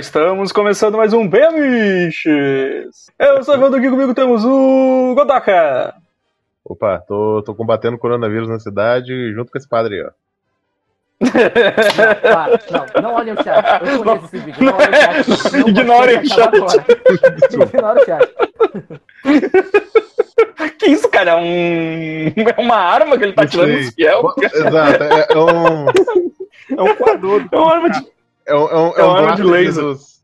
[0.00, 3.10] Estamos começando mais um Bemiches!
[3.18, 5.94] Eu sou o Evandro aqui comigo temos o Godaka!
[6.64, 10.10] Opa, tô, tô combatendo o coronavírus na cidade junto com esse padre aí, ó.
[11.20, 11.30] Não,
[12.22, 13.62] para, não, não olhem o chat.
[13.86, 15.84] Eu conheço esse vídeo.
[15.84, 16.50] Não olhem o chat.
[16.56, 17.54] Não pode o chat.
[17.68, 18.34] Ignora o chat.
[20.78, 21.32] Que isso, cara?
[21.32, 22.32] É, um...
[22.38, 24.32] é uma arma que ele tá tirando dos fiel?
[24.40, 25.86] Exato, é, é um.
[26.78, 27.46] É um coador.
[27.52, 28.06] É uma arma de...
[28.50, 29.72] É um, é um, É é um arma braço de laser.
[29.84, 30.20] Jesus.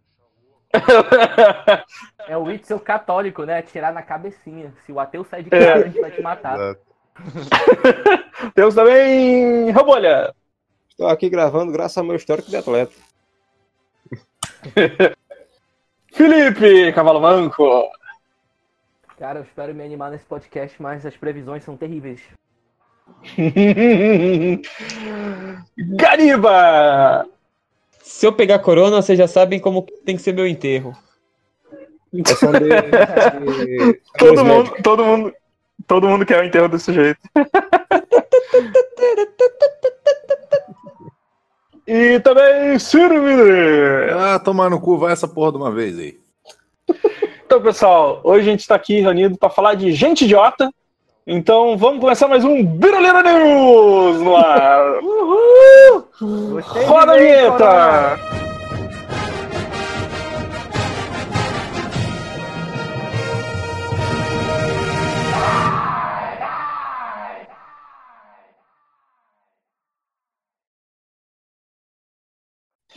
[2.28, 3.58] É o Itzel católico, né?
[3.58, 4.74] Atirar na cabecinha.
[4.84, 5.64] Se o ateu sair de É.
[5.66, 6.58] casa, a gente vai te matar.
[8.54, 10.34] Temos também Robolha.
[10.90, 12.92] Estou aqui gravando graças ao meu histórico de atleta.
[16.12, 17.88] Felipe Cavalo Manco.
[19.18, 22.20] Cara, eu espero me animar nesse podcast, mas as previsões são terríveis.
[25.78, 27.26] Gariba.
[28.08, 30.96] Se eu pegar corona, vocês já sabem como tem que ser meu enterro.
[32.14, 35.32] É som de, de- Todo mundo, todo mundo,
[35.88, 37.18] todo mundo quer o enterro desse jeito.
[41.88, 44.12] E também Ciro Miller.
[44.16, 46.18] Ah, tomar no cu, vai essa porra de uma vez aí.
[47.46, 50.68] Então, pessoal, hoje a gente está aqui reunido para falar de gente idiota.
[51.26, 55.02] Então, vamos começar mais um Birolina News no ar.
[55.02, 56.60] Uhul!
[56.86, 58.16] Roda a vinheta!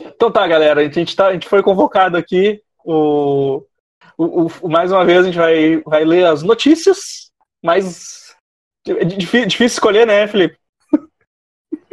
[0.00, 2.62] Então tá, galera, a gente, tá, a gente foi convocado aqui.
[2.84, 3.62] O,
[4.16, 7.30] o, o- mais uma vez a gente vai, vai ler as notícias,
[7.62, 8.19] mas
[8.86, 10.58] é difí- difícil escolher, né, Felipe?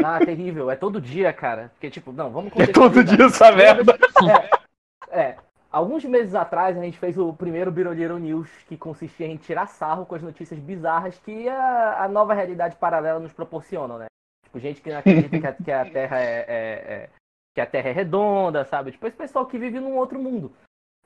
[0.03, 0.69] Ah, terrível.
[0.69, 1.69] É todo dia, cara.
[1.73, 3.15] Porque, tipo, não, vamos É todo contextualizar.
[3.17, 3.97] dia essa merda.
[5.09, 5.37] É, é.
[5.71, 10.05] Alguns meses atrás a gente fez o primeiro Biroliro News, que consistia em tirar sarro
[10.05, 14.05] com as notícias bizarras que a, a nova realidade paralela nos proporciona, né?
[14.43, 17.09] Tipo, gente que não acredita que a, que a Terra é, é- é-
[17.53, 18.91] que a Terra é redonda, sabe?
[18.91, 20.51] Tipo, esse pessoal que vive num outro mundo.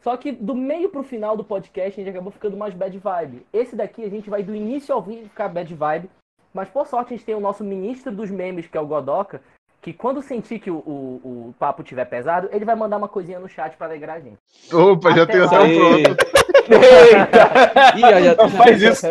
[0.02, 3.46] Só que do meio pro final do podcast a gente acabou ficando mais bad vibe.
[3.54, 6.10] Esse daqui a gente vai do início ao fim ficar bad vibe.
[6.54, 9.42] Mas por sorte a gente tem o nosso ministro dos memes, que é o Godoka,
[9.82, 13.40] que quando sentir que o, o, o papo tiver pesado, ele vai mandar uma coisinha
[13.40, 14.38] no chat pra alegrar a gente.
[14.72, 15.64] Opa, já Até tenho até lá.
[15.64, 16.26] um pronto.
[16.70, 17.52] Eita!
[17.98, 19.08] Ih, Não faz isso.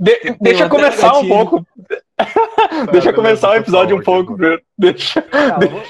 [0.00, 1.66] De- deixa começar um pouco.
[2.16, 4.32] deixa beleza, começar o tô episódio um pouco.
[4.32, 4.36] pô.
[4.38, 4.62] primeiro.
[4.78, 5.22] Deixa.
[5.32, 5.82] Não, eu vou-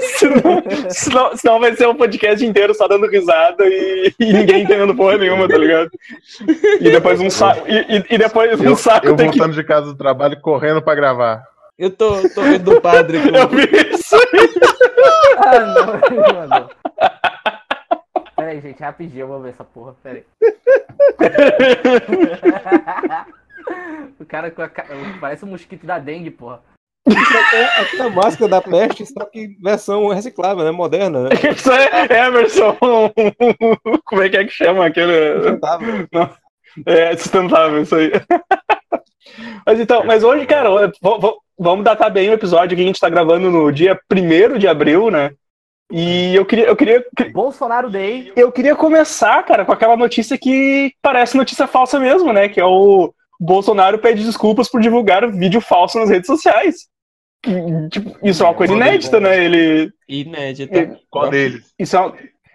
[0.00, 4.94] senão, senão, senão vai ser um podcast inteiro só dando risada e, e ninguém entendendo
[4.96, 5.90] porra nenhuma, tá ligado?
[6.80, 7.66] E depois um saco.
[7.68, 9.38] E, e- e depois um Eu, saco eu tem que.
[9.38, 11.42] voltando de casa do trabalho correndo pra gravar.
[11.80, 13.56] Eu tô, tô vendo do padre Eu com.
[13.56, 14.50] vi isso aí.
[15.38, 15.86] Ah, não,
[16.34, 16.70] mano.
[18.36, 20.24] Pera aí, gente, rapidinho, eu vou ver essa porra, pera aí.
[24.20, 24.84] o cara com a ca...
[25.18, 26.60] parece um mosquito da dengue, porra.
[27.08, 30.70] É aquela máscara da peste, só que versão reciclável, né?
[30.70, 31.30] Moderna, né?
[31.56, 32.76] Isso é Emerson.
[34.04, 35.36] Como é que é que chama aquele.
[35.36, 36.08] Sustentável.
[36.84, 38.12] É, sustentável, isso aí.
[39.66, 40.68] Mas então, mas hoje, cara,
[41.58, 45.10] vamos datar bem o episódio que a gente tá gravando no dia 1 de abril,
[45.10, 45.30] né?
[45.92, 48.32] E eu queria, eu queria, Bolsonaro Day.
[48.36, 52.48] eu queria começar, cara, com aquela notícia que parece notícia falsa mesmo, né?
[52.48, 56.88] Que é o Bolsonaro pede desculpas por divulgar vídeo falso nas redes sociais.
[57.90, 59.44] Tipo, isso é uma coisa inédita, né?
[59.44, 59.90] Ele.
[60.08, 60.96] Inédita.
[61.10, 61.72] Qual deles?
[61.78, 62.12] Isso é um-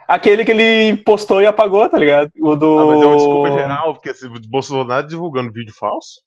[0.08, 2.30] aquele que ele postou e apagou, tá ligado?
[2.40, 2.80] O do.
[2.80, 6.22] Ah, mas é uma desculpa geral, porque esse Bolsonaro divulgando vídeo falso?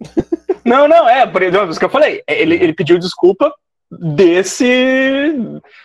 [0.64, 2.22] Não, não, é, por exemplo, que eu falei.
[2.26, 3.54] É, Ele, ele pediu desculpa
[3.90, 5.34] desse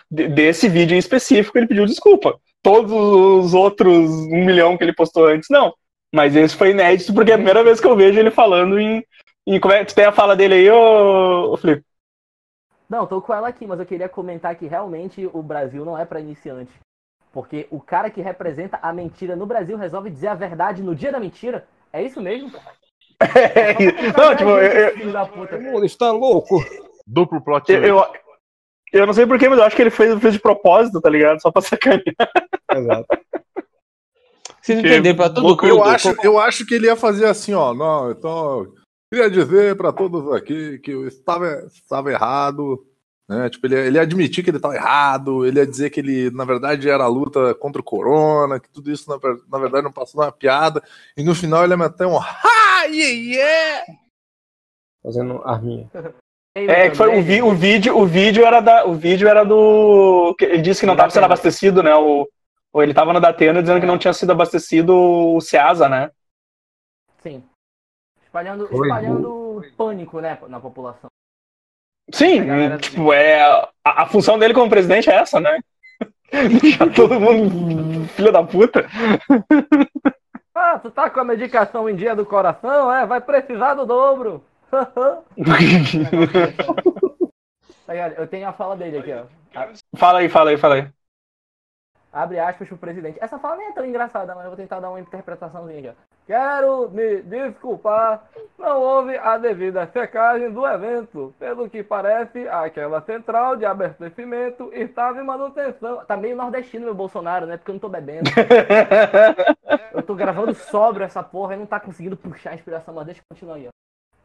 [0.09, 2.39] de- desse vídeo em específico, ele pediu desculpa.
[2.61, 5.73] Todos os outros um milhão que ele postou antes, não.
[6.13, 9.03] Mas esse foi inédito, porque é a primeira vez que eu vejo ele falando em.
[9.45, 11.83] em como é, tu tem a fala dele aí, ô, ô Felipe?
[12.89, 16.06] Não, tô com ela aqui, mas eu queria comentar que realmente o Brasil não é
[16.06, 16.71] pra iniciante.
[17.31, 21.11] Porque o cara que representa a mentira no Brasil resolve dizer a verdade no dia
[21.11, 21.67] da mentira.
[21.94, 22.51] É isso mesmo?
[24.18, 25.57] Não, tipo, eu, eu, Filho da puta.
[25.57, 26.63] O mundo está louco.
[27.06, 28.06] Duplo plot eu, eu,
[28.94, 31.42] eu não sei porquê, mas eu acho que ele fez, fez de propósito, tá ligado?
[31.42, 32.04] Só pra sacanear.
[32.71, 33.07] Exato.
[34.62, 35.68] Vocês entenderam pra todo mundo.
[35.68, 37.74] Eu acho, eu acho que ele ia fazer assim, ó.
[37.74, 38.68] Não, então.
[39.12, 42.86] Queria dizer pra todos aqui que eu estava, estava errado.
[43.30, 43.48] Né?
[43.48, 46.44] Tipo, ele, ele ia admitir que ele estava errado, ele ia dizer que ele, na
[46.45, 50.21] verdade, era a luta contra o corona, que tudo isso, na, na verdade, não passou
[50.21, 50.81] uma piada,
[51.16, 52.25] e no final ele ia meter um ha,
[52.83, 53.85] yeah, yeah!
[55.03, 55.89] Fazendo arminha.
[56.55, 60.35] É, que foi o, vi- o vídeo, o vídeo era da, o vídeo era do,
[60.41, 61.95] ele disse que não estava sendo abastecido, né?
[61.95, 62.27] O,
[62.73, 66.11] ou ele estava no Datena dizendo que não tinha sido abastecido o Ceasa, né?
[67.23, 67.43] Sim.
[68.23, 71.09] Espalhando, espalhando pânico, né, na população.
[72.11, 75.59] Sim, galera- tipo, é a, a função dele como presidente é essa, né?
[76.61, 78.85] Deixar todo mundo filho da puta.
[80.61, 82.94] Ah, tu tá com a medicação em dia do coração?
[82.94, 84.44] É, vai precisar do dobro.
[88.17, 89.25] Eu tenho a fala dele aqui, ó.
[89.95, 90.88] fala aí, fala aí, fala aí.
[92.11, 93.17] Abre aspas pro presidente.
[93.21, 96.19] Essa fala nem é tão engraçada, mas eu vou tentar dar uma interpretaçãozinha aqui, ó.
[96.29, 101.33] Quero me desculpar, não houve a devida checagem do evento.
[101.39, 106.05] Pelo que parece, aquela central de abastecimento estava em manutenção.
[106.05, 107.57] Tá meio nordestino meu Bolsonaro, né?
[107.57, 108.29] Porque eu não tô bebendo.
[109.91, 113.21] Eu tô gravando sóbrio essa porra e não tá conseguindo puxar a inspiração, mas deixa
[113.21, 113.71] eu continuar aí, ó.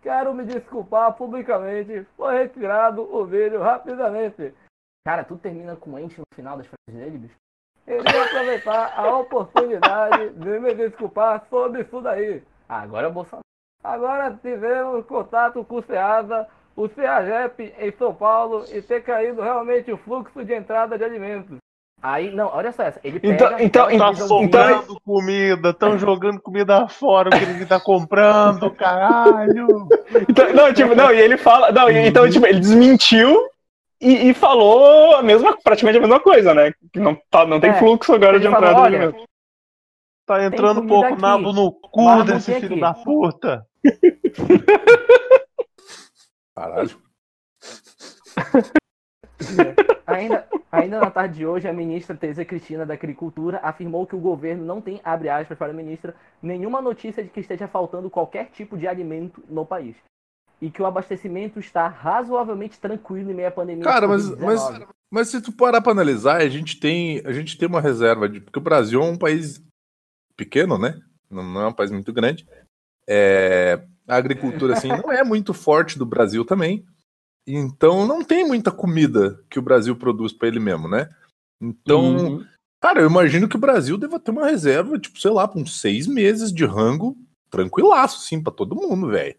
[0.03, 2.07] Quero me desculpar publicamente.
[2.17, 4.53] Foi retirado o vídeo rapidamente.
[5.07, 7.44] Cara, tudo termina com ente no final das frases dele, bicho.
[7.87, 12.43] Queria aproveitar a oportunidade de me desculpar sobre isso daí.
[12.69, 13.45] Agora é o Bolsonaro.
[13.83, 19.93] Agora tivemos contato com o Ceasa, o CEAGEP em São Paulo e ter caído realmente
[19.93, 21.59] o fluxo de entrada de alimentos.
[22.03, 23.01] Aí, não, olha só essa.
[23.05, 27.81] Ele pega Então- então- Tá sobrando comida, estão jogando comida fora, o que ele tá
[27.81, 29.89] comprando, caralho.
[30.29, 31.71] Então, não, tipo, não, e ele fala.
[31.73, 33.47] Não, então, tipo, ele desmentiu
[34.01, 36.73] e, e falou a mesma, praticamente a mesma coisa, né?
[36.93, 39.25] Que não, tá, não tem É, fluxo agora de falou, entrada de olha, alimento.
[40.27, 42.81] Tá entrando um pouco aqui, nabo no cu desse filho aqui.
[42.81, 43.67] da puta.
[46.55, 47.03] Caralho.
[50.07, 54.21] Ainda, ainda na tarde de hoje, a ministra Tereza Cristina da Agricultura afirmou que o
[54.21, 58.51] governo não tem, abre aspas para a ministra, nenhuma notícia de que esteja faltando qualquer
[58.51, 59.97] tipo de alimento no país.
[60.61, 63.85] E que o abastecimento está razoavelmente tranquilo em meio à pandemia.
[63.85, 64.89] Cara, mas, mas, Covid-19.
[65.11, 68.41] mas se tu parar pra analisar, a gente tem, a gente tem uma reserva de.
[68.41, 69.63] Porque o Brasil é um país
[70.37, 70.99] pequeno, né?
[71.31, 72.47] Não, é um país muito grande.
[73.07, 76.85] É, a agricultura, assim, não é muito forte do Brasil também.
[77.47, 81.11] Então não tem muita comida que o Brasil produz pra ele mesmo, né?
[81.61, 82.47] Então, Uhum.
[82.81, 85.79] cara, eu imagino que o Brasil deva ter uma reserva, tipo, sei lá, pra uns
[85.81, 87.17] seis meses de rango
[87.51, 89.37] tranquilaço, sim, pra todo mundo, velho.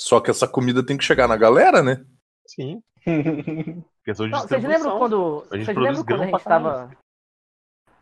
[0.00, 2.02] Só que essa comida tem que chegar na galera, né?
[2.46, 2.82] Sim.
[4.02, 5.46] Questão de Não, vocês lembram quando.
[5.50, 6.90] A gente Vocês lembram quando a gente tava.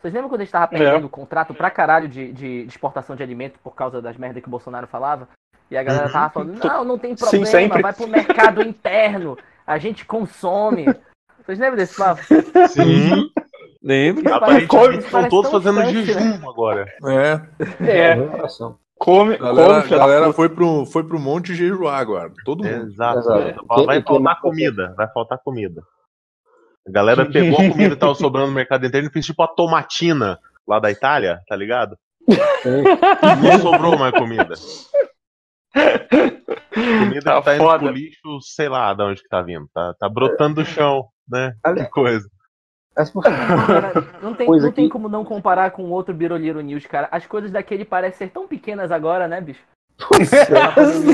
[0.00, 0.78] Vocês lembram quando a gente tava É.
[0.78, 4.48] perdendo contrato pra caralho de, de, de exportação de alimento por causa das merdas que
[4.48, 5.28] o Bolsonaro falava?
[5.70, 7.82] E a galera tava falando, não, não tem Sim, problema, sempre.
[7.82, 9.36] vai pro mercado interno,
[9.66, 10.86] a gente consome.
[11.44, 12.22] Vocês lembram desse papo?
[12.68, 13.28] Sim.
[13.82, 14.32] Lembro.
[14.32, 16.32] Aparentemente estão todos fazendo distante, né?
[16.32, 16.86] jejum agora.
[17.04, 18.12] É.
[18.12, 18.78] É, coração.
[18.98, 22.32] Come, A galera, come, galera foi, pro, foi pro monte jejuar agora.
[22.44, 22.86] Todo mundo.
[22.86, 23.18] Exato.
[23.20, 23.66] Exato.
[23.66, 25.82] Vai Quem- quem faltar comida, vai faltar comida.
[26.86, 29.48] A galera pegou a comida que tava sobrando no mercado interno e fez tipo a
[29.48, 31.96] tomatina lá da Itália, tá ligado?
[33.42, 34.54] Não sobrou mais comida.
[36.74, 37.78] Comida Tá que tá indo foda.
[37.84, 39.66] pro lixo, sei lá de onde que tá vindo.
[39.72, 41.54] Tá, tá brotando do chão, né?
[41.76, 42.26] Que coisa.
[43.22, 47.08] Cara, não tem, não tem que- como não comparar com outro Biroliro News, cara.
[47.10, 49.60] As coisas daquele parecem ser tão pequenas agora, né, bicho?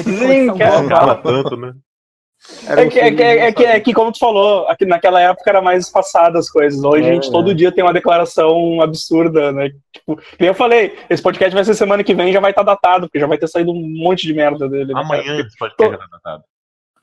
[0.03, 0.83] Sim, cara.
[0.83, 1.73] Não fala tanto, né?
[2.69, 5.63] É que, é, que, é, que, é que, como tu falou, aqui naquela época era
[5.63, 6.83] mais espaçada as coisas.
[6.85, 7.33] Hoje a gente É.
[7.33, 9.71] todo dia tem uma declaração absurda, né?
[9.91, 13.07] Tipo, nem eu falei, esse podcast vai ser semana que vem já vai estar datado,
[13.07, 14.93] porque já vai ter saído um monte de merda dele.
[14.93, 15.01] né?
[15.01, 16.45] Amanhã esse podcast já tá datado.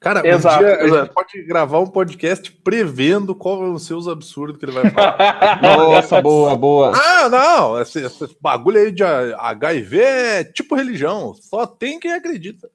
[0.01, 1.05] Cara, Exato, um dia a exato.
[1.05, 5.61] gente pode gravar um podcast prevendo qual vão ser os absurdos que ele vai falar.
[5.61, 6.91] Nossa, boa, boa.
[6.95, 7.79] ah, não!
[7.79, 11.35] Esse, esse bagulho aí de HIV é tipo religião.
[11.39, 12.67] Só tem quem acredita.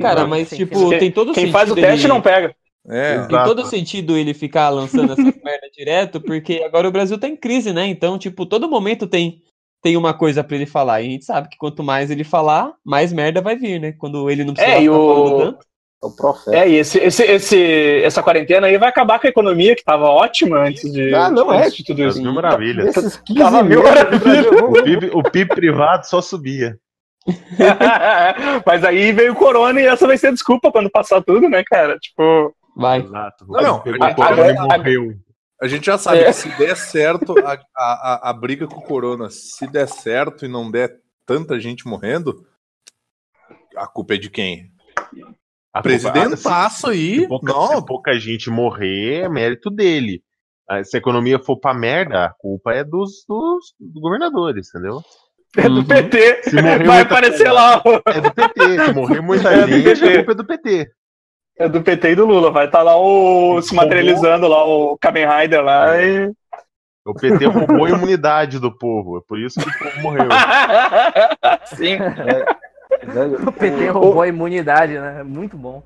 [0.00, 0.98] Cara, mas sim, tipo, sim.
[0.98, 1.52] tem todo Quem sentido.
[1.52, 2.56] faz o teste ele- não pega.
[2.88, 3.14] É.
[3.16, 3.28] Exato.
[3.28, 7.36] Tem todo sentido ele ficar lançando essa merda direto, porque agora o Brasil tá em
[7.36, 7.86] crise, né?
[7.86, 9.42] Então, tipo, todo momento tem
[9.82, 11.02] tem uma coisa pra ele falar.
[11.02, 13.92] E a gente sabe que quanto mais ele falar, mais merda vai vir, né?
[13.98, 15.66] Quando ele não precisa É, e o- tanto.
[16.02, 16.56] É o profeta.
[16.56, 20.06] É, e esse, esse, esse, essa quarentena aí vai acabar com a economia, que tava
[20.06, 21.58] ótima antes de, Ah, não é.
[21.66, 22.20] antes de tudo isso.
[22.20, 22.96] Mil maravilhas.
[22.96, 24.46] Esses 15 Tava mil maravilhas.
[24.46, 26.76] O PIB, o PIB privado só subia.
[28.66, 31.62] Mas aí veio o corona e essa vai ser a desculpa quando passar tudo, né,
[31.64, 31.96] cara?
[31.98, 33.00] Tipo, Vai.
[33.00, 33.46] Exato.
[33.48, 35.12] Não, não, Pegou a- o corona e a- morreu.
[35.60, 36.24] A gente já sabe É.
[36.24, 40.44] que se der certo a, a, a, a briga com o Corona, se der certo
[40.44, 42.44] e não der tanta gente morrendo,
[43.76, 44.71] a culpa é de quem?
[45.72, 47.20] A Presidentaço aí.
[47.20, 50.22] Se pouca, Não, se pouca gente morrer, é mérito dele.
[50.68, 55.00] Ah, Se a economia for pra merda, a culpa é dos, dos governadores, entendeu?
[55.56, 55.84] é do Uhum.
[55.84, 56.42] PT.
[56.44, 57.82] Se morrer Vai aparecer lá.
[57.84, 58.00] ó.
[58.10, 58.84] É do PT.
[58.86, 60.08] Se morrer muita É do gente, PT.
[60.08, 60.90] a culpa é do PT.
[61.58, 62.50] É do PT e do Lula.
[62.50, 66.30] Vai estar lá o, se materializando lá, o Kamen Rider lá e.
[67.04, 69.18] O PT roubou a imunidade do povo.
[69.18, 70.28] É por isso que o povo morreu.
[71.76, 71.98] Sim.
[71.98, 72.46] Velho,
[73.46, 75.22] O PT roubou a imunidade, né?
[75.22, 75.82] Muito bom.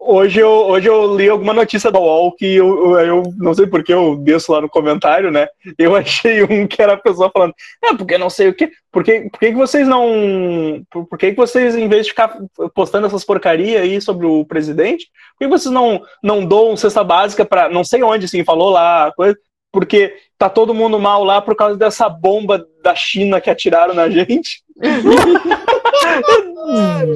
[0.00, 3.66] Hoje eu, hoje eu li alguma notícia da UOL que eu, eu, eu não sei
[3.66, 5.48] porque eu desço lá no comentário, né?
[5.76, 7.52] Eu achei um que era a pessoa falando,
[7.84, 8.70] é, porque não sei o quê.
[8.92, 10.84] Por que, por que, que vocês não.
[10.88, 12.38] Por, por que, que vocês, em vez de ficar
[12.74, 17.44] postando essas porcaria aí sobre o presidente, por que vocês não, não doam cesta básica
[17.44, 19.36] para não sei onde, assim, falou lá, coisa,
[19.72, 24.08] porque tá todo mundo mal lá por causa dessa bomba da China que atiraram na
[24.10, 24.62] gente.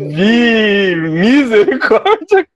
[0.08, 2.46] Vi, misericórdia.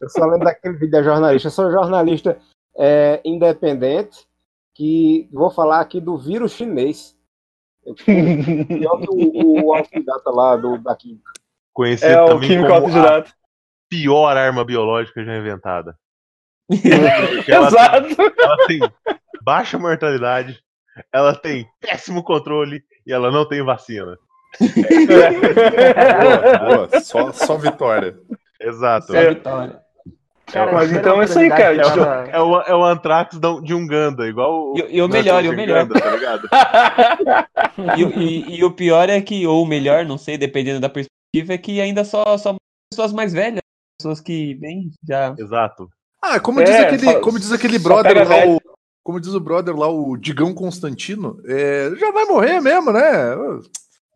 [0.00, 1.48] Eu só lembro daquele vídeo da jornalista.
[1.48, 2.38] Eu sou jornalista
[2.76, 4.26] é, independente
[4.74, 7.16] que vou falar aqui do vírus chinês.
[8.04, 11.20] Pior que o, o autodidata lá do, daqui.
[11.72, 13.32] Conhecido É o também químico como autodidata.
[13.88, 15.96] pior arma biológica já inventada.
[17.48, 18.16] Ela, Exato.
[18.40, 18.80] ela tem
[19.40, 20.60] baixa mortalidade,
[21.12, 24.18] ela tem péssimo controle e ela não tem vacina.
[24.60, 24.76] Boa,
[26.88, 27.00] boa.
[27.00, 28.16] Só, só vitória.
[28.60, 29.08] Exato.
[29.08, 29.30] Só É.
[29.34, 29.80] vitória.
[30.46, 31.82] Cara, Mas então é isso aí, cara.
[31.82, 34.78] tava- É o, é o Anthrax da- de Uganda, igual o.
[34.78, 35.84] E, e o melhor, e o melhor.
[35.84, 36.48] Uganda, tá ligado?
[37.98, 40.88] E, o- e- e o pior é que, ou o melhor, não sei, dependendo da
[40.88, 42.54] perspectiva, é que ainda só, só
[42.90, 43.60] pessoas mais velhas,
[44.00, 45.34] pessoas que bem já.
[45.36, 45.88] Exato.
[46.22, 48.52] Ah, como É, diz aquele, só- como diz aquele brother lá, velho.
[48.52, 48.60] o,
[49.06, 53.00] como diz o brother lá, o Digão Constantino, é, já vai morrer mesmo, né?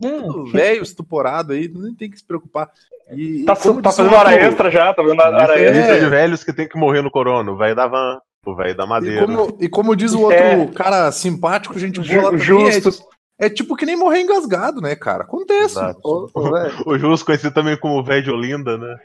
[0.00, 2.68] Tudo velho, estuporado aí, nem tem que se preocupar.
[3.12, 5.70] E, Tá, e tá diz fazendo o hora extra já, tá fazendo hora extra.
[5.70, 7.52] lista de velhos que tem que morrer no corona.
[7.52, 9.26] O velho da van, o velho da E madeira.
[9.26, 10.66] como, e como diz o outro É.
[10.74, 13.00] cara simpático, gente boa lá Ju- também, Justos.
[13.40, 15.22] é, é tipo que nem morrer engasgado, né, cara?
[15.22, 15.76] Acontece.
[16.02, 18.96] Ô, velho, O Jus, conhecido também como o velho de Olinda, né?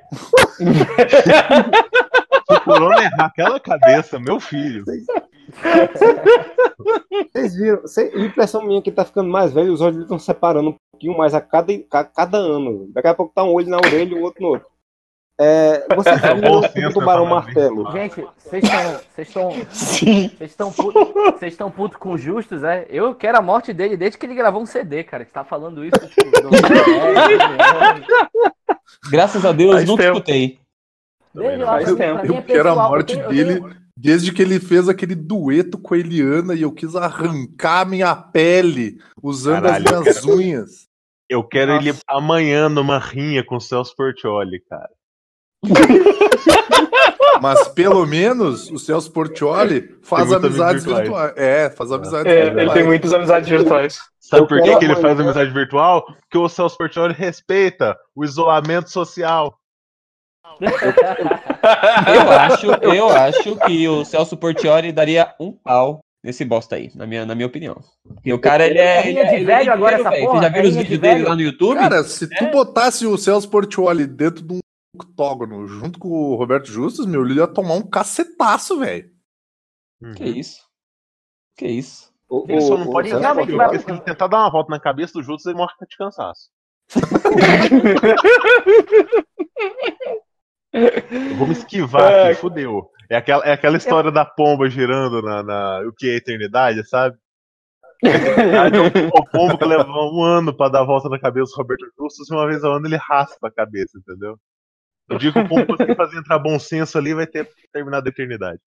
[2.48, 4.84] Se o corona errar aquela cabeça, meu filho.
[7.32, 7.88] Vocês viram?
[7.88, 11.34] Cê, impressão minha que tá ficando mais velho, os olhos estão separando um pouquinho mais
[11.34, 12.88] a cada, a cada ano.
[12.94, 14.68] Daqui a pouco tá um olho na orelha e o outro no outro.
[15.38, 17.92] É, vocês viram senso, o tubarão né, martelo?
[17.92, 18.94] Gente, vocês estão.
[19.14, 19.52] Vocês estão.
[19.70, 20.28] Sim.
[20.30, 22.86] Vocês estão putos estão puto com o Justus, é?
[22.90, 25.26] Eu quero a morte dele desde que ele gravou um CD, cara.
[25.26, 26.00] Você tá falando isso.
[26.08, 28.04] Tipo, 2010, 2011.
[29.12, 30.14] Graças a Deus, Faz nunca tempo.
[30.18, 30.60] escutei.
[31.34, 32.24] Desde lá, Faz tempo.
[32.28, 34.90] mim é Eu quero a morte Eu tenho- eu dele tenho- desde que ele fez
[34.90, 40.04] aquele dueto com a Eliana e eu quis arrancar minha pele usando Caralho, eu as
[40.04, 40.88] minhas unhas.
[41.30, 44.90] Eu quero ele amanhã numa rinha com o Celso Portioli, cara.
[47.42, 51.04] Mas pelo menos o Celso Portioli faz amizades virtuais.
[51.10, 51.34] virtuais.
[51.38, 52.68] É, faz amizades É, virtuais.
[52.68, 54.00] ele tem muitas amizades virtuais.
[54.20, 56.06] Sabe Eu por que, quero que ele faz amizade virtual?
[56.06, 59.58] Porque o Celso Portioli respeita o isolamento social.
[62.08, 67.06] Eu acho, eu acho que o Celso Portioli daria um pau nesse bosta aí, na
[67.06, 67.78] minha, na minha opinião.
[68.16, 68.98] Porque o cara, ele é.
[68.98, 70.26] É ele de ele velho é agora, inteiro, essa velho.
[70.28, 70.40] porra?
[70.40, 71.30] Você já É viu os rinha de vídeos dele velho?
[71.30, 71.78] lá no YouTube?
[71.78, 74.60] Cara, se tu botasse o Celso Portioli dentro de um
[74.96, 79.10] octógono junto com o Roberto Justus, meu, ele ia tomar um cacetaço, velho.
[80.16, 80.62] Que isso?
[81.58, 82.14] Que isso?
[82.30, 84.40] O- Ele só o- não o pode realmente frio, vai- porque se ele tentar dar
[84.40, 86.50] uma volta na cabeça do Jutsu, ele morre de cansaço.
[91.12, 92.32] Eu vou me esquivar É.
[92.32, 92.90] aqui, fudeu.
[93.10, 96.88] É aquela, é aquela história da pomba girando na, na- o que é a eternidade,
[96.88, 97.16] sabe?
[98.04, 101.86] É o, pombo que leva um ano pra dar a volta na cabeça do Roberto
[102.00, 104.38] Justus e uma vez ao ano ele raspa a cabeça, entendeu?
[105.10, 108.10] Eu digo que o pombo conseguir fazer entrar bom senso ali vai ter terminado a
[108.10, 108.60] eternidade.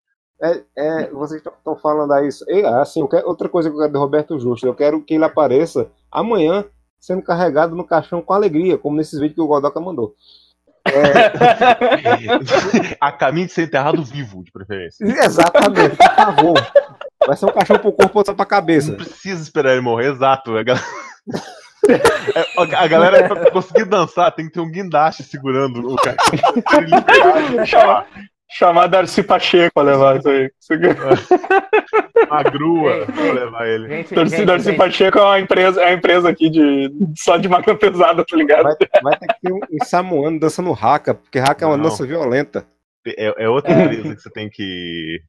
[0.41, 2.45] É, é, vocês estão falando aí isso.
[2.47, 5.15] E, assim, eu quero- outra coisa que eu quero do Roberto Justo, eu quero que
[5.15, 6.63] ele apareça amanhã
[6.99, 10.15] sendo carregado no caixão com alegria, como nesses vídeos que o Godoka mandou.
[13.01, 15.03] a caminho de ser enterrado vivo, de preferência.
[15.05, 16.67] Exatamente, por favor.
[17.25, 18.91] Vai ser um caixão pro corpo, outra pra cabeça.
[18.91, 20.55] Não precisa esperar ele morrer, exato.
[20.57, 20.85] A galera,
[21.89, 22.01] É,
[22.77, 26.17] a- galera pra conseguir dançar tem que ter um guindaste segurando o cara.
[28.49, 30.49] Chama- Chamar Darcy Pacheco pra levar isso aí.
[32.29, 33.87] Uma grua pra levar ele.
[33.89, 37.37] Gente, Darcy, gente, Darcy gente, Pacheco é uma empresa, é uma empresa aqui de, só
[37.37, 38.63] de máquina pesada, tá ligado?
[38.63, 41.83] Vai, vai ter que ter um, um samoano dançando raca, porque raca é uma Não.
[41.83, 42.65] dança violenta.
[43.05, 45.21] É, é outra empresa que você tem que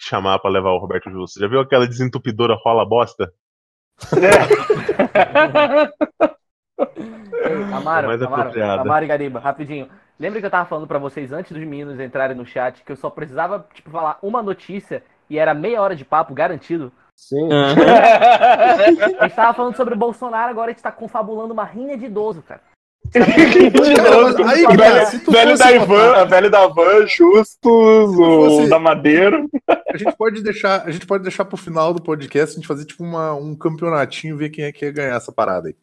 [0.00, 1.40] chamar pra levar o Roberto Justo.
[1.40, 3.30] Já viu aquela desentupidora rola bosta?
[4.14, 4.22] Ei,
[7.72, 8.80] Amaro, É Amaro.
[8.80, 9.88] Amaro e Gariba, rapidinho.
[10.18, 12.96] Lembra que eu tava falando pra vocês antes dos meninos entrarem no chat que eu
[12.96, 16.92] só precisava, tipo, falar uma notícia e era meia hora de papo garantido?
[17.16, 17.48] Sim.
[19.18, 22.06] A gente tava falando sobre o Bolsonaro, agora a gente tá confabulando uma rinha de
[22.06, 22.60] idoso, cara.
[24.46, 29.44] Aí, velho, se tu velho fosse da Ivan, velho da Van, Justus, o da Madeira.
[29.68, 32.86] A gente pode deixar, a gente pode deixar pro final do podcast a gente fazer
[32.86, 35.76] tipo uma, um campeonatinho, ver quem é que ia ganhar essa parada aí.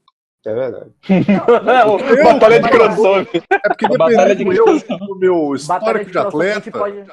[0.46, 0.91] É verdade.
[1.88, 3.43] o Batalha de crossover.
[3.51, 7.05] É porque batalha de dependendo eu, do meu Batalha histórico de de atleta, gente pode,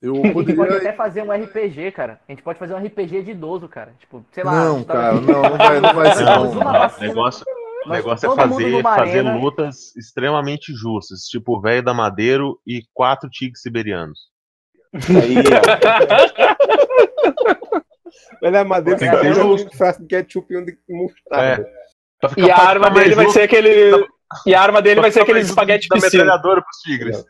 [0.00, 0.76] eu a gente pode poderia...
[0.78, 2.20] até fazer um RPG, cara.
[2.28, 3.92] A gente pode fazer um RPG de idoso, cara.
[3.98, 4.64] Tipo, sei lá.
[4.64, 6.54] Não, cara, não, não vai, não vai ser Não, não.
[6.54, 6.86] não.
[6.86, 7.44] O negócio,
[7.84, 9.36] o negócio é fazer, fazer arena.
[9.36, 14.28] lutas extremamente justas, tipo o velho da Madeiro e quatro tigres siberianos.
[14.94, 16.58] Aí, ó.
[18.40, 21.64] Ele é madeira, Tem que ser pega um de ketchup e um de mostarda.
[21.64, 21.87] Ficar-
[22.36, 24.06] E a arma dele vai ser aquele.
[24.46, 26.24] E a arma dele vai ser aquele espaguete da piscina.
[26.24, 27.24] metralhadora pros tigres.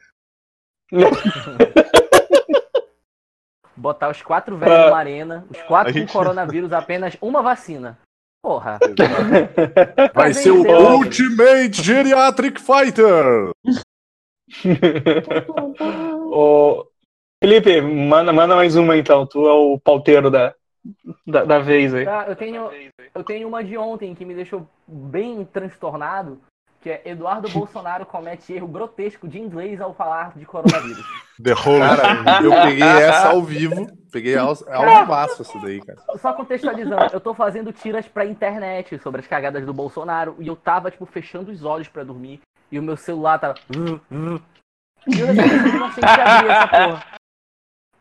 [3.76, 4.86] Botar os quatro velhos Ah.
[4.86, 7.96] numa arena, os quatro gente- com coronavírus, apenas uma vacina.
[8.42, 8.78] Porra.
[10.14, 10.90] Vai ser o venceu.
[10.96, 13.50] Ultimate Geriatric Fighter!
[16.32, 16.86] Ô,
[17.42, 19.26] Felipe, manda, manda mais uma então.
[19.26, 20.54] Tu é o pauteiro da,
[21.26, 22.04] da, da vez aí.
[22.04, 22.70] Tá, eu tenho,
[23.14, 26.40] eu tenho uma de ontem que me deixou bem transtornado,
[26.80, 31.04] que é Eduardo Bolsonaro comete erro grotesco de inglês ao falar de coronavírus.
[31.42, 35.98] The Whole Cara, eu peguei essa ao vivo, peguei ao, ao vivaço essa daí, cara.
[36.18, 40.56] Só contextualizando, eu tô fazendo tiras pra internet sobre as cagadas do Bolsonaro e eu
[40.56, 42.40] tava, tipo, fechando os olhos pra dormir
[42.72, 43.54] e o meu celular tava.
[43.70, 45.34] E eu
[45.78, 47.17] não achei que abrir essa porra.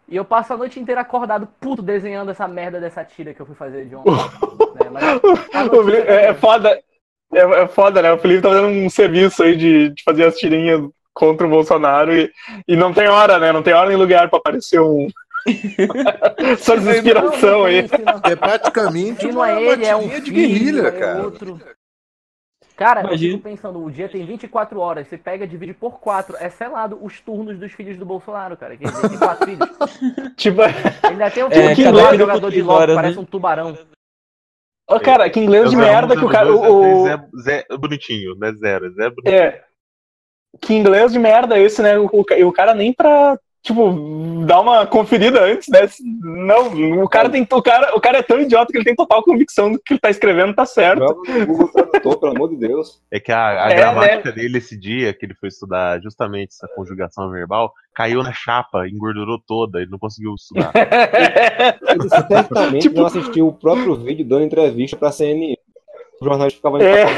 [0.09, 3.45] E eu passo a noite inteira acordado, puto, desenhando essa merda dessa tira que eu
[3.45, 4.11] fui fazer de ontem.
[4.83, 4.89] né?
[5.53, 6.79] Mas notícia- É, é foda.
[7.33, 8.13] É, é foda, né?
[8.13, 10.81] O Felipe tá fazendo um serviço aí de, de fazer as tirinhas
[11.13, 12.31] contra o Bolsonaro e,
[12.67, 13.51] e não tem hora, né?
[13.51, 15.07] Não tem hora nem lugar pra aparecer um.
[16.59, 17.85] Só desinspiração aí.
[18.23, 21.23] É praticamente uma é ele, é um de filho, guerrilha, é cara.
[21.23, 21.59] outro.
[22.77, 23.33] Cara, Imagina.
[23.33, 26.99] eu fico pensando, o dia tem 24 horas, você pega, divide por 4, é selado
[27.01, 28.77] os turnos dos filhos do Bolsonaro, cara.
[28.77, 29.67] Que tem quatro filhos.
[30.37, 33.21] Tipo, Ele ainda tem um É, que é jogador com de LOL, parece né?
[33.21, 33.75] um tubarão.
[34.89, 36.53] Ô, cara, que inglês de Eu merda que o cara.
[36.55, 38.53] O, o- Zé, Zé bonitinho, né?
[38.53, 38.89] Zero.
[38.93, 39.35] Zé bonitinho.
[39.35, 39.63] é.
[40.61, 41.97] Que inglês de merda esse, né?
[41.97, 45.79] O, o, e o cara nem pra, tipo, dar uma conferida antes, né?
[46.23, 47.45] Não, o cara tem.
[47.51, 49.99] O cara, o cara é tão idiota que ele tem total convicção do que ele
[49.99, 50.99] tá escrevendo tá certo.
[50.99, 53.01] Joga no Google Tradutor, pelo amor de Deus.
[53.11, 56.67] É que a, a É, gramática dele esse dia, que ele foi estudar justamente essa
[56.75, 60.71] conjugação verbal, caiu na chapa, engordurou toda, ele não conseguiu estudar.
[61.87, 65.55] Ele certamente Tipo- não assistiu o próprio vídeo dando entrevista pra CNN.
[66.21, 67.03] O jornalista ficava É.
[67.03, 67.15] ali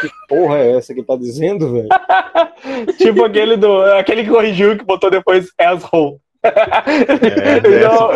[0.00, 1.88] que, que porra é essa que ele tá dizendo, velho.
[2.98, 3.82] tipo aquele do.
[3.94, 6.18] Aquele que corrigiu que botou depois asshole.
[6.42, 6.50] É,
[7.66, 8.10] ele, é, não-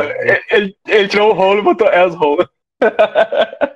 [0.51, 2.47] ele- ele tirou o rolo e botou asshole.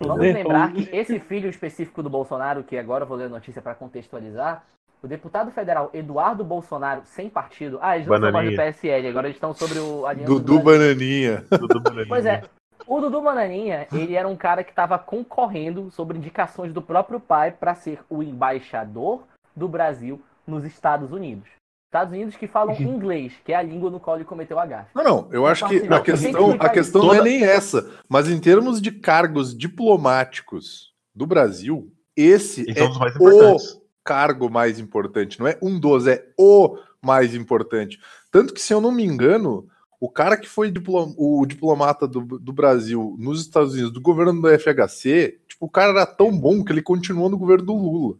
[0.00, 3.62] Vamos lembrar que esse filho específico do Bolsonaro, que agora eu vou ler a notícia
[3.62, 4.64] para contextualizar,
[5.02, 7.78] o deputado federal Eduardo Bolsonaro, sem partido.
[7.80, 8.72] Ah, eles não são mais do Bananinha.
[8.72, 10.60] PSL, agora eles estão sobre o Dudu.
[10.60, 11.44] Bananinha.
[11.48, 12.08] tudo bonitinho.
[12.08, 12.42] Pois é,
[12.86, 17.50] o Dudu Bananinha, ele era um cara que estava concorrendo sobre indicações do próprio pai
[17.50, 19.22] para ser o embaixador
[19.54, 21.48] do Brasil nos Estados Unidos.
[21.86, 24.90] Estados Unidos que falam inglês, que é a língua no qual ele cometeu a gafe.
[24.94, 27.88] Não, não, eu acho que Não, a que questão, a questão não é nem essa,
[28.08, 33.56] mas em termos de cargos diplomáticos do Brasil, esse Então, é os mais o
[34.02, 38.00] cargo mais importante, não é um dos, é o mais importante.
[38.30, 39.68] Tanto que, se eu não me engano,
[40.04, 44.40] o cara que foi diplo- o diplomata do, do Brasil nos Estados Unidos, do governo
[44.40, 48.16] do FHC, tipo, o cara era tão bom que ele continuou no governo do Lula.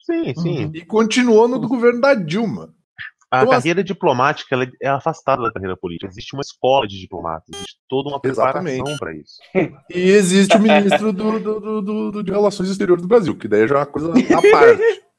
[0.00, 0.70] Sim, sim.
[0.74, 2.74] E continuou no do governo da Dilma.
[3.32, 6.10] A Então, carreira diplomática ela é afastada da carreira política.
[6.10, 9.38] Existe uma escola de diplomatas, existe toda uma preparação para isso.
[9.94, 13.46] E existe o ministro do, do, do, do- do- de Relações Exteriores do Brasil, que
[13.46, 14.82] daí já é uma coisa à parte.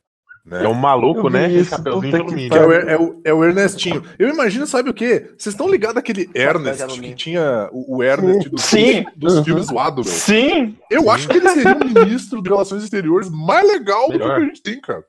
[0.46, 0.64] né?
[0.66, 1.64] É um maluco, né?
[1.64, 2.50] Chapeuzinho de alumínio.
[2.52, 4.04] Que é o, Er- é, o, é o Ernestinho.
[4.18, 5.32] Eu imagino, sabe o quê?
[5.38, 7.10] Vocês estão ligados àquele Ernest alumínio.
[7.12, 9.06] que tinha o, o Ernest dos, Sim.
[9.16, 9.44] dos Uhum.
[9.44, 10.12] filmes zoado, meu?
[10.12, 10.76] Sim!
[10.90, 14.38] Eu acho que ele seria o ministro de Relações Exteriores mais legal do que Melhor.
[14.38, 15.04] a gente tem, cara.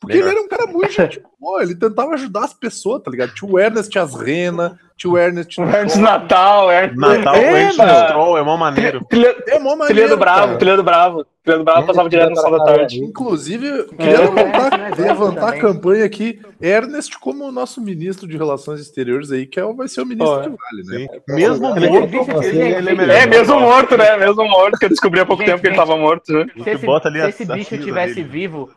[0.00, 0.30] Porque Melhor.
[0.30, 3.34] ele era um cara muito gente boa, ele tentava ajudar as pessoas, tá ligado?
[3.34, 5.60] Tinha o Ernest Asrena, tinha o Ernest.
[5.60, 5.66] Do
[6.00, 6.90] Natal, é.
[6.94, 8.06] Natal, é, o Ernst mano.
[8.08, 9.04] Stroll é mó maneiro.
[9.10, 10.58] Trilha, É mó trilha maneiro, do Bravo, cara.
[10.58, 11.26] trilha do Bravo.
[11.42, 12.98] Trilha do Bravo passava direto no Sal da Tarde.
[13.04, 13.84] Inclusive, eu É.
[13.96, 16.40] queria levantar, É, levantar a campanha aqui.
[16.62, 20.40] Ernest como nosso ministro de Relações Exteriores aí, que é, o- vai ser o ministro
[20.42, 21.06] que vale, né?
[21.12, 21.34] Sim.
[21.34, 23.10] Mesmo morto, é melhor.
[23.10, 24.16] É, mesmo morto, né?
[24.16, 26.46] Mesmo morto, que eu descobri há pouco Gente, tempo que ele tava morto, né?
[26.62, 28.70] Se esse, bota ali se a- esse a bicho tivesse vivo,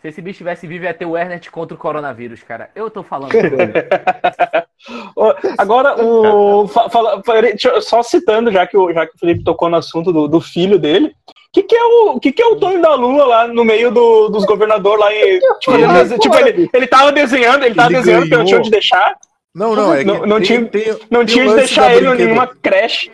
[0.00, 2.70] se esse bicho tivesse vivo, ia ter o Ernest contra o coronavírus, cara.
[2.74, 3.32] Eu tô falando.
[5.58, 6.66] Agora, o.
[6.68, 7.22] fa- fala-
[7.82, 10.78] só citando, já que, o, já que o Felipe tocou no assunto do, do filho
[10.78, 11.12] dele,
[11.52, 14.28] que, que, é o, que, que é o Tony da Lua lá no meio do,
[14.28, 15.38] dos governadores lá em.
[15.60, 18.60] Tipo, ele, tipo, ele, ele tava desenhando, ele tava Ele desenhando que não tinha ganhou.
[18.60, 19.16] onde deixar.
[19.54, 21.74] Não, não, é que Não- não tem- tinha- tem- Não tem tinha o onde lance
[21.74, 23.10] deixar ele em nenhuma creche.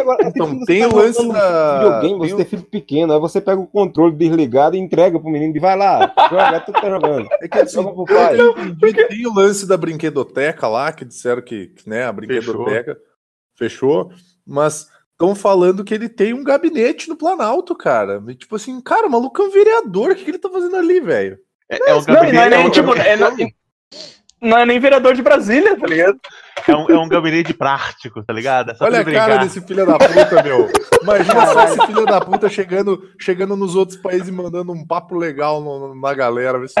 [0.00, 3.40] Agora, Então, você tem tá o lance da- Videogame, você tem filho pequeno, aí você
[3.40, 7.28] pega o controle desligado e entrega pro menino e vai lá, joga, tu tá jogando.
[7.40, 8.40] É que assim, pro pai.
[8.40, 12.96] eu entendi, tem o lance da brinquedoteca lá, que disseram que que, né, a brinquedoteca
[13.56, 14.10] fechou,
[14.46, 18.22] mas estão falando que ele tem um gabinete no Planalto, cara.
[18.28, 20.76] E, tipo assim, cara, o maluco é um vereador, o que, que ele tá fazendo
[20.76, 21.38] ali, velho?
[21.70, 23.46] É, é um Não, e não é gabinete, é nem, um tipo, gabinete- é,
[24.40, 26.18] não, é nem vereador de Brasília, tá ligado?
[26.68, 28.70] é um- é um gabinete prático, tá ligado?
[28.70, 29.44] É só Olha a pra cara brigar.
[29.44, 30.70] desse filho da puta, meu.
[31.02, 35.16] Imagina só esse filho da puta chegando, chegando nos outros países e mandando um papo
[35.16, 36.58] legal no- na galera.
[36.58, 36.74] Vê se...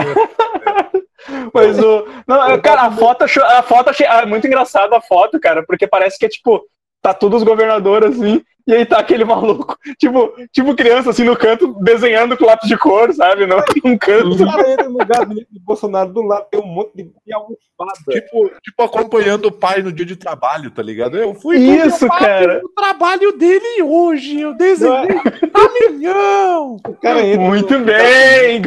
[1.52, 2.06] Mas o.
[2.26, 6.18] Não, cara, a foto, a foto achei é muito engraçada a foto, cara, porque parece
[6.18, 6.62] que é tipo,
[7.06, 11.36] tá todos os governadores assim, e aí tá aquele maluco, tipo, tipo criança assim no
[11.36, 13.46] canto, desenhando com lápis de cor, sabe?
[13.46, 14.42] Não, um canto.
[14.42, 17.92] O cara entra no gabinete do Bolsonaro, do lado tem um monte de, de almofada.
[18.10, 21.16] tipo, tipo, acompanhando o pai no dia de trabalho, tá ligado?
[21.16, 22.60] Eu fui Isso, cara.
[22.60, 24.40] no trabalho dele hoje.
[24.40, 25.58] Eu desenhei é?
[25.58, 26.76] um milhão.
[26.88, 28.62] O cara entra, Muito no, bem!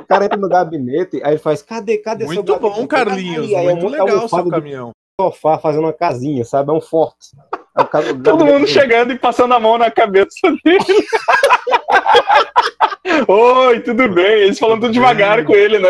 [0.00, 2.80] o cara entra no gabinete, aí ele faz, cadê, cadê seu Muito gabinete?
[2.80, 3.54] bom, Carlinhos.
[3.54, 4.92] Aí Muito de legal almofada seu de caminhão.
[5.20, 6.70] Sofá fazendo uma casinha, sabe?
[6.70, 7.36] É um forte.
[7.74, 10.28] Aí o cara- o Todo mundo chegando e passando a mão na cabeça
[10.64, 10.78] dele.
[13.28, 14.42] Oi, tudo bem?
[14.42, 15.88] Eles falando tudo devagar com ele, né?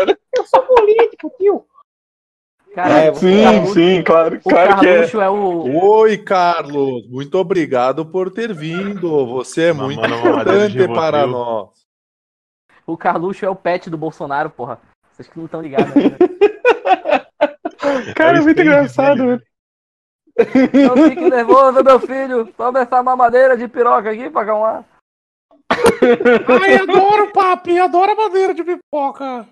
[2.75, 4.93] Cara, É, Sim, Carluxo- sim, claro, O claro que é.
[4.95, 5.85] Carluxo é o.
[5.85, 7.07] Oi, Carlos.
[7.09, 9.25] Muito obrigado por ter vindo.
[9.27, 11.69] Você é muito importante para nós.
[12.85, 14.79] O Carluxo é o pet do Bolsonaro, porra.
[15.13, 16.17] Vocês que não estão ligados ainda.
[18.13, 19.41] Cara, é muito engraçado, velho.
[20.37, 22.45] Não fique nervoso, meu filho.
[22.57, 24.83] Toma essa mamadeira de piroca aqui pra acalmar.
[26.61, 27.79] Ai, adoro, papi.
[27.79, 29.47] Adoro a madeira de pipoca.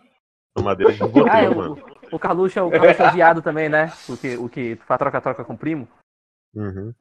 [0.62, 1.78] Madeira de Ah, é, mano.
[2.12, 3.92] o, o Carluxo é o Carluxo é viado também, né?
[4.08, 5.88] O que, o que faz troca-troca com o primo.
[6.56, 6.94] Uhum.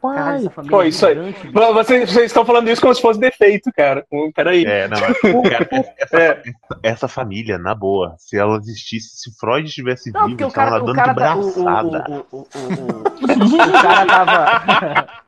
[0.00, 1.16] Pai, família Pô, é isso aí.
[1.52, 4.06] Vocês, vocês estão falando isso como se fosse defeito, cara.
[4.34, 4.64] Peraí.
[4.64, 4.98] É, não,
[5.50, 6.42] cara, essa, É.
[6.82, 10.94] essa família, na boa, se ela existisse, se Freud estivesse Não, vivo, estava cara, o
[10.94, 12.04] cara, de tá, o, o, o, braçada.
[12.08, 15.06] o, o, o, o- o cara tava.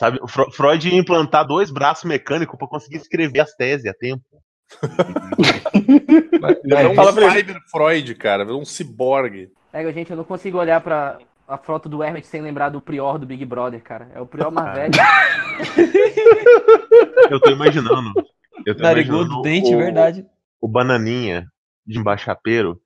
[0.00, 0.18] Sabe,
[0.52, 4.22] Freud ia implantar dois braços mecânicos pra conseguir escrever as teses a tempo.
[6.64, 7.30] É um.
[7.30, 8.44] Cyber Freud, cara.
[8.46, 9.50] Um ciborgue.
[9.72, 11.18] É, gente, eu não consigo olhar pra
[11.50, 14.08] a foto do Hermet sem lembrar do Prior do Big Brother, cara.
[14.14, 14.92] É o Prior mais velho.
[17.28, 18.12] Eu tô imaginando.
[18.64, 20.26] Eu tô Narigudo, imaginando dente, o, verdade.
[20.60, 21.46] o Bananinha
[21.84, 22.80] de embaixapeiro.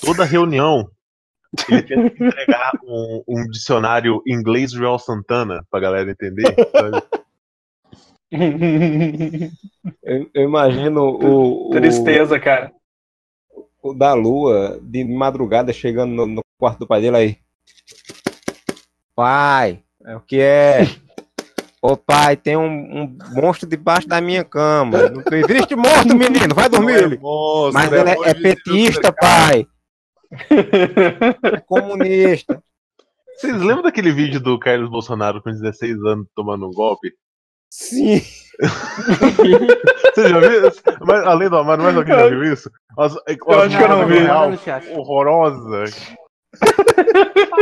[0.00, 0.88] Toda reunião,
[1.68, 6.54] ele tenta entregar um, um dicionário inglês Real Santana pra galera entender.
[6.70, 7.02] sabe?
[10.02, 12.72] eu, eu imagino o, o, Tristeza, cara.
[13.82, 17.43] o da lua de madrugada chegando no, no quarto do pai dele aí.
[19.16, 20.86] Pai, é o que é?
[21.80, 22.64] Ô pai, tem um,
[23.02, 25.10] um monstro debaixo da minha cama.
[25.10, 26.94] Não tem- Existe morto, menino, vai dormir.
[27.02, 27.18] ele.
[27.18, 29.66] monstro, Mas ele é, é petista, pai.
[30.32, 32.62] É comunista.
[33.36, 37.12] Vocês lembram daquele vídeo do Carlos Bolsonaro com 16 anos tomando um golpe?
[37.70, 38.20] Sim.
[40.14, 40.62] Você já viu?
[41.06, 42.70] Mas, além do Amaro, mais alguém já viu isso?
[42.96, 44.18] As, Eu acho que eu não vi.
[44.20, 44.50] real
[44.96, 45.84] horrorosa.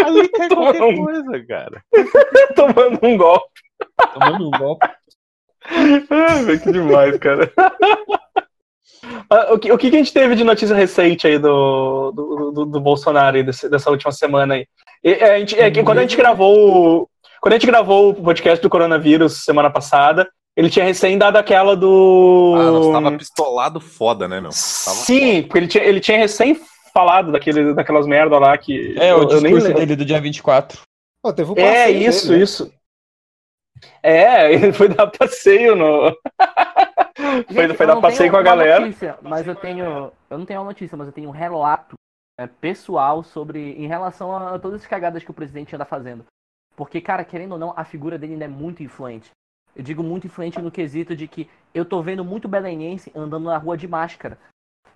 [0.05, 1.83] Ali cai qualquer coisa, cara.
[2.57, 3.47] Tomando um golpe.
[4.15, 4.89] Tomando um golpe.
[5.65, 7.53] Ai, velho, que demais, cara.
[9.31, 12.67] Ah, O que, o que a gente teve de notícia recente aí do, do, do-
[12.67, 14.67] do Bolsonaro aí, desse- dessa última semana aí?
[15.05, 17.09] E, é, a gente- é que quando a gente gravou o-
[17.41, 21.75] quando a gente gravou o podcast do coronavírus semana passada, ele tinha recém dado aquela
[21.75, 22.55] do.
[22.57, 24.51] Ah, nós tava pistolado foda, né, meu?
[24.51, 26.55] Tava Sim, porque ele tinha, ele tinha recém
[26.93, 28.97] falado daquele, daquelas merda lá que.
[28.99, 30.81] É, o eu, eu nem discurso dele do dia 24.
[31.23, 32.39] Pô, teve o É, passeio dele, isso, né?
[32.39, 32.75] isso.
[34.03, 36.17] É, ele foi dar passeio no.
[37.53, 38.81] foi, Gente, foi eu dar passeio com a galera.
[38.81, 40.13] Notícia, mas eu tenho.
[40.31, 41.95] Eu não tenho uma notícia, mas eu tenho um relato
[42.39, 43.73] é, pessoal sobre.
[43.73, 46.25] em relação a todas as cagadas que o presidente anda fazendo.
[46.77, 49.31] Porque, cara, querendo ou não, a figura dele ainda é muito influente.
[49.75, 53.57] Eu digo muito influente no quesito de que eu tô vendo muito belenense andando na
[53.57, 54.39] rua de máscara.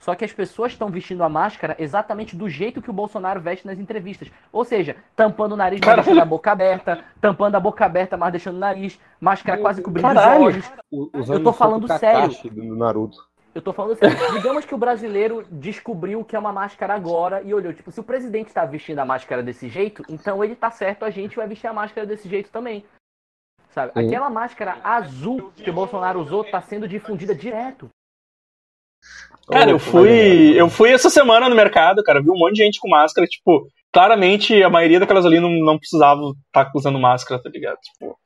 [0.07, 3.67] Só que as pessoas estão vestindo a máscara exatamente do jeito que o Bolsonaro veste
[3.67, 4.31] nas entrevistas.
[4.53, 6.05] Ou seja, tampando o nariz, mas Caralho.
[6.05, 10.07] deixando a boca aberta, tampando a boca aberta, mas deixando o nariz, máscara quase cobrindo
[10.07, 10.47] Caralho.
[10.47, 11.29] os olhos.
[11.29, 12.31] Eu tô falando sério.
[12.53, 13.19] Do Naruto.
[13.53, 17.53] Eu tô falando assim, digamos que o brasileiro descobriu que é uma máscara agora e
[17.53, 21.05] olhou, tipo, se o presidente tá vestindo a máscara desse jeito, então ele tá certo,
[21.05, 22.85] a gente vai vestir a máscara desse jeito também.
[23.71, 23.93] Sabe?
[23.93, 24.07] Sim.
[24.07, 27.91] Aquela máscara azul que o Bolsonaro usou tá sendo difundida direto.
[29.49, 32.81] Cara, eu fui, eu fui essa semana no mercado, cara, vi um monte de gente
[32.81, 37.49] com máscara, tipo, claramente a maioria daquelas ali não, não precisava estar usando máscara, tá
[37.49, 37.79] ligado?
[37.79, 38.19] Tipo,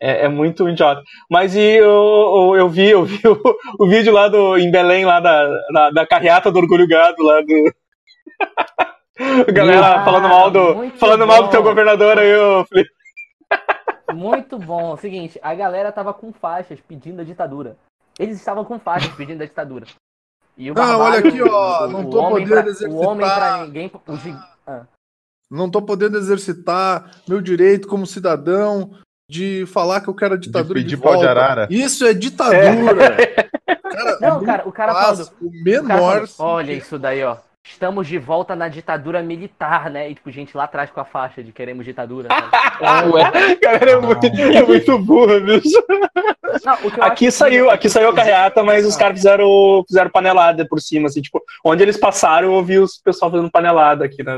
[0.00, 1.02] é, é muito idiota.
[1.30, 3.40] Mas e eu, eu, eu vi, eu vi o,
[3.78, 7.40] o vídeo lá do, em Belém, lá da, da, da carreata do Orgulho Gado, lá
[7.40, 7.74] do.
[9.48, 10.90] A galera Ah, falando mal do.
[10.98, 12.90] Falando mal do teu governador aí, ô Felipe.
[14.12, 14.96] Muito bom.
[14.96, 17.76] Seguinte, a galera tava com faixas pedindo a ditadura.
[18.18, 19.86] Eles estavam com faixas pedindo a ditadura.
[20.56, 23.56] E o Não, Barbalho, olha aqui, ó, o- não tô podendo pra- O homem exercitar.
[23.56, 23.92] pra ninguém.
[24.06, 24.36] O gi-
[24.66, 24.82] ah.
[25.50, 28.90] Não tô podendo exercitar meu direito como cidadão
[29.30, 31.30] de falar que eu quero a ditadura de, pedir pau de volta.
[31.30, 31.68] arara.
[31.70, 33.16] Isso é ditadura.
[33.92, 35.32] Cara, Não, cara, o cara faz falando.
[35.42, 36.28] o o cara menor.
[36.38, 37.36] Olha isso daí, ó.
[37.64, 40.10] Estamos de volta na ditadura militar, né?
[40.10, 42.28] E tipo, gente lá atrás com a faixa de queremos ditadura.
[42.80, 43.10] sabe?
[43.12, 45.78] Ué, Galera, é muito, é muito burra, bicho.
[46.64, 50.80] Não, Aqui saiu, que- aqui saiu a carreata, mas os caras fizeram, fizeram panelada por
[50.80, 54.32] cima, assim, tipo, onde eles passaram, eu ouvi os pessoal fazendo panelada aqui, né,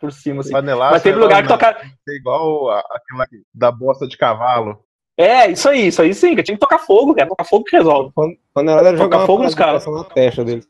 [0.00, 0.50] por cima, assim.
[0.52, 1.78] Panelaço Mas teve lugar que tocaram.
[1.80, 4.78] É igual aquela da bosta de cavalo.
[5.16, 7.28] É, isso aí, isso aí sim, que tinha que tocar fogo, cara.
[7.28, 8.12] Tocar fogo que resolve.
[8.52, 9.84] Panelada era jogar fogo nos caras.
[9.84, 10.66] pressão na testa deles.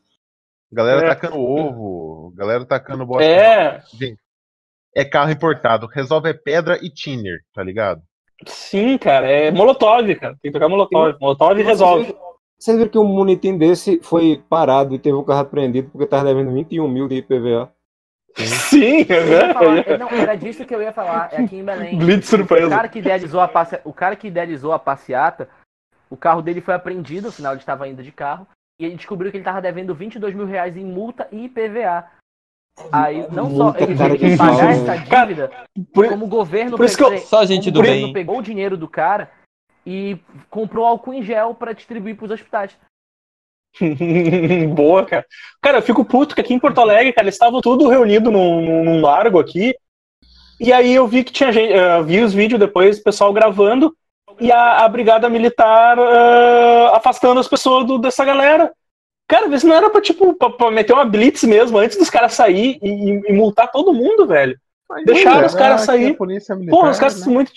[0.71, 1.07] Galera É.
[1.07, 3.23] tacando ovo, galera tacando bosta.
[3.23, 4.19] É, Gente,
[4.95, 5.87] é carro importado.
[5.87, 8.01] Resolve é pedra e thinner, tá ligado?
[8.45, 9.27] Sim, cara.
[9.29, 10.35] É Molotov, cara.
[10.41, 11.15] Tem que tocar Molotov.
[11.19, 12.15] Molotov resolve.
[12.57, 16.25] Vocês viram que um monitim desse foi parado e teve o carro apreendido porque tava
[16.25, 17.71] devendo 21 mil de IPVA.
[18.37, 19.05] Sim,
[19.53, 19.97] falar- é.
[19.97, 21.29] não, era disso que eu ia falar.
[21.31, 21.97] É aqui em Belém.
[21.99, 22.69] Blitz O surpresa.
[22.69, 23.79] cara que idealizou a passe...
[23.83, 25.49] o cara que idealizou a passeata,
[26.09, 28.47] o carro dele foi apreendido, afinal ele estava indo de carro,
[28.79, 32.05] e ele descobriu que ele estava devendo 22 mil reais em multa e IPVA.
[32.91, 35.51] Aí não só ele cara, teve que pagar essa dívida,
[35.93, 38.11] Por- como o governo, por isso que eu- só gente do bem.
[38.11, 39.31] pegou o dinheiro do cara
[39.85, 40.17] e
[40.49, 42.75] comprou álcool em gel para distribuir para os hospitais.
[44.73, 45.25] Boa, cara.
[45.61, 48.83] Cara, eu fico puto que aqui em Porto Alegre, cara, eles estavam tudo reunido num,
[48.83, 49.73] num- largo aqui.
[50.59, 53.93] E aí eu vi que tinha gente, eh, vi os vídeos depois, o pessoal gravando,
[54.39, 58.71] e a, a brigada militar eh, afastando as pessoas do- dessa galera.
[59.27, 62.09] Cara, vê se não era pra, tipo, pra, pra meter uma blitz mesmo, antes dos
[62.09, 64.55] caras sair e, e- e multar todo mundo, velho.
[65.05, 66.17] Deixaram Mas, os caras né, sair.
[66.19, 67.23] militar, Porra, os caras né?
[67.23, 67.51] são muito.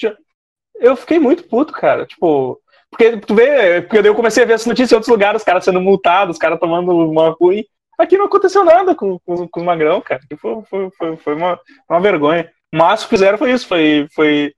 [0.81, 2.07] Eu fiquei muito puto, cara.
[2.07, 2.59] Tipo.
[2.91, 5.63] Porque tu vê, porque eu comecei a ver essa notícia em outros lugares, os caras
[5.63, 7.63] sendo multados, os caras tomando uma ruim.
[7.99, 10.23] Aqui não aconteceu nada com, com, com os magrão, cara.
[10.25, 12.51] Aqui Foi, foi, foi, foi uma, uma vergonha.
[12.73, 14.55] O máximo que fizeram foi isso, foi, foi,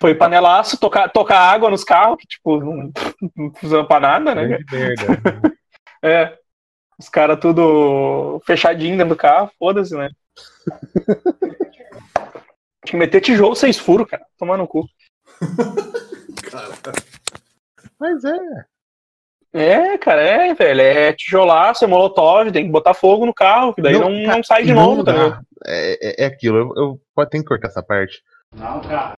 [0.00, 2.92] foi panelaço, tocar, tocar água nos carros, que tipo, não,
[3.36, 4.48] não funciona pra nada, né?
[4.48, 4.64] cara?
[4.70, 5.54] Merda.
[6.06, 6.36] É.
[6.98, 10.10] Os caras tudo fechadinho dentro do carro, foda-se, né?
[12.84, 14.24] Tinha que meter tijolo seis furos, cara.
[14.38, 14.86] Tomar no cu.
[17.98, 18.38] Mas é.
[19.52, 20.80] É, cara, é, velho.
[20.80, 24.42] É tijolaço, é molotov, tem que botar fogo no carro, que daí não, não, cara,
[24.42, 25.46] sai de não novo, tá ligado?
[25.64, 28.22] É, é, é aquilo, eu, eu pode ter que cortar essa parte.
[28.52, 29.14] Não, cara.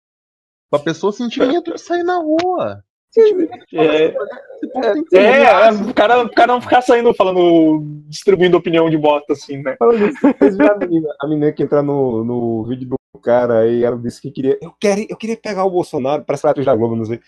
[0.69, 2.83] Pra pessoa sentir medo de sair na rua.
[3.73, 5.89] É, que ser é, é, máximo.
[5.89, 9.75] o cara, o cara não ficar saindo falando, distribuindo opinião de bota, assim, né?
[9.79, 14.31] A menina, a menina que entra no, no vídeo do cara aí, ela disse que
[14.31, 14.57] queria.
[14.61, 17.19] Eu, quero, eu queria pegar o Bolsonaro, parece que atriz da Globo, não sei.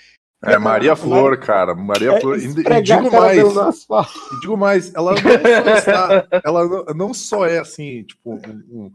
[0.43, 1.73] É Maria Flor, cara.
[1.73, 2.37] Maria É, Flor.
[2.37, 3.37] E, e digo mais.
[3.37, 8.35] E digo mais, ela não só, está- ela não, não só é assim, tipo,
[8.69, 8.91] um-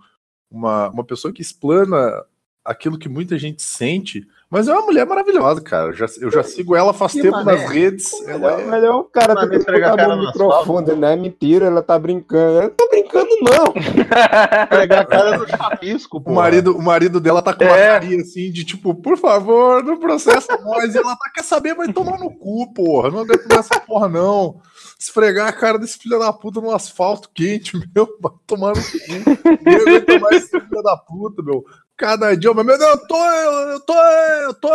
[0.50, 2.24] uma, uma pessoa que explana
[2.64, 5.88] aquilo que muita gente sente, mas é uma mulher maravilhosa, cara.
[5.88, 7.52] Eu já, eu já sigo ela faz Que tempo mané.
[7.52, 8.12] nas redes.
[8.28, 11.16] Ela Melhor, é- melhor o cara esfregar botar a no microfone, né?
[11.16, 12.58] Mentira, ela tá brincando.
[12.58, 13.72] Ela não tá brincando, não.
[14.68, 16.32] Pegar a cara do chapisco, o, pô.
[16.32, 17.88] marido, o marido dela tá com uma É.
[17.92, 20.94] carinha assim de tipo, por favor, não processa nós.
[20.94, 23.10] E ela tá, quer saber, vai tomar no cu, porra.
[23.10, 24.60] Não aguento mais essa porra, não.
[25.00, 29.48] Esfregar a cara desse filho da puta no asfalto quente, meu, vai tomar no cu.
[29.64, 31.64] Ninguém aguenta mais esse filho da puta, meu.
[32.02, 34.68] Cada dia, meu, meu Deus, eu tô, eu tô, eu tô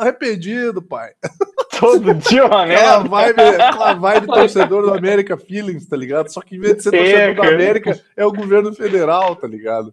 [0.00, 1.10] arrependido, pai.
[1.78, 6.32] Todo dia uma Aquela vibe, aquela vibe torcedor do América Feelings, tá ligado?
[6.32, 7.42] Só que em vez de ser É, torcedor do.
[7.54, 9.92] América, é o governo federal, tá ligado?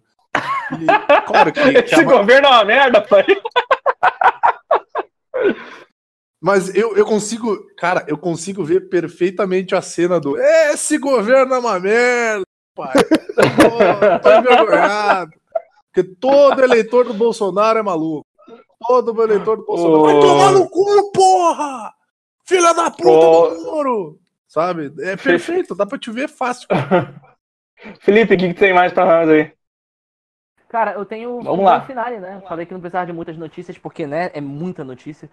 [0.80, 3.26] E, claro que, que Esse a ma- governo é uma merda, pai.
[6.40, 11.58] mas eu, eu consigo, cara, eu consigo ver perfeitamente a cena do esse governo é
[11.58, 12.94] uma merda, pai.
[13.56, 15.32] Pô, tô envergonhado.
[15.98, 18.24] Porque todo eleitor do Bolsonaro é maluco.
[18.86, 20.02] Todo eleitor do Bolsonaro.
[20.02, 20.20] Vai Ô.
[20.20, 21.92] tomar no cu, porra!
[22.46, 23.48] Filha da puta Ô.
[23.48, 24.20] do muro!
[24.46, 24.92] Sabe?
[25.00, 26.68] É perfeito, dá pra te ver fácil.
[28.00, 29.52] Felipe, o que, que tem mais pra nós aí?
[30.68, 31.80] Cara, eu tenho Vamos um lá.
[31.80, 32.42] finale, né?
[32.48, 35.28] Falei que não precisava de muitas notícias, porque, né, é muita notícia.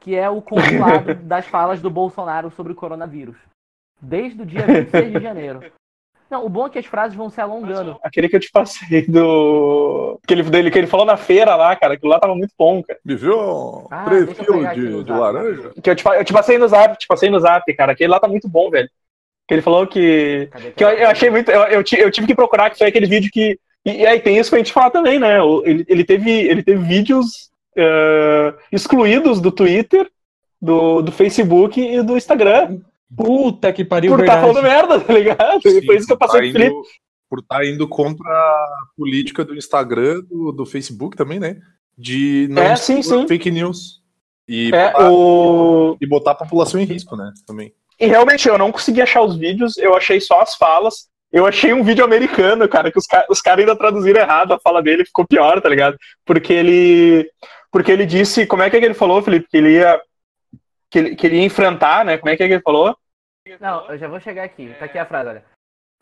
[0.00, 3.36] que é o compilado das falas do Bolsonaro sobre o coronavírus.
[4.00, 5.60] Desde o dia 26 de janeiro.
[6.30, 7.98] Não, o bom é que as frases vão se alongando.
[8.02, 10.18] Aquele que eu te passei do.
[10.24, 11.94] Aquele dele que ele falou na feira lá, cara.
[11.94, 12.98] Aquilo lá tava muito bom, cara.
[13.04, 14.06] Me viu Ah,
[14.74, 15.70] de, de laranja?
[15.82, 17.92] Que eu te, eu te passei no zap, te passei no zap, cara.
[17.92, 18.88] Aquele lá tá muito bom, velho.
[19.46, 20.48] Que ele falou que.
[20.50, 21.50] Cadê Que eu, eu achei muito.
[21.50, 23.58] Eu, eu, eu tive que procurar, que foi aquele vídeo que.
[23.84, 25.38] E, e aí tem isso pra gente falar também, né?
[25.64, 30.10] Ele, ele, teve, ele teve vídeos eh, excluídos do Twitter,
[30.60, 32.80] do, do Facebook e do Instagram.
[33.14, 34.52] Puta que pariu, por estar verdade.
[34.54, 35.60] falando merda, tá ligado?
[35.64, 36.74] E foi isso que eu passei pro tá Felipe.
[36.76, 36.82] indo,
[37.30, 38.66] Por estar indo contra a
[38.96, 41.56] política do Instagram, do, do Facebook também, né?
[41.96, 43.26] De não É, sim, sim.
[43.28, 44.00] fake news.
[44.48, 45.96] E, É, botar, o...
[46.00, 47.32] e botar a população em risco, né?
[47.46, 47.72] Também.
[47.98, 51.08] E realmente eu não consegui achar os vídeos, eu achei só as falas.
[51.32, 54.60] Eu achei um vídeo americano, cara, que os, ca- os caras ainda traduziram errado a
[54.60, 55.96] fala dele, ficou pior, tá ligado?
[56.24, 57.28] Porque ele.
[57.72, 58.46] Porque ele disse.
[58.46, 59.48] Como é que, é que ele falou, Felipe?
[59.50, 60.00] Que ele ia.
[60.96, 62.16] Que ele, que ele ia enfrentar, né?
[62.16, 62.96] Como é que, é que ele falou?
[63.60, 64.74] Não, eu já vou chegar aqui.
[64.78, 65.44] Tá aqui a frase, olha.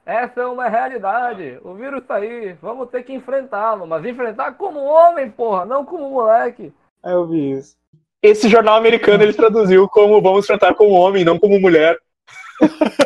[0.06, 1.58] Essa é uma realidade.
[1.64, 2.52] O vírus tá aí.
[2.62, 3.88] Vamos ter que enfrentá-lo.
[3.88, 6.72] Mas enfrentar como homem, porra, não como moleque.
[7.02, 7.74] Aí eu vi isso.
[8.22, 11.98] Esse jornal americano ele traduziu como vamos enfrentar como homem, não como mulher.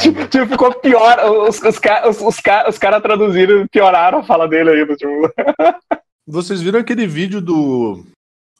[0.00, 1.18] Tipo, tipo, ficou pior.
[1.46, 2.38] Os, os, os, os,
[2.68, 4.96] os caras traduziram e pioraram a fala dele ainda.
[4.96, 5.30] Tipo.
[6.26, 8.02] Vocês viram aquele vídeo do.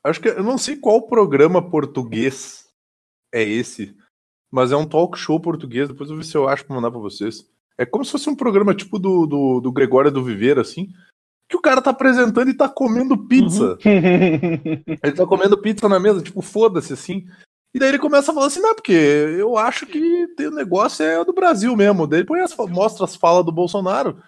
[0.04, 2.68] Acho que eu não sei qual programa português
[3.32, 3.96] é esse,
[4.50, 5.88] mas é um talk show português.
[5.88, 7.48] Depois eu vou ver se eu acho pra mandar pra vocês.
[7.76, 10.88] É como se fosse um programa tipo do, do, do Gregório do Viver, assim.
[11.48, 13.78] Que o cara tá apresentando e tá comendo pizza.
[13.84, 17.26] Ele tá comendo pizza na mesa, tipo, foda-se, assim.
[17.74, 21.22] E daí ele começa a falar assim, não, porque eu acho que o negócio é
[21.24, 22.06] do Brasil mesmo.
[22.06, 24.22] Daí ele põe as, mostra as falas do Bolsonaro.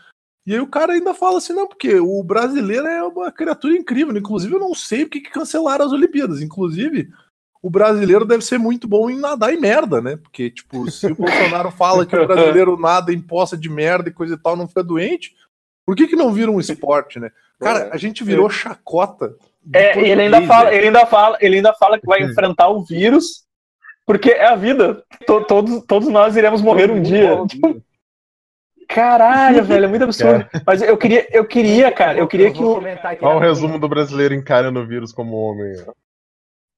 [0.46, 4.16] E aí o cara ainda fala assim, não, porque o brasileiro é uma criatura incrível.
[4.16, 6.40] Inclusive, eu não sei porque que cancelaram as Olimpíadas.
[6.40, 7.08] Inclusive,
[7.62, 10.16] o brasileiro deve ser muito bom em nadar em merda, né?
[10.16, 14.12] Porque, tipo, se o Bolsonaro fala que o brasileiro nada em poça de merda e
[14.12, 15.34] coisa e tal, não fica doente,
[15.84, 17.30] por que que não vira um esporte, né?
[17.58, 19.34] Cara, a gente virou chacota.
[19.74, 22.82] É, e ele ainda fala, ele ainda fala, ele ainda fala que vai enfrentar o
[22.82, 23.44] vírus,
[24.06, 25.04] porque é a vida.
[25.26, 27.36] To- todos, todos nós iremos morrer um dia.
[28.92, 30.44] Caralho, velho, é muito absurdo.
[30.66, 32.74] Mas eu queria, eu queria, cara, eu queria que vou o.
[32.76, 35.76] comentar aqui Olha o resumo do brasileiro encarando o vírus como homem.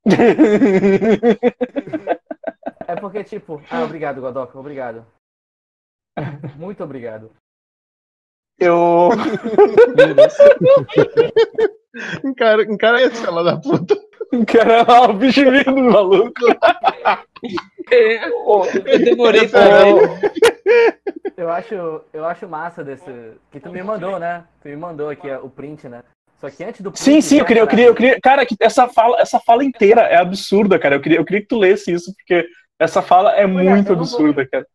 [2.88, 3.62] É porque, tipo.
[3.70, 5.07] Ah, obrigado, Godoka, obrigado.
[6.57, 7.31] Muito obrigado.
[8.59, 9.09] eu.
[12.22, 13.96] Encara, encara esse fela da puta.
[14.47, 16.40] Caramba, o bicho vindo, maluco.
[17.90, 20.33] Eu demorei é pra ver.
[21.37, 21.75] Eu acho,
[22.12, 23.11] eu acho massa desse.
[23.51, 24.45] Que tu me mandou, né?
[24.62, 26.03] Tu me mandou aqui ó, o print, né?
[26.38, 27.03] Só que antes do print.
[27.03, 28.21] Sim, sim, eu queria, eu queria, eu queria.
[28.21, 30.95] Cara, que essa fala, essa fala inteira é absurda, cara.
[30.95, 32.47] Eu queria, eu queria que tu lesse isso, porque
[32.79, 34.66] essa fala é é, muito eu não vou- absurda, cara.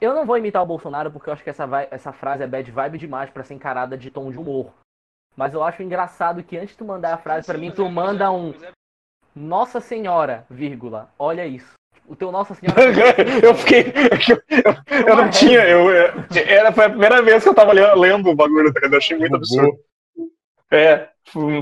[0.00, 2.46] Eu não vou imitar o Bolsonaro porque eu acho que essa, vai- essa frase é
[2.46, 4.72] bad vibe demais pra ser encarada de tom de humor.
[5.36, 8.30] Mas eu acho engraçado que antes de tu mandar a frase pra mim, tu manda
[8.30, 8.54] um
[9.34, 11.74] Nossa Senhora, vírgula, olha isso.
[12.08, 12.80] O teu Nossa Senhora.
[13.44, 13.92] Eu fiquei.
[14.28, 15.58] Eu, eu- eu não tinha.
[15.68, 16.12] Eu, eu-
[16.46, 18.92] era foi a primeira vez que eu tava le- lendo o bagulho, tá ligado?
[18.94, 19.76] Eu achei muito absurdo.
[20.70, 21.08] É.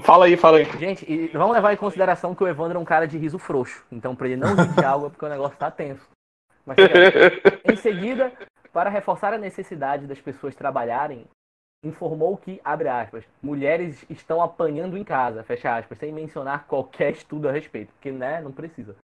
[0.03, 0.65] Fala aí, fala aí.
[0.79, 3.83] Gente, e vamos levar em consideração que o Evandro é um cara de riso frouxo.
[3.91, 6.07] Então, pra ele não rir de algo é porque o negócio tá tenso.
[6.67, 6.77] Mas.
[7.73, 8.31] Em seguida,
[8.73, 11.25] para reforçar a necessidade das pessoas trabalharem,
[11.85, 17.49] informou que, abre aspas, mulheres estão apanhando em casa, fecha aspas, sem mencionar qualquer estudo
[17.49, 18.97] a respeito, porque, né, não precisa.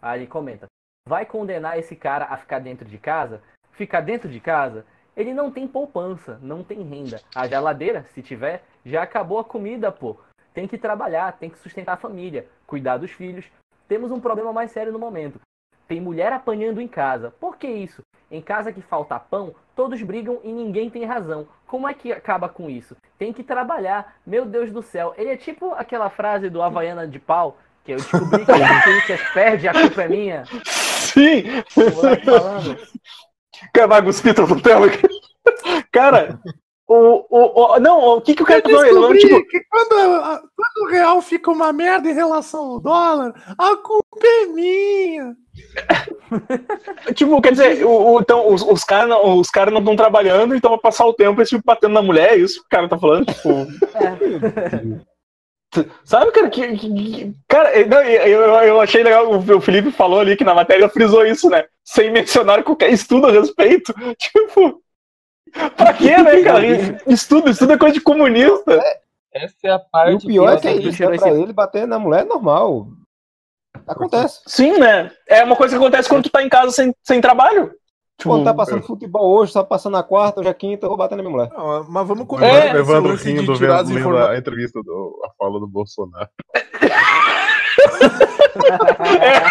[0.00, 0.66] Aí ele comenta,
[1.06, 3.42] vai condenar esse cara a ficar dentro de casa?
[3.72, 4.86] Ficar dentro de casa?
[5.16, 7.20] Ele não tem poupança, não tem renda.
[7.34, 10.16] A geladeira, se tiver, já acabou a comida, pô.
[10.54, 13.44] Tem que trabalhar, tem que sustentar a família, cuidar dos filhos.
[13.88, 15.40] Temos um problema mais sério no momento.
[15.88, 17.32] Tem mulher apanhando em casa.
[17.32, 18.02] Por que isso?
[18.30, 21.46] Em casa que falta pão, todos brigam e ninguém tem razão.
[21.64, 22.96] Como é que acaba com isso?
[23.16, 24.16] Tem que trabalhar.
[24.26, 25.14] Meu Deus do céu.
[25.16, 29.20] Ele é tipo aquela frase do Havaiana de pau, que eu descobri que o Corinthians
[29.32, 30.44] perde, a culpa é minha.
[30.64, 31.44] Sim!
[31.68, 32.76] Falando.
[33.72, 34.88] Cara, vai cuspir tela.
[35.92, 36.40] Cara,
[36.88, 37.78] o, o, o.
[37.80, 38.88] Não, o que, que o cara tá falando?
[38.94, 39.90] Falou, tipo, que quando,
[40.56, 45.36] quando o real fica uma merda em relação ao dólar, a culpa é minha.
[47.14, 50.54] tipo, quer dizer, o, o- então, os, os caras não os cara não estão trabalhando,
[50.54, 52.88] então vai passar o tempo eles ficam batendo na mulher, é isso que o cara
[52.88, 53.26] tá falando?
[53.26, 53.48] Tipo.
[56.02, 56.66] Sabe, cara, que.
[56.76, 60.34] que- que- cara, eu, não, eu, eu- eu achei legal, o, o Felipe falou ali
[60.36, 61.64] que na matéria frisou isso, né?
[61.84, 63.92] Sem mencionar qualquer estudo a respeito.
[64.18, 64.80] Tipo.
[65.76, 66.64] Pra quê, né, cara?
[67.06, 68.80] Estudo, estudo é coisa de comunista.
[69.32, 71.52] Essa é a E parte o pior é que é eu- isso, é pra ele
[71.52, 72.88] bater na mulher é normal.
[73.86, 74.40] Acontece.
[74.46, 75.10] Sim, né?
[75.28, 77.72] É uma coisa que acontece quando tu tá em casa sem, sem trabalho.
[78.18, 80.96] Tipo, Pô, tá passando futebol hoje, tá passando a quarta, hoje é quinta, eu vou
[80.98, 81.48] bater na minha mulher.
[81.56, 84.30] Não, mas vamos É, Levando lance de rindo, vendo, informações.
[84.30, 86.28] a entrevista, do, a fala do Bolsonaro.
[89.20, 89.42] É,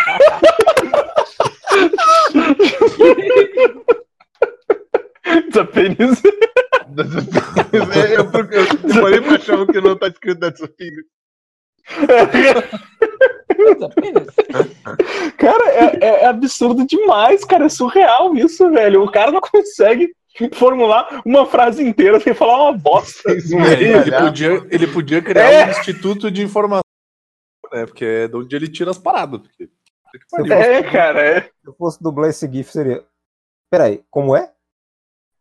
[8.16, 11.04] eu, procurei- eu demorei pra achar que não tá escrito nessa filha.
[13.86, 14.26] Apenas.
[15.38, 17.66] Cara, é, é absurdo demais, cara.
[17.66, 19.04] É surreal isso, velho.
[19.04, 20.14] O cara não consegue
[20.54, 23.32] formular uma frase inteira sem falar uma bosta.
[23.32, 23.34] É,
[23.84, 25.66] ele, podia, ele podia criar É.
[25.66, 26.82] um instituto de informação,
[27.74, 27.86] né?
[27.86, 29.42] Porque é de onde ele tira as paradas.
[29.42, 29.70] Porque...
[30.54, 31.42] É, cara, é.
[31.42, 33.04] Se eu fosse dublar esse GIF, seria.
[33.70, 34.52] Peraí, como é?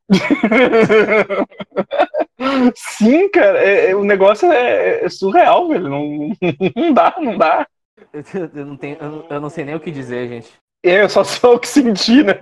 [2.76, 5.88] Sim, cara, é- é- o negócio é, é surreal, velho.
[5.88, 6.28] Não,
[6.76, 7.66] não dá, não dá.
[8.12, 8.22] Eu,
[8.54, 10.52] eu não tenho, eu, não, eu não sei nem o que dizer, gente.
[10.84, 12.40] É, eu só sei o que sentir, né?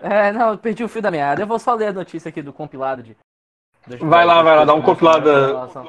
[0.00, 1.42] É, não, eu perdi o fio da meada.
[1.42, 3.16] Eu vou só ler a notícia aqui do compilado de.
[4.00, 5.28] Vai lá, vai lá, dá um compilado.
[5.30, 5.88] relação-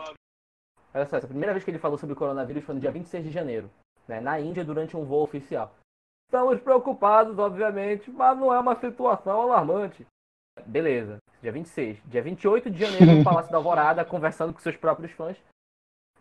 [0.93, 3.25] Olha só, essa primeira vez que ele falou sobre o coronavírus foi no dia 26
[3.25, 3.69] de janeiro,
[4.07, 5.73] né, na Índia, durante um voo oficial.
[6.27, 10.05] Estamos preocupados, obviamente, mas não é uma situação alarmante.
[10.65, 11.97] Beleza, dia 26.
[12.05, 15.37] Dia 28 de janeiro, no Palácio da Alvorada, conversando com seus próprios fãs.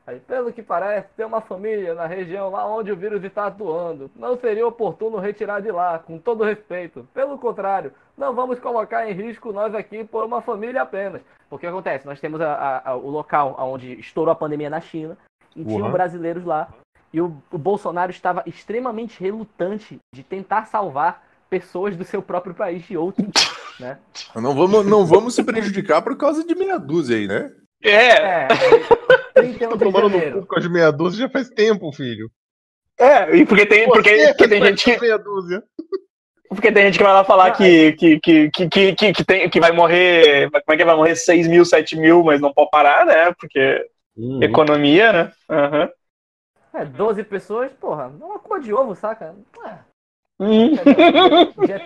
[0.06, 4.10] Aí, pelo que parece, tem uma família na região lá onde o vírus está atuando.
[4.14, 7.08] Não seria oportuno retirar de lá, com todo respeito.
[7.14, 11.22] Pelo contrário, não vamos colocar em risco nós aqui por uma família apenas.
[11.48, 15.16] Porque acontece, nós temos a- a- a- o local onde estourou a pandemia na China
[15.56, 15.92] e tinham Uhum.
[15.92, 16.68] brasileiros lá.
[17.14, 22.84] E o, o Bolsonaro estava extremamente relutante de tentar salvar pessoas do seu próprio país
[22.90, 23.24] e outros,
[23.78, 23.98] né?
[24.34, 27.52] Não, vamos, não vamos se prejudicar por causa de meia dúzia aí, né?
[27.84, 28.08] É,
[28.44, 28.48] É,
[29.34, 30.40] 31 de tomando no janeiro.
[30.40, 32.28] cu com as meia dúzia já faz tempo, filho.
[32.98, 35.00] é, e porque tem, porque, porque tem gente que.
[35.00, 35.62] meia dúzia.
[36.48, 39.48] Porque tem gente que vai lá falar que, que, que, que, que, que, que tem,
[39.48, 40.50] que vai morrer.
[40.50, 43.32] Como é que vai morrer 6 mil, 7 mil, mas não pode parar, né?
[43.38, 43.86] Porque
[44.16, 44.40] Uhum.
[44.42, 45.32] economia, né?
[45.50, 45.88] Aham.
[46.74, 49.34] É, 12 pessoas, porra, é uma cor de ovo, saca?
[49.64, 49.78] É.
[50.40, 50.70] Hum.
[51.64, 51.80] Dia,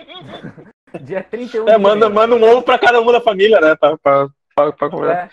[1.01, 2.13] dia 31 É, de manda, janeiro.
[2.15, 3.75] manda um ovo pra cada um da família, né?
[3.75, 5.11] Pra, pra, pra, pra comer.
[5.11, 5.29] É.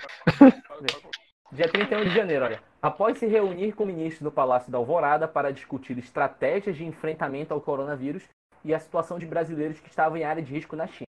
[1.53, 2.61] Dia 31 de janeiro, olha.
[2.83, 7.61] Após se reunir com ministros do Palácio da Alvorada para discutir estratégias de enfrentamento ao
[7.61, 8.23] coronavírus
[8.63, 11.07] e a situação de brasileiros que estavam em área de risco na China.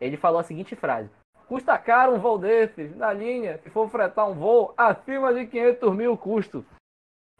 [0.00, 1.08] Ele falou a seguinte frase:
[1.46, 5.94] Custa caro um voo desses, na linha, se for fretar um voo, acima de 500
[5.94, 6.66] mil custo.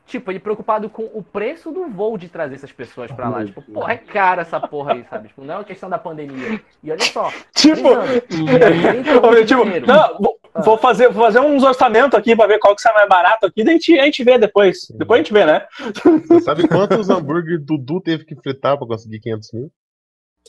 [0.09, 3.45] Tipo, ele preocupado com o preço do voo de trazer essas pessoas pra lá.
[3.45, 5.29] Tipo, porra, é cara essa porra aí, sabe?
[5.29, 6.59] Tipo, não é uma questão da pandemia.
[6.83, 8.07] E olha só, Tipo, Frisando,
[8.47, 12.47] dia 31 Ô, de tipo, não, vou, vou fazer, vou fazer uns orçamentos aqui pra
[12.47, 14.89] ver qual que sai mais barato aqui, daí a gente, a gente vê depois.
[14.97, 15.67] Depois a gente vê, né?
[16.27, 19.71] Você sabe quantos hambúrguer Dudu teve que fritar pra conseguir 500 mil?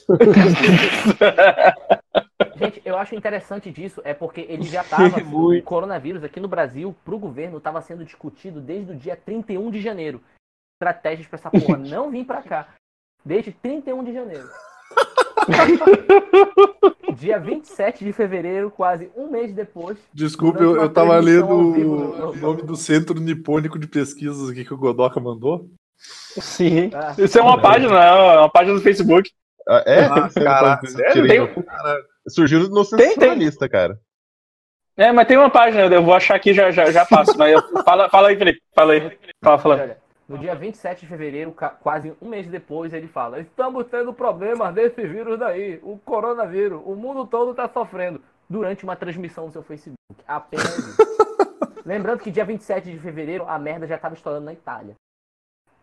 [2.56, 5.20] Gente, eu acho interessante disso é porque ele já estava.
[5.22, 9.70] o coronavírus aqui no Brasil, para o governo, estava sendo discutido desde o dia 31
[9.70, 10.22] de janeiro.
[10.82, 12.68] Estratégias para essa porra não vir para cá.
[13.26, 14.48] Desde 31 de janeiro.
[17.16, 19.98] dia 27 de fevereiro, quase um mês depois.
[20.14, 24.74] Desculpa, eu, eu tava lendo vivo o nome do Centro Nipônico de Pesquisas aqui que
[24.74, 25.70] o Godoka mandou.
[25.98, 26.90] Sim.
[26.94, 29.30] Ah, Isso é uma página, é uma página do Facebook.
[29.68, 30.06] Ah, é?
[30.06, 31.28] Ah, caralho, tá- sério?
[31.28, 31.66] Tem- do-
[32.28, 33.08] Surgiu no Tem, tem.
[33.10, 34.00] sensacionalista, cara.
[34.98, 37.38] É, mas tem uma página, eu vou achar aqui já, já, já passo.
[37.38, 38.62] Mas eu- fala, fala aí, Felipe.
[38.76, 39.18] Fala aí.
[39.42, 39.98] Fala, fala.
[40.28, 45.02] No dia 27 de fevereiro, quase um mês depois, ele fala: Estamos tendo problemas desse
[45.08, 46.82] vírus daí, o coronavírus.
[46.86, 48.22] O mundo todo está sofrendo.
[48.48, 49.96] Durante uma transmissão no seu Facebook.
[50.28, 50.98] Apenas isso.
[51.86, 54.96] Lembrando que dia 27 de fevereiro a merda já estava estourando na Itália.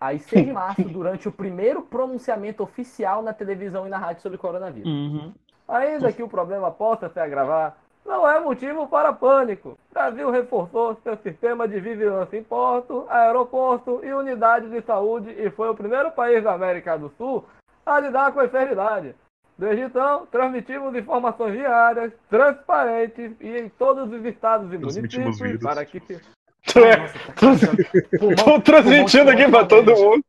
[0.00, 4.36] Aí, 6 de março, durante o primeiro pronunciamento oficial na televisão e na rádio sobre
[4.36, 4.86] coronavírus.
[4.88, 5.32] Uhum.
[5.68, 9.76] Ainda que o problema possa se agravar, não é motivo para pânico.
[9.92, 15.68] Brasil reforçou seu sistema de vigilância em porto, aeroporto e unidades de saúde e foi
[15.68, 17.44] o primeiro país da América do Sul
[17.84, 19.14] a lidar com a enfermidade.
[19.58, 25.62] Desde então, transmitimos informações diárias, transparentes e em todos os estados e municípios vírus.
[25.62, 26.20] para que se...
[28.44, 30.22] Tô transmitindo aqui pra todo mundo.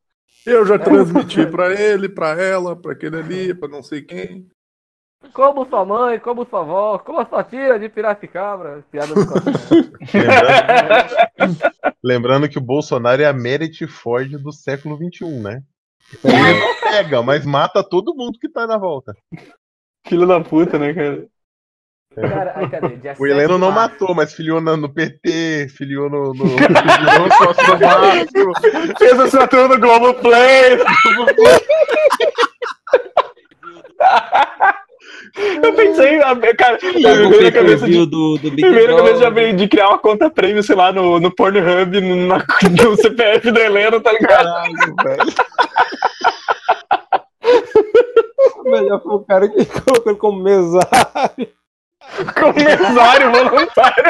[0.46, 4.48] Eu já transmiti pra ele, pra ela, pra aquele ali, pra não sei quem.
[5.34, 8.84] Como sua mãe, como sua avó, como a sua tia de Piracicabra.
[8.92, 9.78] Piada do coração.
[10.14, 11.58] Lembrando,
[12.04, 15.62] lembrando que o Bolsonaro é a Merit Ford do século XXI, né?
[16.24, 19.16] Ele não pega, mas mata todo mundo que tá na volta.
[20.08, 21.28] Filho da puta, né, cara?
[22.16, 22.98] Cara, ai, cadê?
[23.20, 23.94] O Heleno 7 de não março.
[23.94, 26.34] matou, mas filiou no, no PT, filiou no.
[26.34, 28.98] no filiou no sócio do Vasco.
[28.98, 30.80] Fez assinatura no Globoplay.
[35.64, 39.28] Eu pensei, cara, O veio na cabeça de, do, do veio na cabeça de, Brother.
[39.28, 42.38] abrir- de criar uma conta prêmio, sei lá, no, no Pornhub, no, na-
[42.84, 44.46] no CPF do Heleno, tá ligado?
[44.46, 45.24] Caralho, velho.
[48.58, 51.48] O melhor foi o cara que colocou ele como mesário.
[52.38, 54.04] Como mesário voluntário.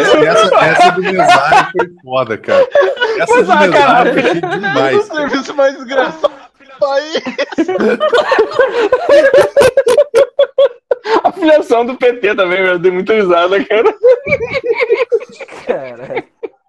[0.00, 2.68] Essa, essa, essa do mesário foi foda, cara.
[3.20, 4.04] Essa do Mesário, cara.
[4.04, 4.96] mesário eu achei demais.
[5.04, 5.20] o cara.
[5.28, 6.37] serviço mais desgraçado do
[6.78, 7.22] país.
[11.24, 13.94] A filiação do PT também, eu dei muita risada, cara.
[15.66, 16.24] Cara,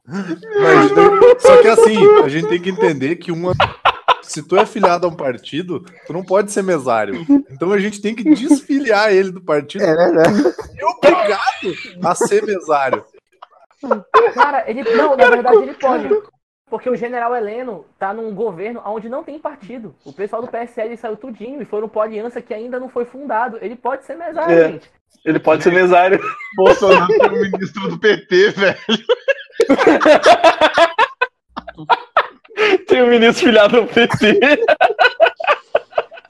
[0.05, 3.53] Mas, só que assim, a gente tem que entender que uma.
[4.21, 7.25] Se tu é filiado a um partido, tu não pode ser mesário.
[7.51, 10.53] Então a gente tem que desfiliar ele do partido É verdade.
[10.77, 13.03] e obrigado a ser mesário.
[14.33, 14.83] cara, ele.
[14.95, 16.09] Não, na verdade ele pode.
[16.69, 19.95] Porque o general Heleno tá num governo onde não tem partido.
[20.05, 23.57] O pessoal do PSL saiu tudinho e foram por aliança que ainda não foi fundado.
[23.61, 24.71] Ele pode ser mesário, É.
[24.73, 24.89] gente.
[25.25, 26.19] Ele pode ser mesário.
[26.55, 28.77] Bolsonaro foi o ministro do PT, velho.
[32.87, 34.39] Tem um ministro filiado do PT.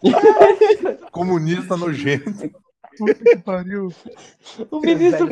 [1.11, 2.49] Comunista nojento.
[2.97, 3.89] Que pariu.
[4.71, 5.27] O ministro.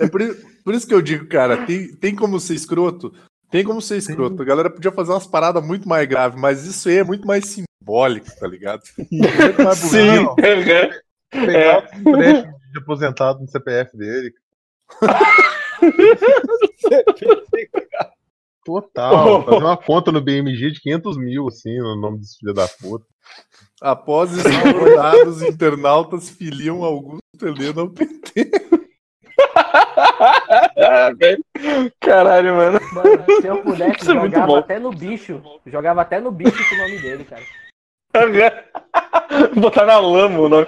[0.00, 3.12] É por, i- por isso que eu digo, cara, tem, tem como ser escroto?
[3.52, 4.40] Tem como ser escroto.
[4.40, 7.44] A galera podia fazer umas paradas muito mais graves, mas isso aí é muito mais
[7.46, 8.80] simbólico, tá ligado?
[9.10, 10.24] Muito mais Sim.
[10.24, 10.34] bonito.
[10.42, 10.90] aham.
[11.30, 14.32] Pegar o empréstimo de aposentado no CPF dele.
[18.64, 19.44] Total.
[19.44, 23.04] Fazer uma conta no BMG de 500 mil, assim, no nome desse filho da puta.
[23.80, 28.50] Após esses internautas filiam Augusto Heleno ao PT.
[30.82, 31.44] Ah, velho.
[32.00, 32.80] Caralho, mano.
[32.92, 34.56] Mano, se eu pudesse, Isso é muito jogava bom.
[34.58, 35.42] até no bicho.
[35.66, 37.42] Jogava até no bicho com o nome dele, cara.
[39.56, 40.66] Botar na lama o nome.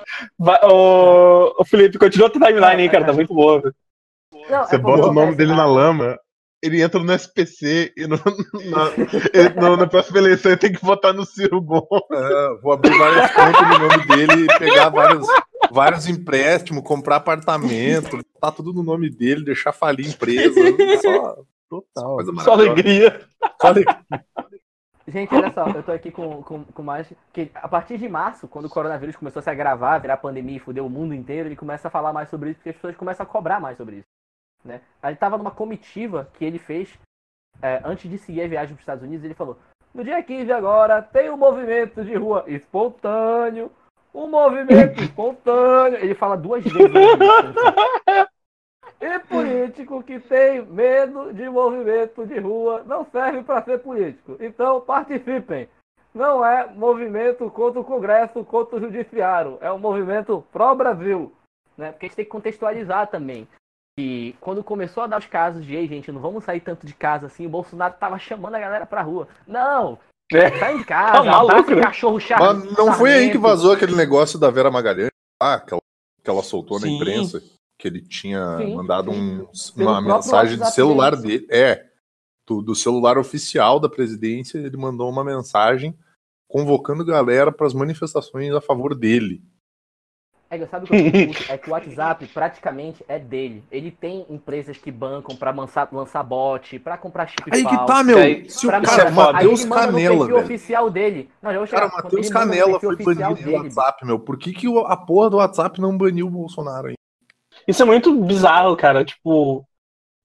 [0.63, 3.05] Ô, Felipe, continua a tua timeline aí, cara.
[3.05, 3.61] Tá muito boa.
[3.61, 3.75] velho.
[4.49, 6.19] Não, Você é bota o nome dele a- na lama,
[6.65, 8.17] ele entra no SPC e no,
[8.71, 8.91] na,
[9.33, 11.85] ele- no- na próxima eleição ele tem que votar no Ciro Gomes.
[12.13, 15.27] É, vou abrir várias contas no nome dele e pegar vários,
[15.71, 20.61] vários empréstimos, comprar apartamento, botar tudo no nome dele, deixar falir empresa.
[21.03, 21.37] Só,
[21.69, 22.19] Total.
[22.45, 23.21] Só alegria.
[23.61, 23.99] Só alegria.
[25.07, 27.07] Gente, olha só, eu tô aqui com, com, com mais.
[27.33, 30.61] Que a partir de março, quando o coronavírus começou a se agravar, virar pandemia e
[30.61, 33.25] fuder o mundo inteiro, ele começa a falar mais sobre isso, porque as pessoas começam
[33.25, 34.07] a cobrar mais sobre isso.
[34.65, 34.81] Né?
[35.03, 36.99] Ele tava numa comitiva que ele fez
[37.63, 39.59] é, antes de seguir a viagem para os Estados Unidos, ele falou:
[39.93, 43.71] No dia 15 agora tem um movimento de rua espontâneo.
[44.15, 45.99] Um movimento espontâneo.
[45.99, 46.75] Ele fala duas vezes.
[49.01, 54.37] E político que tem medo de movimento de rua não serve para ser político.
[54.41, 55.69] Então participem.
[56.15, 59.59] Não é movimento contra o Congresso, contra o Judiciário.
[59.61, 61.31] É um movimento pró-Brasil.
[61.77, 61.91] Né?
[61.91, 63.47] Porque a gente tem que contextualizar também.
[63.99, 66.95] E quando começou a dar os casos de, ei, gente, não vamos sair tanto de
[66.95, 69.29] casa assim, o Bolsonaro tava chamando a galera pra rua.
[69.47, 69.99] Não!
[70.33, 70.59] É.
[70.59, 71.83] Saem de casa, Tá maluco, né?
[71.83, 72.41] cachorro chato.
[72.41, 75.83] Mas não foi aí que vazou aquele negócio da Vera Magalhães, ah, que, ela,
[76.25, 76.97] que ela soltou na Sim.
[76.97, 77.41] imprensa,
[77.79, 81.41] que ele tinha Sim, mandado um- uma mensagem do WhatsApp celular dele.
[81.41, 81.47] dele.
[81.51, 81.87] É,
[82.49, 85.97] do, do celular oficial da presidência, ele mandou uma mensagem
[86.49, 89.41] convocando galera para as manifestações a favor dele.
[90.63, 91.53] É, sabe o que eu fico?
[91.53, 93.63] É que o WhatsApp praticamente é dele.
[93.71, 98.03] Ele tem empresas que bancam pra lançar, lançar bot, pra comprar chip Aí que tá,
[98.03, 98.19] meu.
[98.19, 100.39] Aí- Se o cara, é Matheus Canela, velho.
[100.39, 101.29] oficial dele.
[101.43, 102.01] Não, já vou Cara, chegar.
[102.01, 103.53] o Matheus Canela foi banido do.
[103.53, 104.19] WhatsApp, meu.
[104.19, 106.95] Por que, que o- a porra do WhatsApp não baniu o Bolsonaro aí?
[107.67, 109.05] Isso é muito bizarro, cara.
[109.05, 109.65] Tipo.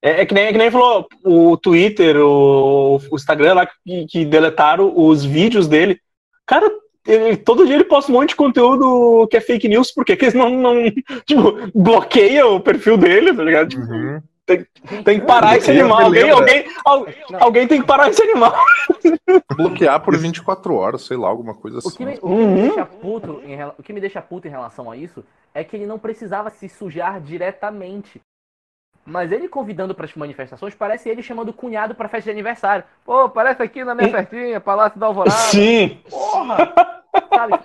[0.01, 4.05] É, é que, nem, é que nem falou o Twitter, o, o Instagram lá que,
[4.07, 5.99] que deletaram os vídeos dele.
[6.45, 6.69] Cara,
[7.07, 10.15] ele- todo dia ele posta um monte de conteúdo que é fake news, por quê?
[10.15, 10.73] que eles não, não
[11.25, 13.69] tipo, bloqueiam o perfil dele, tá ligado?
[13.69, 14.21] Tipo, Uhum.
[14.49, 14.67] Gente,
[15.03, 16.01] tem que parar esse animal.
[16.05, 17.43] Alguém, alguém, al- Não.
[17.43, 18.51] alguém tem que parar esse animal.
[19.55, 21.97] Bloquear por 24 horas, sei lá, alguma coisa O assim.
[21.97, 22.55] que, me, o, que me Uhum.
[22.67, 25.23] deixa puto em, o que me deixa puto em relação a isso
[25.53, 28.19] é que ele não precisava se sujar diretamente.
[29.09, 32.83] Mas ele convidando para as manifestações, parece ele chamando o cunhado para festa de aniversário.
[33.03, 35.35] Pô, parece aqui na minha festinha, Palácio da Alvorada.
[35.35, 35.99] Sim.
[36.09, 36.57] Porra!
[37.33, 37.59] Sabe?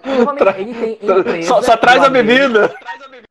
[0.59, 1.47] Ele tem empresas.
[1.47, 2.75] Só, só traz a bebida.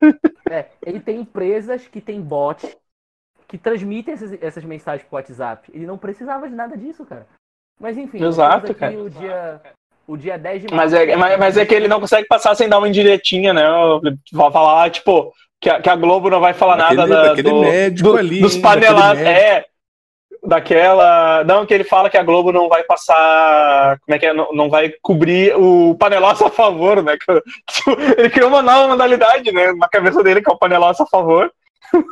[0.50, 2.76] É, ele tem empresas que tem bot
[3.48, 5.72] que transmitem essas, essas mensagens pro WhatsApp.
[5.74, 7.26] Ele não precisava de nada disso, cara.
[7.80, 8.96] Mas enfim, Exato, cara.
[8.96, 9.60] o dia
[10.06, 10.76] o dia 10 de março.
[10.76, 13.62] Mas é, mas, mas é que ele não consegue passar sem dar uma indiretinha, né?
[14.32, 15.32] Vai falar, tipo,
[15.64, 18.16] que a, que a Globo não vai falar Daquele- nada da, daquele do, médico do-
[18.18, 19.22] ali, dos panelados.
[19.22, 19.64] É.
[20.46, 21.42] Daquela.
[21.44, 23.98] Não, que ele fala que a Globo não vai passar.
[24.00, 24.34] Como é que é?
[24.34, 27.16] Não, não vai cobrir o panelaço a favor, né?
[27.16, 27.42] Que-
[28.20, 29.72] Ele criou uma nova modalidade, né?
[29.72, 31.50] Na cabeça dele, que é o panelaço a favor.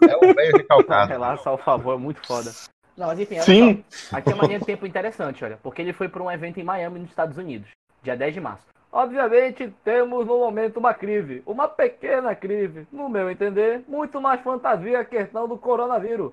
[0.08, 1.10] É um velho recalcado.
[1.10, 2.50] Relaxa ao favor, muito foda.
[2.96, 3.84] Não, mas enfim, Sim.
[3.90, 4.16] só.
[4.16, 5.58] Aqui é uma linha de tempo interessante, olha.
[5.62, 7.68] Porque ele foi para um evento em Miami, nos Estados Unidos,
[8.02, 8.64] dia 10 de março.
[8.92, 11.42] Obviamente, temos no momento uma crise.
[11.46, 12.86] Uma pequena crise.
[12.92, 16.32] No meu entender, muito mais fantasia a questão do coronavírus.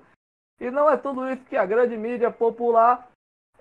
[0.60, 3.08] E não é tudo isso que a grande mídia popular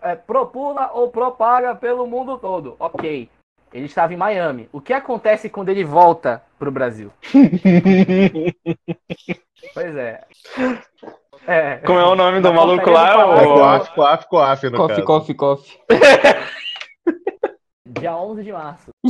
[0.03, 2.74] é, propula ou propaga pelo mundo todo.
[2.80, 3.30] Ok.
[3.72, 4.68] Ele estava em Miami.
[4.72, 7.12] O que acontece quando ele volta pro Brasil?
[9.74, 10.24] Pois é.
[11.46, 11.76] É.
[11.78, 13.26] Como é o nome do maluco lá?
[13.26, 13.55] O...
[13.55, 15.07] coaf, coaf, coaf, no Coffee, caso.
[15.07, 15.78] coffee, coffee.
[17.89, 18.91] Dia 11 de março.
[19.05, 19.09] O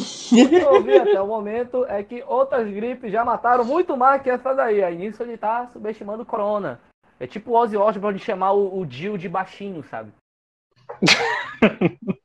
[0.49, 4.31] que eu ouvi até o momento é que outras gripes já mataram muito mais que
[4.31, 4.83] essa daí.
[4.85, 6.81] Aí nisso ele tá subestimando o corona.
[7.19, 10.13] É tipo o Ozzy Osbourne de chamar o, o Jill de baixinho, sabe?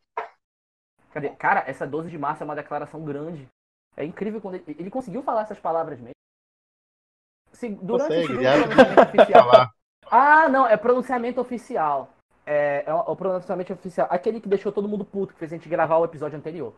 [1.12, 1.30] Cadê?
[1.32, 3.48] Cara, essa 12 de março é uma declaração grande.
[3.96, 6.14] É incrível quando ele, ele conseguiu falar essas palavras mesmo.
[7.52, 9.50] Se- durante o Consegue, segundo ele abre- pronunciamento oficial.
[9.52, 9.72] Falar.
[10.12, 12.10] Ah, não, é pronunciamento oficial.
[12.46, 14.08] É, é o pronunciamento oficial.
[14.10, 16.74] Aquele que deixou todo mundo puto, que fez a gente gravar o episódio anterior.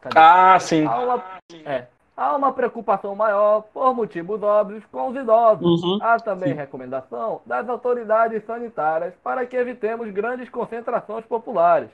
[0.00, 0.18] Cadê?
[0.18, 0.86] Ah, sim.
[0.86, 1.24] Há uma,
[1.64, 1.86] é,
[2.16, 5.82] há uma preocupação maior, por motivos óbvios, com os idosos.
[5.82, 5.98] Uhum.
[6.00, 11.90] Há também recomendação das autoridades sanitárias para que evitemos grandes concentrações populares.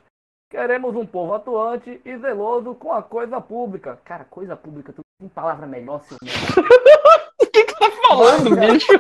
[0.50, 4.00] Queremos um povo atuante e zeloso com a coisa pública.
[4.04, 6.70] Cara, coisa pública, tu tem palavra melhor, seu merda.
[7.42, 8.92] O que que tá falando, bicho?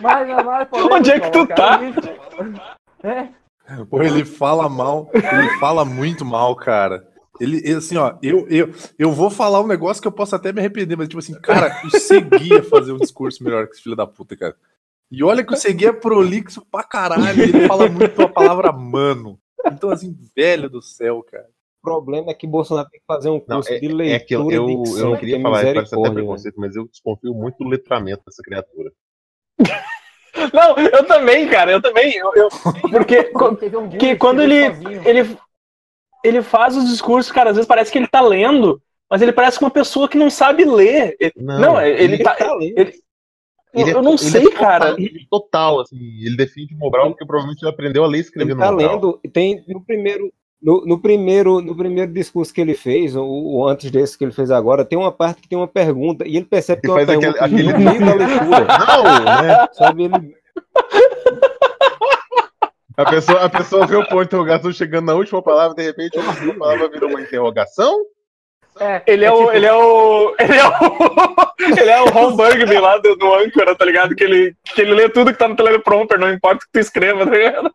[0.00, 1.80] Mas jamais podemos Onde é que tu tá?
[3.04, 3.28] É,
[3.88, 7.06] Pô, ele fala mal, ele fala muito mal, cara.
[7.40, 10.60] Ele, assim, ó, eu, eu, eu vou falar um negócio que eu posso até me
[10.60, 13.96] arrepender, mas tipo assim, cara, o Segui ia fazer um discurso melhor que esse filho
[13.96, 14.54] da puta, cara.
[15.10, 19.38] E olha que o Segui é prolixo pra caralho, ele fala muito a palavra mano.
[19.66, 21.48] Então, assim, velho do céu, cara.
[21.80, 24.20] O problema é que Bolsonaro tem que fazer um Não, curso é, de leitura é
[24.20, 26.88] que eu, eu, eu não que queria é falar, isso parece até preconceito, mas eu
[26.88, 28.92] desconfio muito do letramento dessa criatura.
[30.52, 32.14] Não, eu também, cara, eu também.
[32.16, 32.48] Eu, eu-
[32.90, 35.02] porque orgulho que quando ele, sozinho.
[35.08, 35.36] ele,
[36.24, 38.80] ele faz os discursos, cara, às vezes parece que ele tá lendo,
[39.10, 41.16] mas ele parece uma pessoa que não sabe ler.
[41.20, 42.34] Ele- Não, ele tá.
[42.34, 42.78] tá lendo.
[42.78, 42.92] Ele,
[43.72, 44.90] eu, Ele é- eu não ele sei, é total, cara.
[44.98, 48.50] ele é Total, assim, ele defende Mobral porque provavelmente ele aprendeu a ler e escrever
[48.52, 48.90] Ele no tá Mobral.
[48.92, 50.32] lendo, tem no primeiro,
[50.64, 54.50] no, no primeiro, no primeiro discurso que ele fez, ou, antes desse que ele fez
[54.50, 57.06] agora, tem uma parte que tem uma pergunta e ele percebe que Ele é uma
[57.06, 59.66] faz aquele- pergunta aquele- no meio da leitura, Não, né?
[59.72, 60.04] sabe?
[60.04, 60.34] Ele,
[62.96, 66.18] A pessoa, a pessoa vê o ponto de interrogação chegando na última palavra, de repente
[66.18, 67.92] a última palavra vira uma interrogação.
[68.80, 70.34] É, Ele é, o, tipo- ele é o.
[70.38, 70.72] Ele é o.
[71.80, 74.14] ele é o Ron Burgundy lá do, do âncora, tá ligado?
[74.16, 76.78] Que ele, que ele lê tudo que tá no teleprompter, não importa o que tu
[76.80, 77.70] escreva, tá ligado?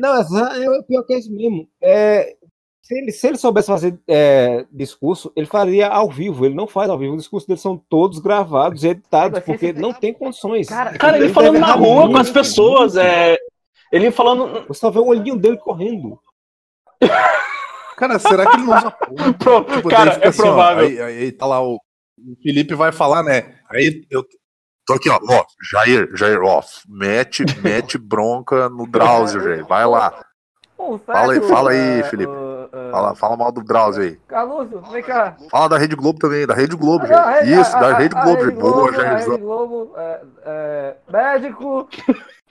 [0.00, 1.68] Não, é, é pior que é isso mesmo.
[1.80, 2.34] É,
[2.82, 6.44] se, ele, se ele soubesse fazer é, discurso, ele faria ao vivo.
[6.44, 7.14] Ele não faz ao vivo.
[7.14, 10.68] Os discursos dele são todos gravados e editados, porque não tem condições.
[10.68, 13.36] Cara, Cara, ele deve falando na rua com as pessoas, é.
[13.92, 14.66] Ele falando.
[14.68, 16.18] Você só vê o olhinho dele correndo.
[17.96, 18.90] Cara, será que ele não usa?
[19.38, 20.84] Pro- Tipo, cara, fica é assim, ó, provável.
[20.84, 23.54] aí, aí tá lá o, o Felipe vai falar, né?
[23.70, 24.24] Aí eu
[24.86, 30.12] tô aqui, ó, ó, Jair, Jair, ó, mete, mete bronca no Drauzio, Jair, vai lá.
[30.78, 32.32] um Fala aí, fala aí, é, Felipe.
[32.72, 34.16] é, Fala, fala mal do Drauzio aí.
[34.28, 35.36] Carluxo, vem cá.
[35.50, 37.58] Fala da Rede Globo também, da Rede Globo, Ah, Jair.
[37.58, 39.30] a- Isso, a- da a- Rede a Globo, Rede boa, Globo, a Jairzão.
[39.32, 41.88] Rede Globo, é, é, médico,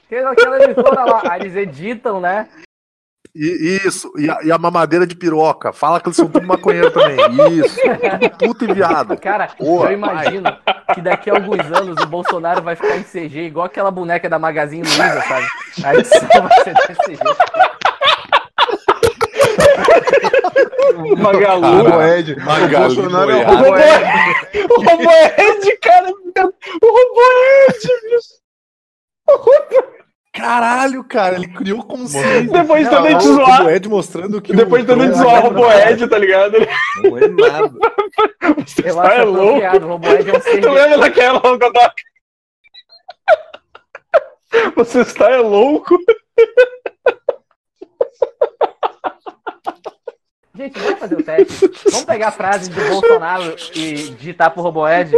[0.07, 1.21] que aquela emissora lá.
[1.31, 2.47] Aí eles editam, né?
[3.35, 5.71] E, isso, e a, e a mamadeira de piroca.
[5.71, 7.17] Fala que eles são tudo maconheiro também.
[7.59, 7.77] Isso,
[8.39, 9.15] puto e viado.
[9.17, 10.43] Cara, Boa, eu imagino
[10.93, 14.39] que daqui a alguns anos o Bolsonaro vai ficar em CG igual aquela boneca da
[14.39, 15.47] Magazine Luiza, sabe?
[15.83, 16.73] A edição vai ser
[17.07, 17.23] jeito.
[21.17, 21.83] Magalu.
[21.83, 22.33] Roboed.
[22.33, 23.95] O Magali Bolsonaro é o Goiás.
[24.55, 24.65] Roboed.
[24.69, 26.09] O Roboed, cara.
[26.09, 28.39] O Roboed, bicho.
[30.31, 32.51] Caralho, cara, ele criou consciência.
[32.51, 33.57] Depois de tanto gente O zoar.
[33.57, 36.53] Roboed mostrando que Depois de tanto zoar o Roboed, tá ligado?
[37.03, 37.73] Não é nada.
[38.57, 39.61] você está acho é louco.
[39.61, 41.93] é um ser Tu lembra daquela Rogodoc?
[44.75, 45.95] Você está é louco?
[50.55, 51.71] Gente, vamos fazer o teste.
[51.85, 55.15] Vamos pegar a frase do Bolsonaro e digitar pro Roboed.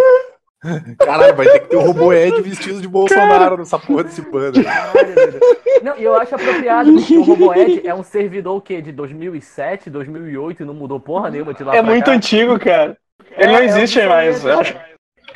[1.00, 4.64] Caralho, vai ter que ter o robô Ed vestido de Bolsonaro nessa porra desse bando.
[4.64, 5.40] Caralho, velho.
[5.82, 8.80] Não, e eu acho apropriado, porque o RoboEd é um servidor o quê?
[8.82, 12.12] De 2007, 2008 e não mudou porra nenhuma de lá É pra muito cá.
[12.12, 12.96] antigo, cara.
[13.32, 14.46] É, Ele não é um existe mais.
[14.46, 14.76] Eu acho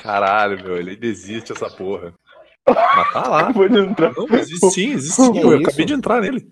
[0.04, 2.14] Caralho, meu, ele ainda existe essa porra.
[2.68, 3.52] Mas tá lá.
[3.52, 5.40] Não, existe sim, existe sim.
[5.40, 5.68] Eu isso?
[5.68, 6.48] acabei de entrar nele.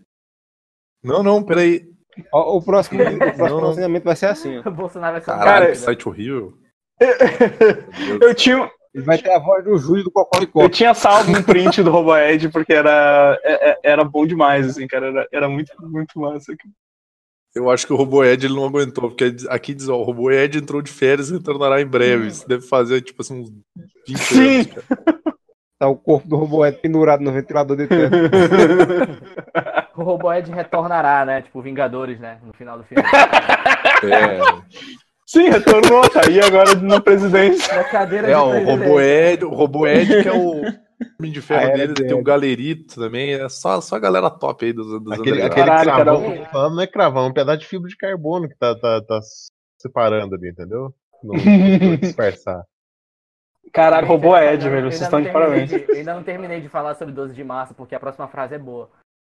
[1.04, 1.84] Não, não, peraí.
[2.32, 3.72] Ó, O próximo, o próximo Não, não.
[3.74, 4.68] treinamento vai ser assim, ó.
[4.68, 6.58] O Bolsonaro vai ser um Caralho, Cara, que site horrível.
[8.22, 10.62] Eu tinha, Ele vai ter a voz do Júlio do Cocoricó.
[10.64, 14.88] eu tinha salvo um print do RoboEd porque era, é- é- era bom demais, assim,
[14.88, 15.08] cara.
[15.08, 16.54] Era, era muito, muito massa.
[17.56, 20.32] Eu acho que o Robô Ed ele não aguentou, porque aqui diz, ó, o Robô
[20.32, 22.28] Ed entrou de férias e retornará em breve.
[22.28, 23.52] Isso deve fazer, tipo assim, uns
[24.08, 24.56] 20 Sim.
[24.56, 25.24] anos, cara.
[25.80, 28.16] Tá o corpo do robô Ed pendurado no ventilador de tempo.
[29.96, 31.44] O RoboEd retornará, né?
[31.44, 32.40] Tipo, Vingadores, né?
[32.44, 33.04] No final do filme.
[34.04, 34.40] É,
[35.34, 37.76] Sim, retornou, tá aí agora na presidência.
[37.76, 38.78] Na cadeira é de o presidente.
[38.84, 40.62] Robô Ed, o Robô Ed que é o
[41.20, 44.30] Homem de Ferro Ah, era dele, tem o Galerito também, é só, só a galera
[44.30, 46.34] top aí dos, dos Aquele, aquele Caralho, cravão, cara.
[46.34, 48.56] que eu tô falando, não é cravão, é um pedaço de fibra de carbono que
[48.56, 49.20] tá, tá, tá
[49.82, 50.94] separando ali, entendeu?
[51.24, 52.64] Não não dispersar.
[53.74, 54.92] Caralho, roubou eu Ed, velho.
[54.92, 55.70] Vocês estão de parabéns.
[55.70, 58.54] de- Eu ainda não terminei de falar sobre 12 de março, porque a próxima frase
[58.54, 58.88] é boa.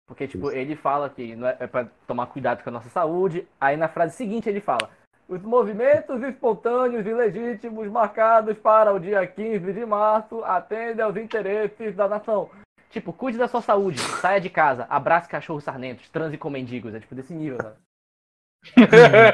[0.06, 3.48] Porque, tipo, ele fala que não é, é pra tomar cuidado com a nossa saúde.
[3.60, 4.90] Aí na frase seguinte ele fala:
[5.28, 11.94] Os movimentos espontâneos e legítimos marcados para o dia 15 de março atendem aos interesses
[11.96, 12.50] da nação.
[12.90, 16.96] Tipo, cuide da sua saúde, saia de casa, abrace cachorros sarnentos, transe com mendigos.
[16.96, 17.76] É tipo desse nível, sabe?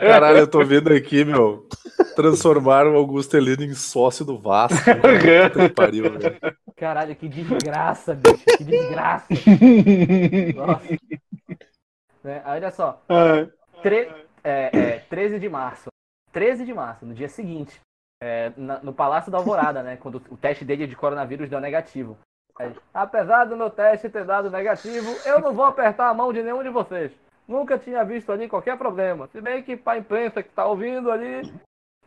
[0.02, 1.68] Caralho, eu tô vendo aqui, meu.
[2.16, 4.78] Transformaram o Augusto Heleno em sócio do Vasco.
[4.84, 6.40] Puta que pariu, velho.
[6.76, 9.28] Caralho, que desgraça, bicho, que desgraça.
[10.56, 10.98] Nossa.
[12.24, 13.02] Né, Olha só,
[13.82, 14.12] Tre-
[14.44, 15.88] é, é, 13 de março.
[16.32, 17.80] 13 de março, no dia seguinte.
[18.26, 19.98] é, na- no Palácio da Alvorada, né?
[19.98, 22.18] Quando o teste dele de coronavírus deu negativo.
[22.94, 26.64] Apesar do meu teste ter dado negativo, eu não vou apertar a mão de nenhum
[26.64, 27.12] de vocês.
[27.46, 29.28] Nunca tinha visto ali qualquer problema.
[29.28, 31.54] Se bem que pra imprensa que tá ouvindo ali, se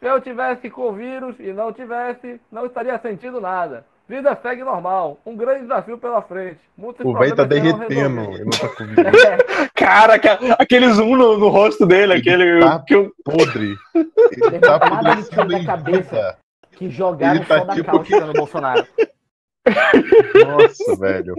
[0.06, 3.84] eu tivesse com o vírus e não tivesse, não estaria sentindo nada.
[4.08, 5.18] Vida segue normal.
[5.26, 6.60] Um grande desafio pela frente.
[6.78, 8.08] Muitos O velho tá derretendo
[8.44, 8.68] não tá.
[9.64, 10.14] É, Cara,
[10.58, 12.60] aquele zoom no, no rosto dele, aquele.
[12.60, 13.74] tá que eu- podre.
[13.94, 16.38] Ele tá apodrecendo da em cabeça.
[16.72, 18.86] que jogaram Ele tá só da tipo cáustica no Bolsonaro.
[20.46, 21.34] Nossa, velho.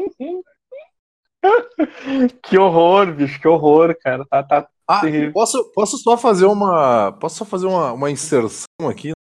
[2.44, 4.26] que horror, bicho, que horror, cara.
[4.26, 5.32] Tá, tá Ah, terrível.
[5.32, 7.14] posso, posso só fazer uma.
[7.14, 9.12] Posso só fazer uma, uma inserção aqui?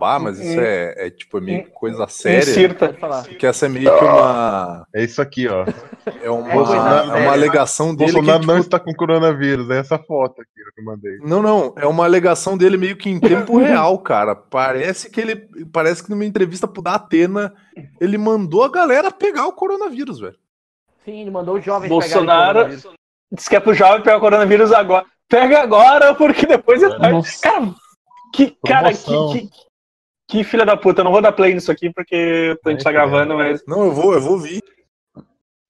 [0.00, 2.38] Ah, mas isso é, é tipo é meio que coisa séria.
[2.40, 2.96] Insirta.
[3.38, 4.86] Que essa é meio que uma.
[4.94, 5.64] É isso aqui, ó.
[6.22, 7.30] É uma, É é uma séria.
[7.32, 8.12] alegação dele.
[8.12, 9.70] Bolsonaro que, não tipo, está com coronavírus.
[9.70, 11.18] É essa foto aqui que eu mandei.
[11.18, 14.34] Não, não, é uma alegação dele meio que em tempo real, cara.
[14.34, 15.48] Parece que ele.
[15.72, 17.52] Parece que numa entrevista pro da Atena,
[18.00, 20.36] ele mandou a galera pegar o coronavírus, velho.
[21.04, 22.26] Sim, ele mandou os jovens Bolsonaro
[22.58, 22.92] pegarem coronavírus.
[23.32, 25.04] diz que é pro jovem pegar o coronavírus agora.
[25.28, 27.12] Pega agora, porque depois é tarde.
[27.12, 27.40] Nossa.
[27.42, 27.74] Cara,
[28.34, 29.48] que, cara, que, que,
[30.28, 31.00] que filha da puta.
[31.00, 33.64] Eu não vou dar play nisso aqui porque a gente tá gravando, mas.
[33.66, 34.62] Não, eu vou, eu vou vir.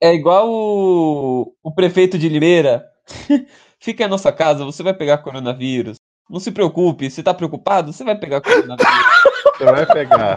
[0.00, 2.84] É igual o, o prefeito de Limeira.
[3.80, 5.96] Fica na nossa casa, você vai pegar coronavírus.
[6.28, 8.78] Não se preocupe, se tá preocupado, você vai pegar coronavírus.
[9.58, 10.36] Você vai pegar.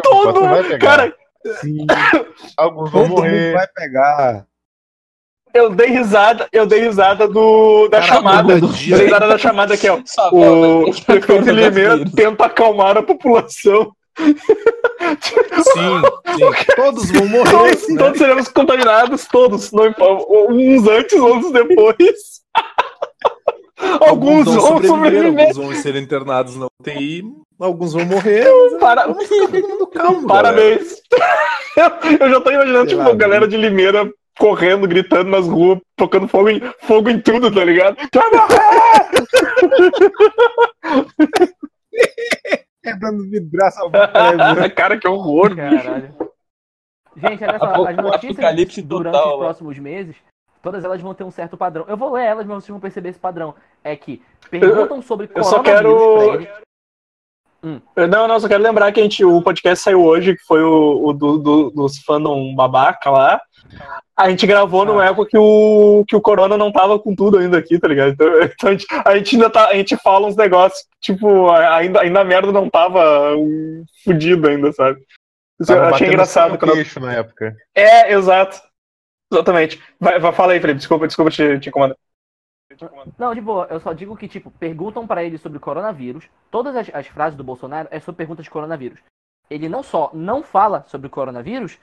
[0.00, 0.78] Todo você vai pegar.
[0.78, 1.16] Cara,
[1.60, 1.86] Sim,
[2.56, 3.52] Alguns vão todo mundo morrer.
[3.52, 4.46] vai pegar.
[5.54, 8.52] Eu dei risada, eu dei risada do, da Cara, chamada.
[8.54, 10.00] Eu dia- dei risada da chamada aqui, ó.
[10.04, 10.40] Só O
[10.84, 13.92] volta, prefeito de Limeira tenta acalmar a população.
[14.18, 14.34] Sim,
[16.36, 16.64] sim.
[16.76, 17.50] Todos vão morrer.
[17.50, 17.98] Todos, né?
[17.98, 19.72] todos seremos contaminados, todos.
[19.72, 20.24] Não importa.
[20.52, 22.42] Uns antes, outros depois.
[24.00, 25.26] Alguns vão sobreviver.
[25.48, 27.22] alguns vão ser internados na UTI,
[27.60, 28.46] alguns vão morrer.
[28.78, 30.42] Para- Vamos ficar todo mundo calmo, galera.
[30.54, 31.02] Parabéns.
[32.20, 35.78] Eu já tô imaginando, Sei tipo, lá, a galera de Limeira correndo, gritando nas ruas,
[35.96, 37.96] tocando fogo em, fogo em tudo, tá ligado?
[38.12, 38.74] Vai morrer!
[42.82, 43.90] Quebrando vidraça ao.
[44.76, 45.56] Cara, que horror.
[45.56, 46.14] Caralho.
[47.16, 50.16] Gente, olha só, as notícias durante total, os próximos meses,
[50.60, 51.84] todas elas vão ter um certo padrão.
[51.88, 53.54] Eu vou ler elas, mas vocês vão perceber esse padrão.
[53.82, 54.20] É que
[54.50, 56.36] perguntam sobre Eu só quero.
[56.36, 56.64] pra
[57.64, 58.06] ele.
[58.06, 61.06] Não, não, só quero lembrar que a gente, o podcast saiu hoje, que foi o,
[61.08, 63.40] o do, do- dos fandom babaca lá.
[64.16, 67.58] A gente gravou no Eco que o, que o Corona não tava com tudo ainda
[67.58, 68.12] aqui, tá ligado?
[68.12, 72.00] Então, então a, gente, a gente ainda tá, a gente fala uns negócios, tipo, ainda,
[72.00, 75.00] ainda a merda não tava um, fudido ainda, sabe?
[75.60, 76.58] Isso eu achei engraçado.
[76.58, 77.56] Quando eu- queixo na época.
[77.74, 78.60] É, exato.
[79.32, 79.80] Exatamente.
[79.98, 81.96] Vai, vai, fala aí, Felipe, desculpa, desculpa te, te incomodar.
[83.18, 86.28] Não, de boa, eu só digo que, tipo, perguntam pra ele sobre coronavírus.
[86.50, 89.00] Todas as, as frases do Bolsonaro é sobre perguntas de coronavírus.
[89.50, 91.78] ele não só não fala sobre o coronavírus,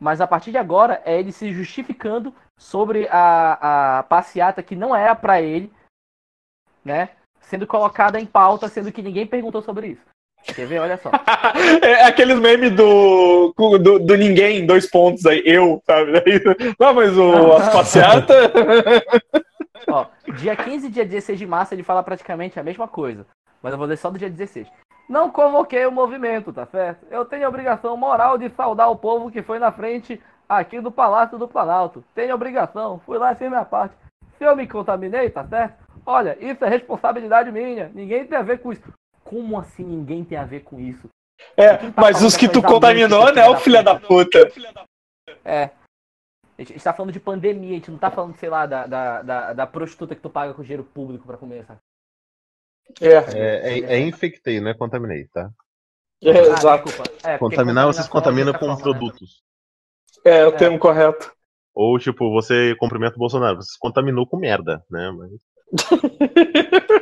[0.00, 4.94] mas a partir de agora é ele se justificando sobre a, a passeata que não
[4.94, 5.72] era pra ele,
[6.84, 7.10] né?
[7.40, 10.12] Sendo colocada em pauta, sendo que ninguém perguntou sobre isso.
[10.44, 10.80] Quer ver?
[10.80, 11.10] Olha só.
[11.82, 16.12] É aqueles memes do, do, do ninguém, dois pontos aí, eu, sabe?
[16.78, 18.36] Não, mas o, as passeatas.
[19.88, 20.06] Ó,
[20.36, 23.26] dia 15 e dia 16 de março ele fala praticamente a mesma coisa.
[23.62, 24.68] Mas eu vou ler só do dia 16.
[25.08, 27.06] Não convoquei o movimento, tá certo?
[27.10, 30.90] Eu tenho a obrigação moral de saudar o povo que foi na frente aqui do
[30.90, 32.04] Palácio do Planalto.
[32.14, 33.94] Tenho obrigação, fui lá e fiz minha parte.
[34.38, 35.82] Se eu me contaminei, tá certo?
[36.04, 37.90] Olha, isso é responsabilidade minha.
[37.94, 38.82] Ninguém tem a ver com isso.
[39.22, 41.08] Como assim ninguém tem a ver com isso?
[41.56, 44.50] É, tá mas os que tu dessas contaminou, né, o filho da puta?
[45.44, 45.70] É.
[46.58, 49.22] A gente tá falando de pandemia, a gente não tá falando, sei lá, da, da,
[49.22, 51.80] da, da prostituta que tu paga com dinheiro público pra comer, sabe?
[53.00, 55.50] É, É, é, é infectei, não é contaminei, tá?
[56.22, 56.88] é, Ah, exato.
[57.24, 58.76] É, Contaminar, vocês contaminam é com né?
[58.76, 59.42] produtos.
[60.24, 61.32] É o termo correto.
[61.74, 65.10] Ou, tipo, você cumprimenta o Bolsonaro, você contaminou com merda, né?
[65.10, 65.30] Mas...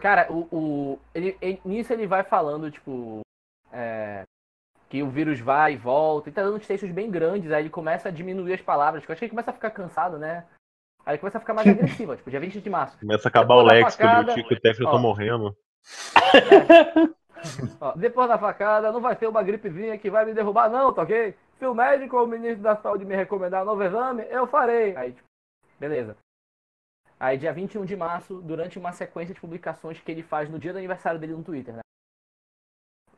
[0.00, 3.20] Cara, o, o ele, ele- nisso ele vai falando, tipo,
[3.70, 4.24] é,
[4.92, 7.70] que o vírus vai e volta, e tá dando uns textos bem grandes, aí ele
[7.70, 10.44] começa a diminuir as palavras, que eu acho que ele começa a ficar cansado, né?
[11.06, 12.98] Aí ele começa a ficar mais agressivo, tipo, dia 20 de março.
[12.98, 14.88] Começa a acabar o Depois o facada, Tico e o Teflon ó.
[14.90, 15.56] estão morrendo.
[17.80, 21.02] Ó, depois da facada, não vai ser uma gripezinha que vai me derrubar, não, tá
[21.02, 21.34] ok?
[21.58, 24.94] Se o médico ou o ministro da saúde me recomendar novo exame, eu farei.
[24.94, 25.26] Aí, tipo,
[25.80, 26.16] beleza.
[27.18, 30.72] Aí, dia 21 de março, durante uma sequência de publicações que ele faz no dia
[30.72, 31.80] do aniversário dele no Twitter, né?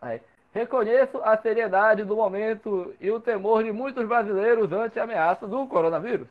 [0.01, 0.23] Aí,
[0.55, 5.67] reconheço a seriedade do momento e o temor de muitos brasileiros ante a ameaça do
[5.67, 6.29] coronavírus.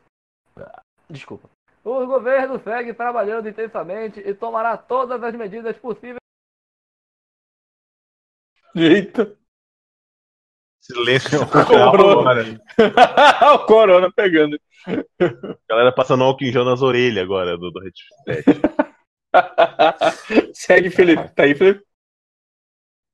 [1.08, 1.50] Desculpa.
[1.84, 6.16] O governo segue trabalhando intensamente e tomará todas as medidas possíveis
[8.74, 9.36] Eita.
[10.80, 12.30] Silêncio Corona.
[12.30, 13.54] agora.
[13.54, 14.58] o corona pegando.
[14.86, 18.60] A galera passando álcool em gel nas orelhas agora do, do headset.
[20.52, 21.28] Segue, Felipe.
[21.34, 21.86] Tá aí, Felipe?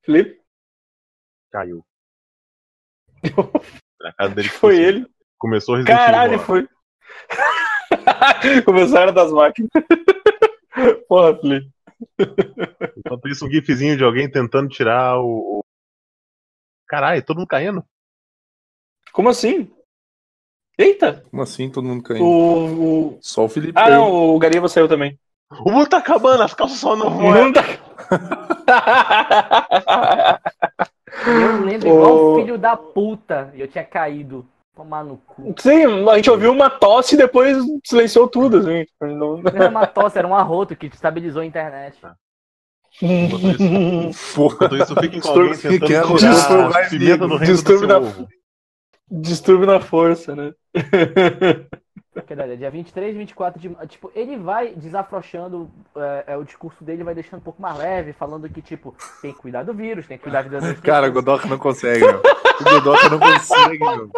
[0.02, 0.39] Felipe?
[1.50, 1.84] Caiu.
[4.00, 5.06] Na casa dele Foi ele.
[5.38, 6.68] Começou a Caralho, foi.
[8.64, 9.70] Começaram das máquinas.
[11.08, 11.70] Porra, Felipe.
[12.96, 15.58] Enquanto isso, um gifzinho de alguém tentando tirar o.
[15.58, 15.64] o-
[16.88, 17.84] Caralho, todo mundo caindo.
[19.12, 19.70] Como assim?
[20.78, 21.24] Eita!
[21.30, 22.24] Como assim, todo mundo caindo?
[22.24, 23.96] O, o- Só o Felipe Ah, caiu.
[24.00, 25.18] não, o Gariba saiu também.
[25.64, 27.32] O mundo tá acabando, as calças só não O vão.
[27.44, 27.64] mundo tá-
[31.26, 32.32] Eu lembro igual Ô.
[32.32, 33.50] um filho da puta.
[33.54, 34.46] E eu tinha caído.
[34.74, 35.52] Tomar no cu.
[35.58, 38.86] Sim, a gente ouviu uma tosse e depois silenciou tudo, assim.
[39.00, 41.98] Não- Não era uma tosse, era um arroto que destabilizou a internet.
[44.34, 44.54] Porra.
[44.54, 47.52] Enquanto isso, com Distúrbio alguém tentando que é tirar o- a pimenta do reino do
[47.52, 48.28] Distúrbio seu da- ovo.
[49.10, 50.52] Distúrbio na força, né?
[52.26, 57.04] Que daí, dia 23, 24 de Tipo, ele vai desafrouxando é, é, o discurso dele,
[57.04, 60.18] vai deixando um pouco mais leve, falando que, tipo, tem que cuidar do vírus, tem
[60.18, 61.12] que cuidar da vida das Cara, o.
[61.12, 62.20] Godoka não consegue, meu.
[62.20, 64.10] O Godoka não consegue, meu.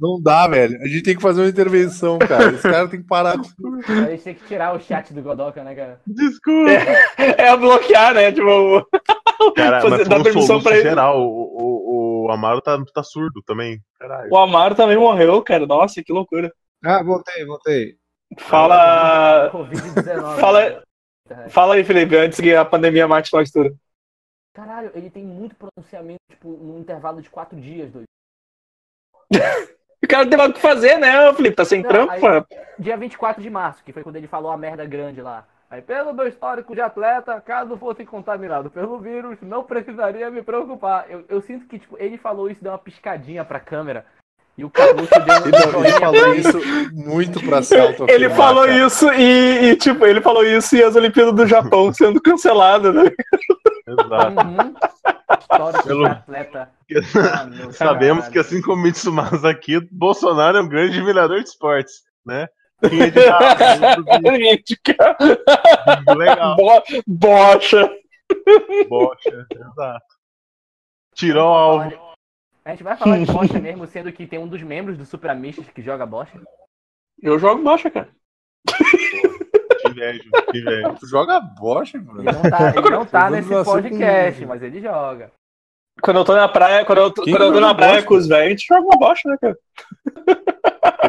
[0.00, 0.80] Não dá, velho.
[0.82, 2.50] A gente tem que fazer uma intervenção, cara.
[2.50, 3.44] Esse cara tem que parar com
[3.92, 6.00] A gente tem que tirar o chat do Godoka, né, cara?
[6.06, 6.70] Desculpa.
[7.18, 8.32] É bloquear, né?
[8.32, 8.86] Tipo,
[9.54, 10.82] Cara, Fazer- um permissão pra ele.
[10.82, 11.20] geral.
[11.20, 13.78] O, o, o Amaro tá, tá surdo também.
[13.98, 14.30] Caralho.
[14.32, 15.66] o Amaro também morreu, cara.
[15.66, 16.52] Nossa, que loucura.
[16.84, 17.96] Ah, voltei, voltei.
[18.38, 19.50] Fala.
[19.50, 20.40] Covid-19.
[20.40, 20.82] Fala-
[21.50, 23.74] Fala aí, Felipe, antes que a pandemia mate nós tudo.
[24.54, 28.06] Caralho, ele tem muito pronunciamento, tipo, num intervalo de quatro dias, doido.
[30.04, 31.54] O cara tem mais o que fazer, né, Felipe?
[31.54, 32.10] Tá sem Não, trampo?
[32.10, 32.44] aí-.
[32.76, 35.46] Dia 24 de março, que foi quando ele falou a merda grande lá.
[35.70, 41.08] Aí, pelo meu histórico de atleta, caso fosse contaminado pelo vírus, não precisaria me preocupar.
[41.08, 44.04] Eu, eu sinto que, tipo, ele falou isso, deu uma piscadinha pra câmera.
[44.56, 46.60] E o Carluxo deu um Ele, falou isso
[46.92, 48.86] muito pra autoafirmar, Ele falou cara.
[48.86, 53.10] isso e, e, tipo, ele falou isso e as Olimpíadas do Japão sendo canceladas, né?
[53.88, 54.46] Exato.
[54.46, 54.74] Uhum.
[55.40, 56.70] Histórico Pelo- atleta.
[57.16, 62.46] Ah, Sabemos que, assim como Mitsumasa aqui, Bolsonaro é um grande admirador de esportes, né?
[62.88, 63.12] Quem é
[66.14, 67.90] legal, bo- bocha.
[68.88, 70.04] bocha, exato.
[71.14, 72.11] Tirou o alvo.
[72.64, 75.30] A gente vai falar de bocha mesmo, sendo que tem um dos membros do Super
[75.30, 76.40] Amistos que joga bocha.
[77.20, 78.08] Eu jogo bocha, cara.
[79.80, 80.94] Que inveja, que inveja.
[80.98, 82.20] Tu joga bocha, mano.
[82.20, 85.30] Ele não tá, ele não tá nesse podcast, mas ele joga.
[86.00, 88.06] Quando eu tô na praia, quando eu tô, Quem quando eu tô na praia bocha?
[88.06, 89.58] com os velhos, a gente joga uma bocha, né, cara?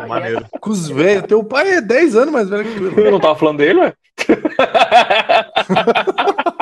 [0.02, 0.46] Pô, maneiro.
[0.60, 1.24] Com os velhos.
[1.24, 3.00] Teu pai é 10 anos mais velho que tu.
[3.00, 3.94] Eu não tava falando dele, ué?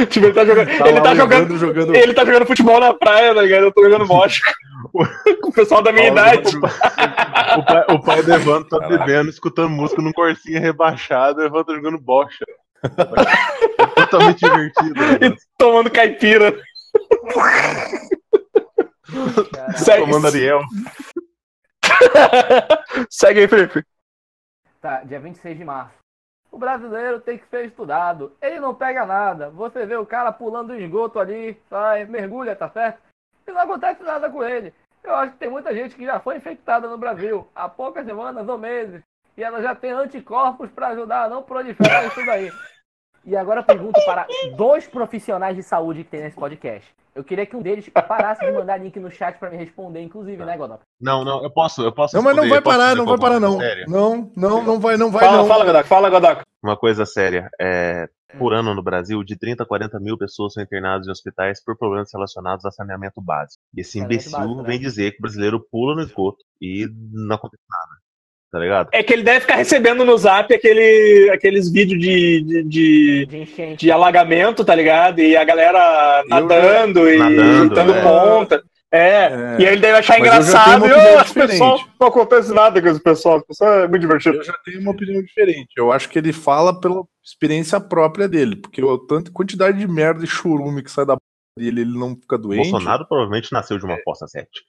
[0.08, 0.78] Tipo, ele tá jogando.
[0.78, 1.94] Tá ele, tá o jogando jogando.
[1.94, 3.64] ele tá jogando futebol na praia, tá ligado?
[3.64, 4.42] Eu tô jogando bocha.
[4.92, 5.02] Com
[5.48, 6.56] o pessoal da minha idade.
[6.56, 11.64] O pai, o pai do Evandro tá bebendo, escutando música num corsinha rebaixado, o Evandro
[11.66, 12.44] tá jogando bocha.
[12.82, 14.94] É totalmente divertido.
[15.00, 15.18] né?
[15.28, 16.54] E tomando caipira.
[19.76, 20.60] Segue, Tomando Ariel.
[23.10, 23.84] segue aí, Felipe.
[24.80, 25.99] Tá, dia 26 de março.
[26.50, 28.32] O brasileiro tem que ser estudado.
[28.42, 29.50] Ele não pega nada.
[29.50, 33.00] Você vê o cara pulando do esgoto ali, sai, mergulha, tá certo?
[33.46, 34.74] E não acontece nada com ele.
[35.02, 38.48] Eu acho que tem muita gente que já foi infectada no Brasil há poucas semanas
[38.48, 39.02] ou meses.
[39.36, 42.50] E ela já tem anticorpos para ajudar a não proliferar isso daí.
[43.24, 46.88] E agora eu pergunto para dois profissionais de saúde que tem nesse podcast.
[47.14, 50.44] Eu queria que um deles parasse de mandar link no chat para me responder, inclusive,
[50.44, 50.82] né, Godoka?
[51.00, 52.16] Não, não, eu posso, eu posso.
[52.16, 53.58] Não, mas não vai parar, não vai parar, não.
[53.88, 55.46] Não, não, não vai, não vai, Fala, não.
[55.46, 55.86] fala, Godoc.
[55.86, 56.42] Fala, Godoc.
[56.62, 57.50] Uma coisa séria.
[57.60, 58.08] É,
[58.38, 61.76] por ano no Brasil, de 30 a 40 mil pessoas são internadas em hospitais por
[61.76, 63.62] problemas relacionados a saneamento básico.
[63.76, 64.68] E esse imbecil básico, né?
[64.68, 68.00] vem dizer que o brasileiro pula no esgoto e não acontece nada.
[68.52, 68.88] Tá ligado?
[68.92, 73.76] É que ele deve ficar recebendo no zap aquele, aqueles vídeos de, de, de, De
[73.76, 75.20] de alagamento, tá ligado?
[75.20, 78.02] E a galera Eu nadando e Nadando, juntando é.
[78.02, 78.64] ponta.
[78.92, 79.56] É, É.
[79.60, 80.84] e aí ele deve achar Mas eu engraçado.
[80.84, 83.36] E, opinião "Ah, esse pessoal, diferente." não acontece nada com esse pessoal.
[83.36, 84.36] Esse pessoal é muito divertido.
[84.38, 85.68] Eu já tenho uma opinião diferente.
[85.76, 90.24] Eu acho que ele fala pela experiência própria dele, porque a tanta quantidade de merda
[90.24, 91.22] e churume que sai da boca
[91.56, 92.68] dele, ele não fica doente.
[92.68, 94.66] Bolsonaro provavelmente nasceu de uma fossa séptica.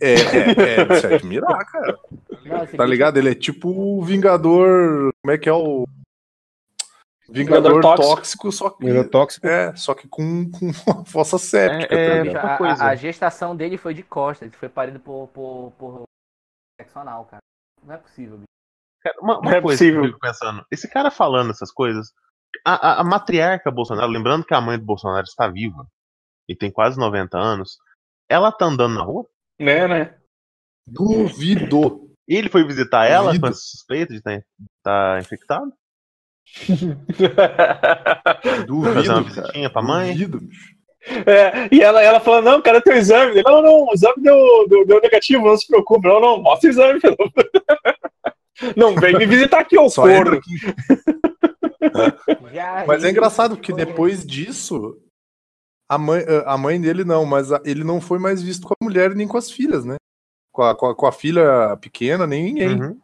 [0.00, 1.98] É, é, é de se admirar, cara.
[2.50, 3.16] Não, Tá ligado?
[3.16, 5.12] Ele é tipo o Vingador.
[5.22, 5.86] Como é que é o.
[7.28, 8.16] Vingador, Vingador tóxico.
[8.16, 8.84] tóxico, só que.
[8.84, 9.46] Mira tóxico.
[9.46, 12.44] É, só que com, com uma fossa séptica, É, tá é, ligado?
[12.46, 12.84] a, coisa.
[12.84, 16.02] a- a gestação dele foi de costas, ele foi parido por, por, por
[16.80, 17.40] sexo anal, cara.
[17.84, 18.44] Não é possível, bicho.
[19.02, 20.00] Cara, uma, uma Não é possível.
[20.02, 22.12] que eu fico pensando, esse cara falando essas coisas,
[22.66, 25.86] a, a- a matriarca Bolsonaro, lembrando que a mãe do Bolsonaro está viva
[26.48, 27.78] e tem quase 90 anos,
[28.28, 29.24] ela tá andando na rua?
[29.58, 30.18] Né, né?
[30.86, 32.09] Duvido.
[32.30, 35.72] E ele foi visitar ela com suspeita de estar infectado?
[38.68, 38.94] Duvido.
[38.94, 39.32] Fazer uma cara.
[39.34, 40.16] visitinha pra mãe?
[40.16, 40.48] Duvido.
[41.26, 43.32] É, e ela, ela falando, não, cara, teu exame.
[43.32, 46.06] Ele, não, não, o exame deu, deu, deu negativo, não se preocupe.
[46.06, 47.00] Não, não, mostra o exame.
[47.00, 47.16] filho.
[48.76, 50.34] Não, vem me visitar aqui, ô corno.
[50.34, 50.54] aqui.
[52.52, 54.98] Já Mas é engraçado porque depois disso,
[55.88, 59.14] a mãe, a mãe dele não, mas ele não foi mais visto com a mulher
[59.14, 59.96] nem com as filhas, né?
[60.52, 62.80] Com a, com a, com a filha pequena, nem ninguém.
[62.80, 62.98] Uhum.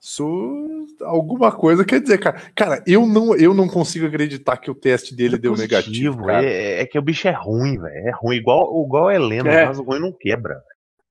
[0.00, 2.40] Isso alguma coisa quer dizer, cara.
[2.54, 6.24] Cara, eu não, eu não consigo acreditar que o teste dele deu negativo.
[6.26, 6.44] cara.
[6.44, 8.08] É, é que o bicho é ruim, velho.
[8.08, 9.66] É ruim, igual, igual a Helena, É.
[9.66, 10.62] mas o ruim não quebra.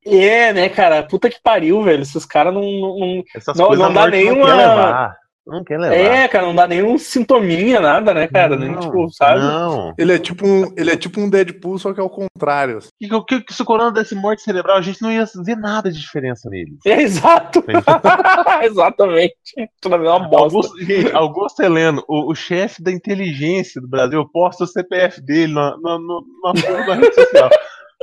[0.05, 1.03] É, né, cara?
[1.03, 2.03] Puta que pariu, velho.
[2.03, 5.15] Esses caras não, não, não- Essas Não- coisas não a dá nenhuma-
[5.45, 5.95] não quer levar.
[5.95, 8.55] É, cara, não dá nenhum sintominha, nada, né, cara?
[8.55, 9.41] Nem, Não, tipo, sabe?
[9.41, 9.93] Não.
[9.97, 12.77] Ele é tipo um, ele é tipo um Deadpool, só que ao contrário.
[12.77, 12.89] assim.
[12.99, 15.91] Que, que, que se o corona desse morte cerebral, a gente não ia ver nada
[15.91, 16.75] de diferença nele.
[16.85, 17.63] É exato.
[18.63, 19.35] Exatamente.
[19.81, 20.55] Tudo é uma bosta.
[20.55, 25.53] Augusto, gente, Augusto Heleno, o, o chefe da inteligência do Brasil, posta o CPF dele
[25.53, 27.49] na, na, na, na rede social.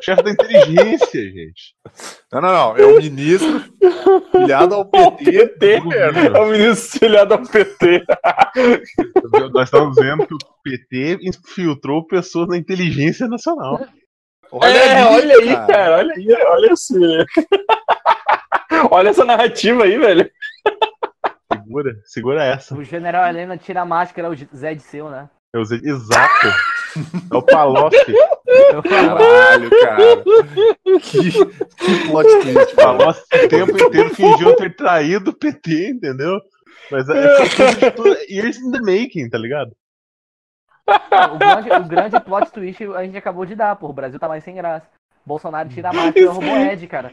[0.03, 1.77] O chefe da inteligência, gente.
[2.33, 2.77] Não, não, não.
[2.77, 3.65] É o ministro
[4.33, 5.49] filiado ao O PT.
[5.49, 6.37] PT, governo.
[6.37, 8.05] é o ministro filiado ao PT.
[9.53, 13.79] Nós estamos vendo que o PT infiltrou pessoas na inteligência nacional.
[14.63, 15.97] é, ali, olha aí, cara.
[15.99, 16.95] olha aí, olha esse.
[18.91, 20.29] olha essa narrativa aí, velho.
[21.53, 22.75] Segura, segura essa.
[22.77, 25.31] O general Helena tira a máscara, o Zé de seu, né?
[25.55, 26.49] Eu usei, exato.
[27.31, 28.15] É o Palocci.
[28.89, 30.23] Caralho, cara.
[31.01, 32.75] Que, que plot twist.
[32.75, 36.39] Palocci o tempo inteiro fingiu ter traído o PT, entendeu?
[36.91, 37.15] Mas é
[38.29, 39.73] years in the making, tá ligado?
[40.87, 43.89] o, grande, o grande plot twist a gente acabou de dar, pô.
[43.89, 44.87] O Brasil tá mais sem graça.
[45.25, 47.13] Bolsonaro tira a máscara e roubou Ed, cara.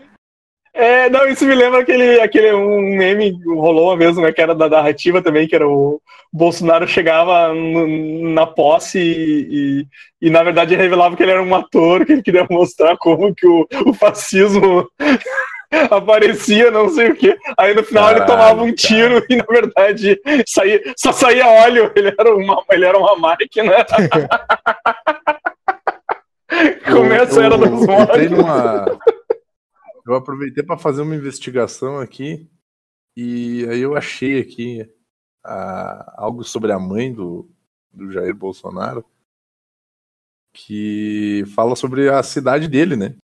[0.74, 4.42] É, não, isso me lembra aquele, aquele um meme que rolou uma vez, né, que
[4.42, 6.00] era da narrativa também, que era o
[6.32, 9.84] Bolsonaro chegava no- na posse e,
[10.22, 13.34] e, e, na verdade revelava que ele era um ator, que ele queria mostrar como
[13.34, 14.88] que o, o fascismo
[15.90, 17.36] aparecia, não sei o quê.
[17.58, 21.92] Aí no final ele Caralho, tomava um tiro e na verdade saía, só saía óleo,
[21.98, 23.74] ele era uma, ele era uma máquina.
[26.92, 29.19] Começa a era dos mortos.
[30.10, 32.49] Eu aproveitei para fazer uma investigação aqui
[33.16, 34.89] e aí eu achei aqui
[35.45, 37.49] ah, algo sobre a mãe do,
[37.93, 39.05] do Jair Bolsonaro
[40.51, 43.16] que fala sobre a cidade dele, né?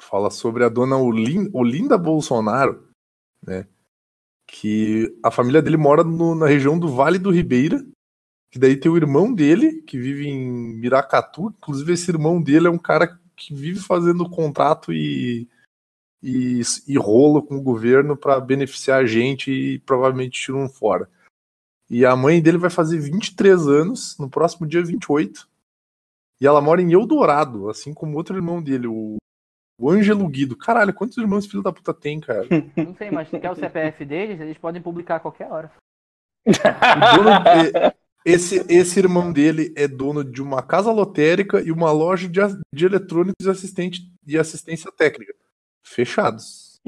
[0.00, 2.88] Fala sobre a dona Olin- Olinda Bolsonaro,
[3.46, 3.66] né?
[4.46, 7.84] Que a família dele mora no- na região do Vale do Ribeira
[8.52, 11.54] Que daí tem o irmão dele, que vive em Miracatu.
[11.58, 15.48] Inclusive, esse irmão dele é um cara que vive fazendo contrato e,
[16.22, 21.08] e, e rolo com o governo para beneficiar a gente e provavelmente tira um fora.
[21.90, 25.48] E a mãe dele vai fazer 23 anos no próximo dia 28.
[26.40, 29.16] E ela mora em Eldorado, assim como outro irmão dele, o,
[29.78, 30.56] o Ângelo Guido.
[30.56, 32.46] Caralho, quantos irmãos filho da puta tem, cara?
[32.76, 35.70] Não sei, mas quer o CPF deles, eles podem publicar a qualquer hora.
[36.44, 37.30] O dono
[38.24, 42.40] esse, esse irmão dele é dono de uma casa lotérica e uma loja de,
[42.72, 45.34] de eletrônicos e, assistente, e assistência técnica.
[45.82, 46.80] Fechados.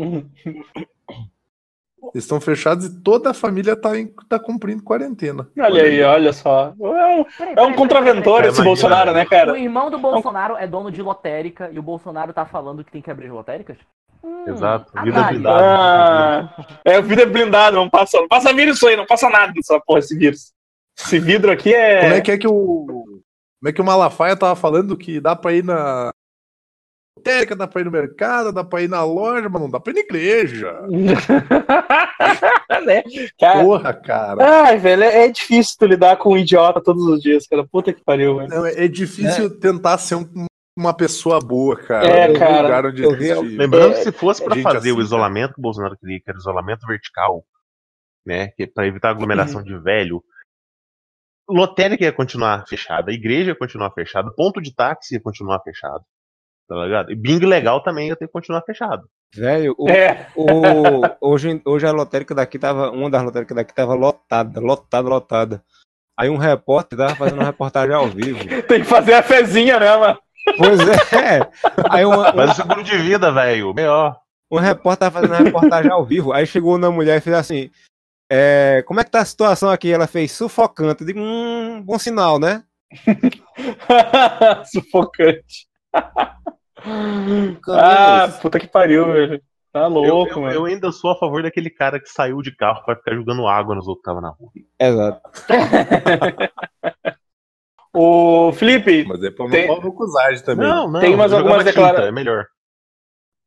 [2.12, 5.48] Eles estão fechados e toda a família tá, em- tá cumprindo quarentena.
[5.58, 6.74] Olha aí, olha só.
[6.78, 7.24] É um,
[7.56, 8.62] é um contraventor esse.
[8.62, 9.58] Bolsonaro, né, O cara?
[9.58, 13.10] irmão do Bolsonaro é dono de lotérica e o Bolsonaro tá falando que tem que
[13.10, 13.78] abrir as lotéricas?
[14.22, 15.32] Hum, Exato, vida análise.
[15.42, 15.64] blindada.
[15.64, 19.28] Ah, é, o vidro é blindado, não passa, não passa vírus isso aí, não passa
[19.30, 20.52] nada dessa porra, esse vírus.
[20.98, 22.00] Esse vidro aqui é.
[22.02, 22.86] Como é que é que o.
[22.86, 26.10] Como é que o Malafaia tava falando que dá pra ir na
[27.16, 29.92] lotérica, dá pra ir no mercado, dá pra ir na loja, mas não dá pra
[29.92, 30.80] ir na igreja.
[32.84, 33.02] né?
[33.38, 34.64] Cara, Porra, cara.
[34.66, 37.66] ai, velho, é, é difícil tu lidar com um idiota todos os dias, cara.
[37.66, 38.48] Puta que pariu, velho.
[38.50, 42.06] Não, é difícil tentar ser um- uma pessoa boa, cara.
[42.06, 42.62] É, cara.
[42.62, 45.02] lugar onde Eu vi- existe- Lembrando É, que se fosse para gente fazer assim, o
[45.02, 47.44] isolamento que o Bolsonaro queria, que era isolamento vertical,
[48.26, 49.66] né, que para evitar aglomeração Uhum.
[49.66, 50.22] de velho,
[51.48, 56.02] lotérica ia continuar fechada, a igreja ia continuar fechada, ponto de táxi ia continuar fechado,
[56.68, 57.12] tá ligado?
[57.12, 59.02] E bingo legal também ia ter que continuar fechado.
[59.34, 62.90] Velho, o, É, o- hoje, hoje a lotérica daqui tava.
[62.90, 65.62] Uma das lotéricas daqui tava lotada, lotada, lotada.
[66.16, 68.38] Aí um repórter tava fazendo uma reportagem ao vivo.
[68.68, 70.18] tem que fazer a fezinha, né, mano?
[70.56, 70.78] Pois
[71.12, 71.40] é.
[71.90, 74.16] Aí uma, Mas o seguro de vida, velho, melhor.
[74.52, 76.32] um repórter tava fazendo uma reportagem ao vivo.
[76.32, 77.70] Aí chegou na mulher e fez assim:
[78.30, 79.92] é, Como é que tá a situação aqui?
[79.92, 81.02] Ela fez sufocante.
[81.02, 82.62] Eu digo, hum, bom sinal, né?
[84.70, 85.66] Sufocante.
[87.68, 89.42] ah, puta que pariu, velho.
[89.72, 90.54] Tá Eu, louco, eu- mano.
[90.54, 93.74] eu ainda sou a favor daquele cara que saiu de carro pra ficar jogando água
[93.74, 94.50] nos outros que estavam na rua.
[94.78, 95.20] Exato.
[97.92, 99.80] Ô, Felipe, Mas é pra Tem- uma
[100.44, 100.66] também.
[100.68, 101.00] Não, não.
[101.00, 102.46] Tem mais algumas tinta, declara- É melhor.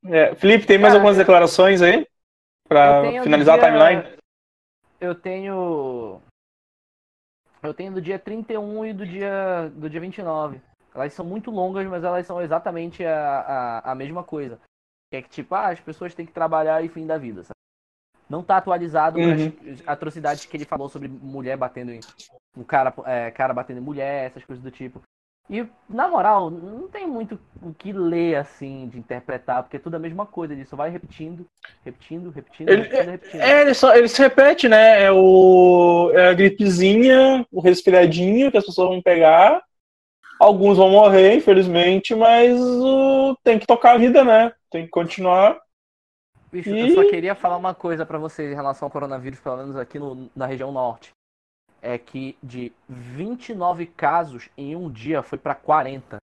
[0.06, 2.00] é, Felipe, tem mais Cara, algumas declarações aí?
[2.00, 2.06] Eu
[2.70, 4.17] Pra finalizar a dia- timeline?
[5.00, 6.22] Eu tenho.
[7.62, 10.62] Eu tenho do dia 31 e do dia, do dia 29.
[10.94, 14.60] Elas são muito longas, mas elas são exatamente a, a, a mesma coisa.
[15.12, 17.54] É que, tipo, ah, as pessoas têm que trabalhar e fim da vida, sabe?
[18.30, 19.54] Não tá atualizado Uhum.
[19.72, 22.00] as atrocidades que ele falou sobre mulher batendo em.
[22.56, 25.02] Um cara, é, cara batendo em mulher, essas coisas do tipo.
[25.50, 29.96] E, na moral, não tem muito o que ler, assim, de interpretar, porque é tudo
[29.96, 30.54] a mesma coisa.
[30.54, 31.46] Ele só vai repetindo,
[31.86, 33.42] repetindo, repetindo, Ele- repetindo, repetindo.
[33.42, 35.04] É, ele, só, ele se repete, né?
[35.04, 39.64] É, o, é a gripezinha, o resfriadinho que as pessoas vão pegar.
[40.40, 44.52] Alguns vão morrer, infelizmente, mas o, tem que tocar a vida, né?
[44.70, 45.58] Tem que continuar.
[46.52, 49.58] Bicho, E- eu só queria falar uma coisa pra vocês em relação ao coronavírus, pelo
[49.58, 51.12] menos aqui no- na região norte.
[51.82, 56.18] É que de 29 casos em um dia foi pra 40.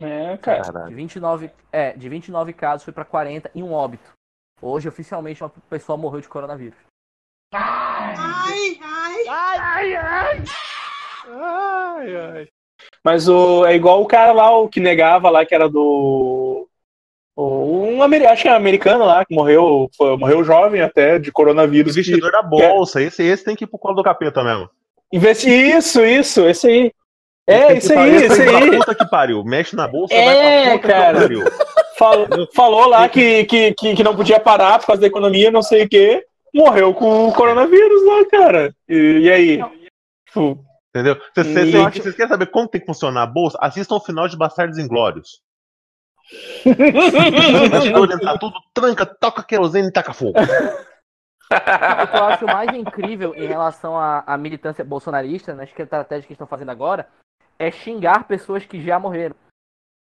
[0.00, 0.62] É, cara.
[0.62, 0.96] De Caralho.
[0.96, 4.12] 29, é, de 29 casos foi pra 40 e um óbito.
[4.60, 6.78] Hoje, oficialmente, uma pessoa morreu de coronavírus.
[7.52, 8.78] Ai,
[12.26, 12.48] ai.
[13.04, 16.67] Mas o, é igual o cara lá, o que negava lá, que era do.
[17.40, 19.88] Um, acho que é americano lá, que morreu,
[20.18, 21.94] morreu jovem até, de coronavírus.
[21.94, 24.68] que- investidor da bolsa, esse, esse tem que ir pro colo do capeta mesmo.
[25.12, 25.48] Investi...
[25.48, 26.92] Isso, isso, esse aí.
[27.46, 28.76] É, isso aí, ir pra aí.
[28.76, 29.44] Puta que pariu.
[29.44, 31.14] Mexe na bolsa, É, vai pra puta cara.
[31.14, 31.44] que pariu.
[31.96, 35.84] Falou, falou lá que, que, que, não podia parar por causa da economia, não sei
[35.84, 36.24] o quê.
[36.52, 38.74] Morreu com o coronavírus lá, cara.
[38.88, 39.64] E, e aí?
[40.26, 40.58] Tipo,
[40.94, 41.16] Entendeu?
[41.34, 43.56] Vocês E querem saber como tem que funcionar a bolsa?
[43.60, 45.40] Assistam o final de Bastardos Inglórios.
[47.98, 50.38] Orientar tudo, tranca, toca querosene e taca fogo.
[50.40, 56.32] O que eu acho mais incrível em relação à, à militância bolsonarista, nas estratégias que
[56.32, 57.08] estão fazendo agora,
[57.58, 59.34] é xingar pessoas que já morreram.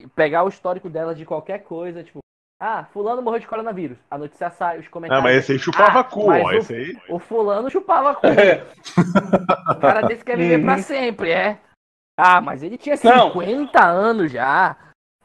[0.00, 2.18] E Pegar o histórico delas de qualquer coisa, tipo,
[2.60, 3.96] ah, fulano morreu de coronavírus.
[4.10, 5.22] A notícia sai, os Ah, comentários.
[5.24, 6.48] mas esse aí chupava Ah, cu, mas ó.
[6.48, 6.98] o- Esse aí.
[7.08, 8.26] O fulano chupava cu.
[8.26, 8.66] É.
[9.70, 10.82] O cara desse quer viver pra Uhum.
[10.82, 11.58] sempre, é.
[12.18, 13.28] Ah, mas ele tinha Não.
[13.32, 14.76] 50 anos já,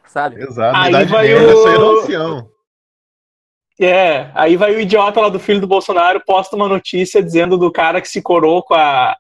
[0.06, 0.42] sabe?
[0.44, 0.78] Exato.
[0.78, 2.50] Aí idade vai o- ancião.
[3.80, 7.72] É, aí vai o idiota lá do filho do Bolsonaro, posta uma notícia dizendo do
[7.72, 9.16] cara que se corou com a,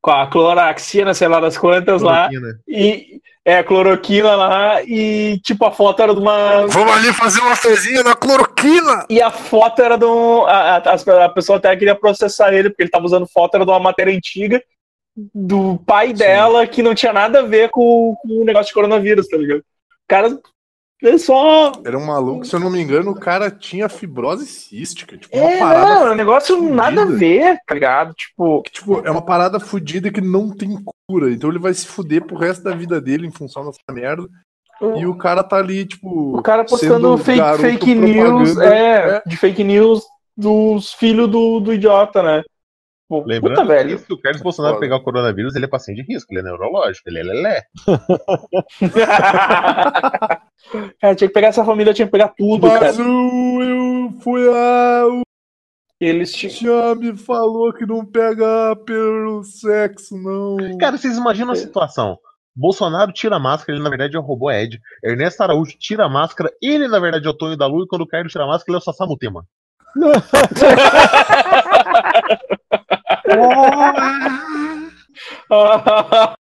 [0.00, 2.60] com a cloroaxina, sei lá das quantas lá, Cloroquina.
[2.68, 6.66] e é, cloroquina lá, e tipo, a foto era de uma.
[6.66, 9.06] Vamos ali fazer uma fezinha na cloroquina!
[9.08, 10.44] E a foto era de um.
[10.46, 13.70] A, a, a pessoa até queria processar ele, porque ele tava usando foto, era de
[13.70, 14.62] uma matéria antiga,
[15.34, 19.28] do pai dela que não tinha nada a ver com, com o negócio de coronavírus,
[19.28, 19.62] tá ligado?
[20.04, 20.38] O cara
[21.02, 21.72] é só.
[21.84, 25.16] Era um maluco, se eu não me engano, o cara tinha fibrose cística.
[25.18, 25.94] Tipo, uma É, parada.
[25.94, 26.74] não, é um negócio fudida.
[26.74, 28.14] nada a ver, tá ligado?
[28.14, 30.78] Tipo, que, tipo, é uma parada fudida que não tem
[31.08, 31.30] cura.
[31.30, 34.26] Então ele vai se fuder pro resto da vida dele em função dessa merda.
[34.96, 36.38] E o cara tá ali, tipo.
[36.38, 38.74] o cara postando fake, fake news, propaganda.
[38.76, 40.02] é, de fake news
[40.36, 42.42] dos filhos do, do idiota, né?
[43.22, 43.98] Pô, Lembrando puta, velho.
[43.98, 44.84] que se o Carlos Bolsonaro Foda.
[44.86, 47.62] pegar o coronavírus, ele é paciente de risco, ele é neurológico, ele é lelé.
[51.00, 53.08] cara, tinha que pegar essa família, tinha que pegar tudo, Mas cara.
[53.08, 55.06] o, eu fui a.
[55.06, 55.22] O
[56.00, 56.54] Eles tinham.
[56.54, 60.56] já me falou que não pega pelo sexo, não.
[60.78, 62.18] Cara, vocês imaginam a situação.
[62.56, 64.80] Bolsonaro tira a máscara, ele na verdade é o robô Ed.
[65.02, 68.02] Ernesto Araújo tira a máscara, ele na verdade é o Tonho da Lua, e quando
[68.02, 69.16] o Caio tira a máscara, ele é o Sasamu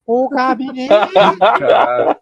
[0.07, 0.89] O gabinete.
[0.89, 2.19] Cara,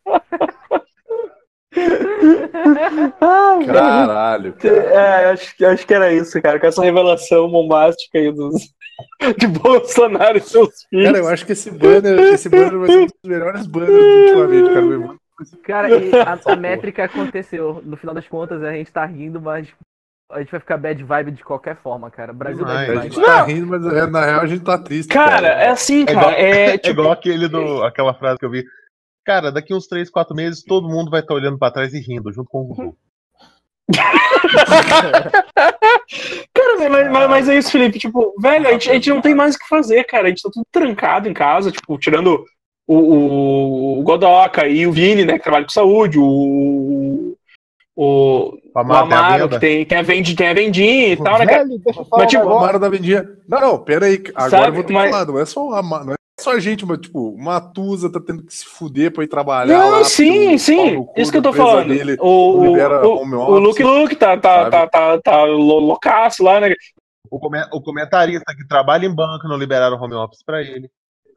[3.65, 4.53] caralho.
[4.53, 4.76] cara.
[4.76, 8.53] É, acho, que- acho que era isso, cara, com essa revelação bombástica aí dos,
[9.38, 11.05] de Bolsonaro e seus filhos.
[11.05, 14.73] Cara, eu acho que esse banner, esse banner vai ser um dos melhores banners ultimamente,
[14.73, 15.19] cara.
[15.63, 17.81] Cara, e a, a métrica aconteceu.
[17.85, 19.69] No final das contas, a gente tá rindo, mas
[20.31, 22.31] a gente vai ficar bad vibe de qualquer forma, cara.
[22.34, 22.88] Brasil Demais.
[22.88, 23.14] bad A vibe.
[23.15, 25.10] gente tá rindo, mas é, na real a gente tá triste.
[25.11, 26.19] Cara, é assim, cara.
[26.19, 28.64] igual- É, É tipo, igual aquele do, aquela frase que eu vi.
[29.26, 32.31] Cara, daqui uns 3, 4 meses, todo mundo vai estar olhando pra trás e rindo,
[32.31, 32.97] junto com o Gugu.
[36.53, 37.99] Cara, mas, mas, mas é isso, Felipe.
[37.99, 40.26] Tipo, velho, a gente, a gente não tem mais o que fazer, cara.
[40.27, 42.43] A gente tá tudo trancado em casa, tipo, tirando
[42.88, 47.35] o, o, o Godoca e o Vini, né, que trabalha com saúde, o.
[48.01, 51.17] O, O o Amaro a Amaro, que tem, tem, a vendi, tem a vendinha e
[51.17, 51.45] tal, né?
[51.45, 52.57] Velho, deixa eu falar Mas, tipo, O.
[52.57, 53.27] Amaro da Vendinha.
[53.47, 54.23] Não, não, pera aí.
[54.35, 55.26] Agora Sabe, eu vou ter mas- que falar.
[55.26, 58.21] Não é só o Amaro, não é só a gente, mas, tipo, uma Tusa tá
[58.26, 59.77] tendo que se fuder pra ir trabalhar.
[59.77, 61.05] Não, sim, o sim.
[61.17, 61.89] Isso que eu tô falando.
[61.89, 66.41] dele o, libera o, o office, Luke Luke tá, tá, tá, tá, tá lo- loucaço
[66.41, 66.73] lá, né?
[67.30, 70.89] O, come- o comentarista que trabalha em banco não liberaram home office pra ele.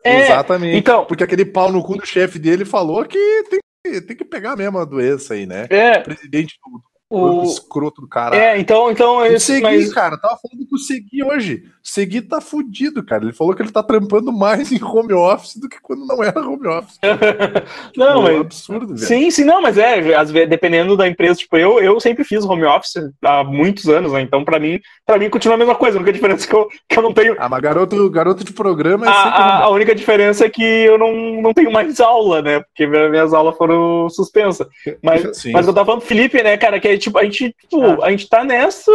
[0.04, 0.78] É, Exatamente.
[0.78, 3.18] então- Porque aquele pau no cu do chefe dele falou que
[3.50, 5.66] tem, que tem que pegar mesmo a doença aí, né?
[5.68, 8.40] É, Presidente do, do o, escroto do caralho.
[8.40, 11.64] é então, então, esse, Segui, mas, cara, tava falando com o Segui hoje.
[11.82, 13.24] Segui tá fudido, cara.
[13.24, 16.40] Ele falou que ele tá trampando mais em home office do que quando não era
[16.40, 16.98] home office.
[17.96, 18.98] não, é um mas, absurdo, velho.
[18.98, 22.44] sim, sim, não, mas é, às vezes, dependendo da empresa, tipo, eu, eu sempre fiz
[22.44, 22.94] home office
[23.24, 24.20] há muitos anos, né?
[24.20, 26.68] Então, pra mim, pra mim continua a mesma coisa, a única diferença é que eu,
[26.88, 27.34] que eu não tenho.
[27.38, 29.38] Ah, mas garoto, garoto de programa é A, sempre.
[29.42, 32.60] a, a única diferença é que eu não, não tenho mais aula, né?
[32.60, 34.66] Porque minha- minhas aulas foram suspensas.
[35.02, 35.52] Mas, Sim.
[35.52, 38.28] mas eu tava falando, Felipe, né, cara, que é tipo, a gente, tipo, a gente
[38.28, 38.90] tá nessa,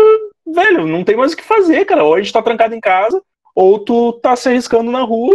[0.45, 2.03] velho, não tem mais o que fazer, cara.
[2.03, 3.21] Ou a gente tá trancado em casa,
[3.55, 5.34] ou tu tá se arriscando na rua.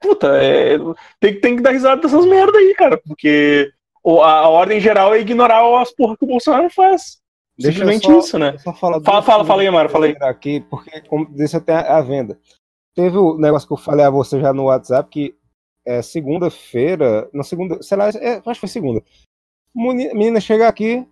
[0.00, 0.78] Puta, é,
[1.20, 3.70] tem, tem que dar risada dessas merda aí, cara, porque
[4.04, 7.18] a, ordem geral é ignorar as porra que o Bolsonaro faz.
[7.58, 8.56] Deixa Simplesmente só- isso, né?
[8.58, 10.16] Fala, fala, coisas fala aí, Amaro, fala aí.
[10.20, 12.38] Aqui, porque, como disse até a venda.
[12.94, 15.34] Teve o negócio que eu falei a você já no WhatsApp, que
[15.86, 19.02] é segunda-feira, na segunda, sei lá, é, acho que foi segunda.
[19.74, 21.06] Menina chega aqui,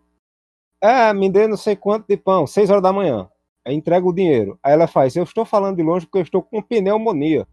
[0.85, 3.29] é, me dê não sei quanto de pão, seis horas da manhã.
[3.67, 4.59] Aí entrega o dinheiro.
[4.63, 7.47] Aí ela faz, eu estou falando de longe porque eu estou com pneumonia.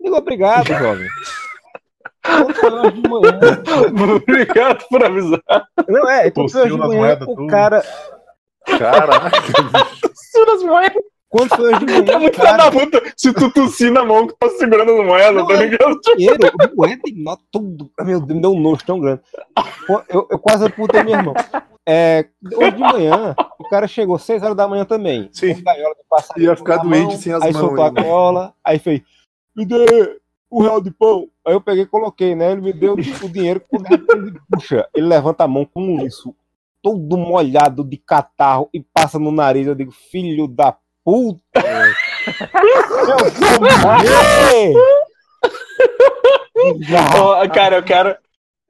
[0.00, 1.08] Digo, obrigado, jovem.
[4.16, 5.68] Obrigado por avisar.
[5.88, 7.46] não é, hoje Tossiu de manhã, o tudo.
[7.48, 7.82] cara,
[8.76, 9.30] Caraca,
[10.30, 11.02] Suras moedas.
[11.28, 14.26] Quando foi hoje de manhã, Tá muito cara, da puta se tu tossir na mão
[14.26, 15.66] que tá segurando as moedas, Não, tá é.
[15.66, 16.00] ligado?
[16.16, 16.38] dinheiro,
[16.76, 17.90] moeda e nota, tudo.
[18.00, 19.20] Meu Deus, me deu um nojo tão grande.
[20.08, 21.34] Eu, eu quase amputei meu irmão.
[21.86, 25.30] É, hoje de manhã, o cara chegou 6 horas da manhã também.
[25.32, 25.54] Sim.
[25.54, 28.02] Com gaiola de passarinho Ia ficar doente mão, sem as Aí mãos soltou a ainda.
[28.04, 29.00] cola, aí fez,
[29.56, 30.18] me dê
[30.50, 31.28] um real de pão.
[31.46, 32.52] Aí eu peguei e coloquei, né?
[32.52, 36.34] Ele me deu o dinheiro, ele puxa, ele levanta a mão com isso,
[36.82, 39.66] todo molhado de catarro e passa no nariz.
[39.66, 40.76] Eu digo, filho da
[41.08, 41.40] puta!
[44.04, 44.74] eu!
[47.22, 48.16] Ó, cara, eu quero.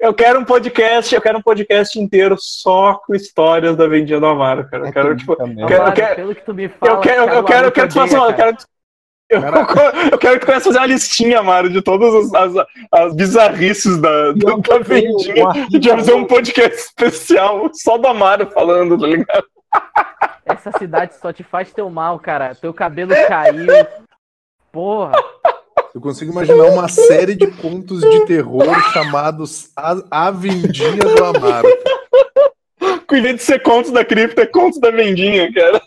[0.00, 4.26] Eu quero um podcast, eu quero um podcast inteiro só com histórias da vendinha do
[4.26, 4.86] Amaro, cara.
[4.86, 5.60] Eu quero, tipo, também.
[5.60, 7.72] eu quero- Amaro, quero- pelo que tu me fala, eu quero, eu quero, eu quero
[7.72, 8.56] que tu faça uma, eu quero,
[9.28, 9.40] eu,
[10.12, 13.16] eu quero que tu comece a fazer uma listinha, Amaro, de todas as, as, as
[13.16, 15.48] bizarrices da, da, da eu vendinha.
[15.48, 19.44] A gente vai fazer um podcast especial só do Amaro falando, tá ligado?
[20.68, 22.54] Essa cidade só te faz teu mal, cara.
[22.54, 23.66] Teu cabelo caiu.
[24.70, 25.12] Porra.
[25.94, 31.68] Eu consigo imaginar uma série de contos de terror chamados A, a Vendinha do Amaro.
[33.06, 35.80] Com invés de ser contos da cripta, é contos da vendinha, cara.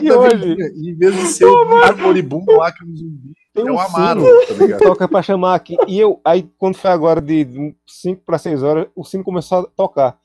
[0.00, 0.56] E hoje?
[0.76, 4.54] Em vez de ser o moribundo lá que é um zumbi, é o Amaro, tá
[4.54, 4.80] ligado?
[4.80, 5.76] toca pra chamar aqui.
[5.88, 9.64] E eu, aí quando foi agora de 5 para 6 horas, o sino começou a
[9.64, 10.16] tocar.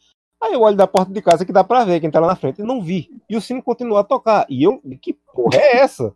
[0.48, 2.36] Aí eu olho da porta de casa que dá pra ver quem tá lá na
[2.36, 2.60] frente.
[2.60, 3.10] Eu não vi.
[3.30, 4.45] E o sino continuou a tocar.
[4.49, 6.15] E eu, que porra é essa?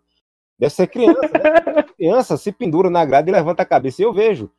[0.58, 1.84] Deve ser criança, né?
[1.98, 4.50] Criança se pendura na grade e levanta a cabeça e eu vejo.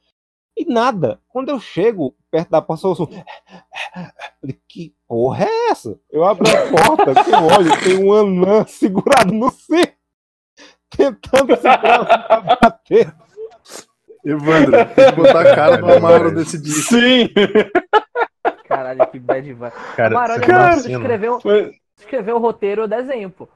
[0.57, 1.21] E nada.
[1.29, 3.07] Quando eu chego perto da porta, eu um
[4.45, 5.99] digo, Que porra é essa?
[6.11, 9.93] Eu abro a porta, que eu olho, tem um anã segurado no cinto.
[10.91, 13.15] Tentando segurar pra bater.
[14.25, 16.95] Evandro, tem que botar a cara do Amaro desse disco.
[16.95, 17.31] Sim!
[18.77, 19.73] Caralho, que bad vibe.
[19.97, 23.49] Cara, mano, assim, escreveu, Mas- escreveu o roteiro, eu desenho, pô.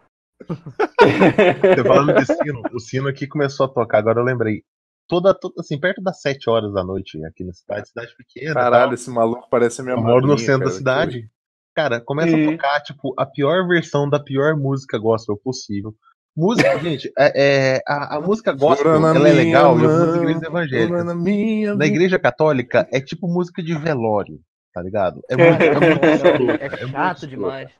[1.01, 4.63] Você falando de sino, o sino aqui começou a tocar, agora eu lembrei.
[5.09, 8.55] Toda, toda assim, perto das 7 horas da noite aqui na cidade, cidade pequena.
[8.55, 8.95] Caralho, tal.
[8.95, 11.31] esse maluco parece a minha eu moro no centro da cara, cidade.
[11.75, 15.95] Cara, começa E- a tocar, tipo, a pior versão da pior música gospel possível.
[16.37, 20.17] Música, gente, é, é- a, a música gospel, Flor na ela é legal mão, algumas
[20.17, 21.05] igrejas Flor evangélicas.
[21.07, 24.41] na minha Na igreja católica é tipo música de velório,
[24.77, 25.23] tá ligado?
[25.31, 27.71] É muito, é muito É muito chato demais.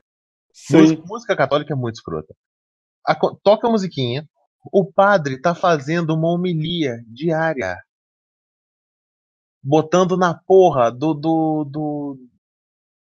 [0.51, 0.77] Sim.
[0.81, 2.33] Música, música católica é muito escrota.
[3.05, 4.27] A toca a musiquinha,
[4.73, 7.77] o padre tá fazendo uma homilia diária.
[9.63, 12.17] Botando na porra do, do, do,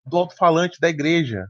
[0.08, 1.46] do alto-falante da igreja.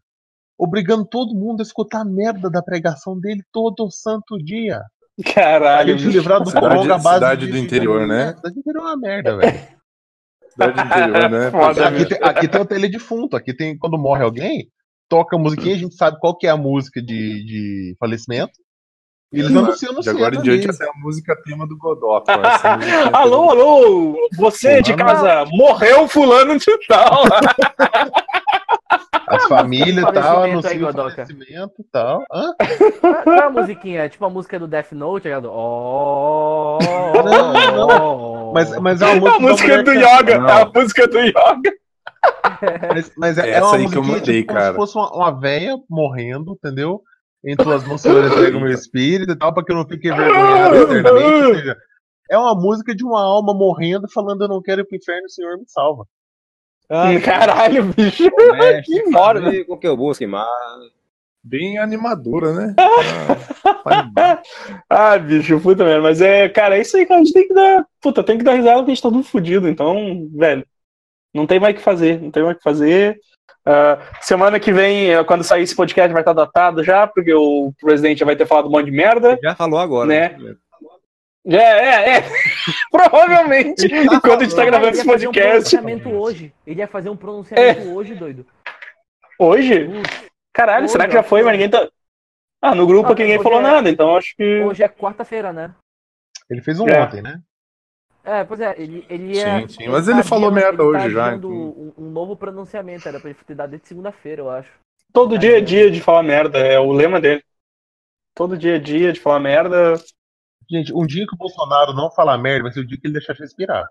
[0.57, 4.81] Obrigando todo mundo a escutar a merda da pregação dele todo santo dia.
[5.25, 8.33] A Caralho, gente livrar do Cidade- coronga à base cidade de- do interior, né?
[8.35, 9.82] Cidade do interior é uma merda, velho.
[10.53, 11.51] Cidade interior, né?
[11.51, 13.35] Foda, Aqui tem, aqui tem o teledefunto.
[13.35, 14.67] Aqui tem, quando morre alguém,
[15.09, 18.53] toca a musiquinha, a gente sabe qual que é a música de, de falecimento.
[19.31, 22.23] E eles anunciam no De agora em diante, essa é a música tema do Godot.
[22.29, 24.29] música alô, alô!
[24.37, 25.09] Você de Fulano.
[25.09, 27.23] casa, morreu fulano de tal!
[29.35, 32.23] As famílias e tal, anunciam o falecimento e tal.
[32.31, 32.53] Hã?
[33.23, 34.01] Qual é a musiquinha?
[34.03, 35.49] É tipo a música do Death Note, ligado?
[35.51, 36.77] Oh,
[37.23, 39.67] Não, Mas, mas é uma a música.
[39.67, 40.49] música da do mulher Yoga, Não.
[40.49, 41.73] é a música do Yoga.
[42.93, 44.71] Mas, mas é, é Essa uma aí que eu mandei, tipo, como cara.
[44.71, 47.01] se fosse uma, uma véia morrendo, entendeu?
[47.45, 48.09] Em tuas mãos, o
[48.61, 51.45] meu espírito e tal, pra que eu não fique envergonhado eternamente.
[51.47, 51.77] Ou seja,
[52.31, 55.29] é uma música de uma alma morrendo, falando: Eu não quero ir pro inferno, o
[55.29, 56.05] Senhor me salva.
[56.89, 58.29] Ai, Caralho, bicho.
[58.29, 59.11] Que né?
[59.11, 60.47] fazer com que eu busque mais.
[61.43, 62.75] Bem animadora, né?
[63.85, 64.41] Ah.
[64.89, 66.01] Ah, bicho, puta merda.
[66.01, 67.19] Mas é, cara, é isso aí, cara.
[67.19, 67.85] A gente tem que dar.
[68.01, 69.67] Puta, tem que dar risada porque a gente tá tudo fudido.
[69.67, 70.65] Então, velho,
[71.33, 72.21] não tem mais o que fazer.
[72.21, 73.19] Não tem mais o que fazer.
[73.65, 77.73] Ah, semana que vem, eh, quando sair esse podcast, vai estar datado já, porque o
[77.79, 79.37] presidente já vai ter falado um monte de merda.
[79.41, 80.07] Já falou agora.
[80.07, 80.37] Né?
[81.45, 82.21] É, é, é.
[82.91, 83.85] Provavelmente.
[83.85, 85.75] Enquanto a gente tá Ele gravando ia esse fazer um podcast.
[85.77, 86.53] pronunciamento hoje.
[86.65, 88.45] Ele ia fazer um pronunciamento hoje, doido.
[89.39, 89.87] Hoje?
[90.53, 91.89] Caralho, Hoje, será que já foi, mas ninguém tá.
[92.61, 94.61] Ah, no grupo Ah, aqui ninguém falou é- nada, então acho que.
[94.61, 95.73] Hoje é quarta-feira, né?
[96.49, 97.01] Ele fez um É.
[97.03, 97.41] ontem, né?
[98.23, 99.59] É, pois é, ele, ele ia.
[99.61, 101.93] Sim, sim, mas ele falou merda ele hoje já, adiando então.
[101.97, 104.71] Um, um novo pronunciamento, era pra ele ter dado desde segunda-feira, eu acho.
[105.11, 107.43] Todo dia é dia de falar merda, é o lema dele.
[108.33, 109.95] Todo dia é dia de falar merda.
[110.73, 113.13] Gente, um dia que o Bolsonaro não falar merda vai ser o dia que ele
[113.13, 113.85] deixar de respirar.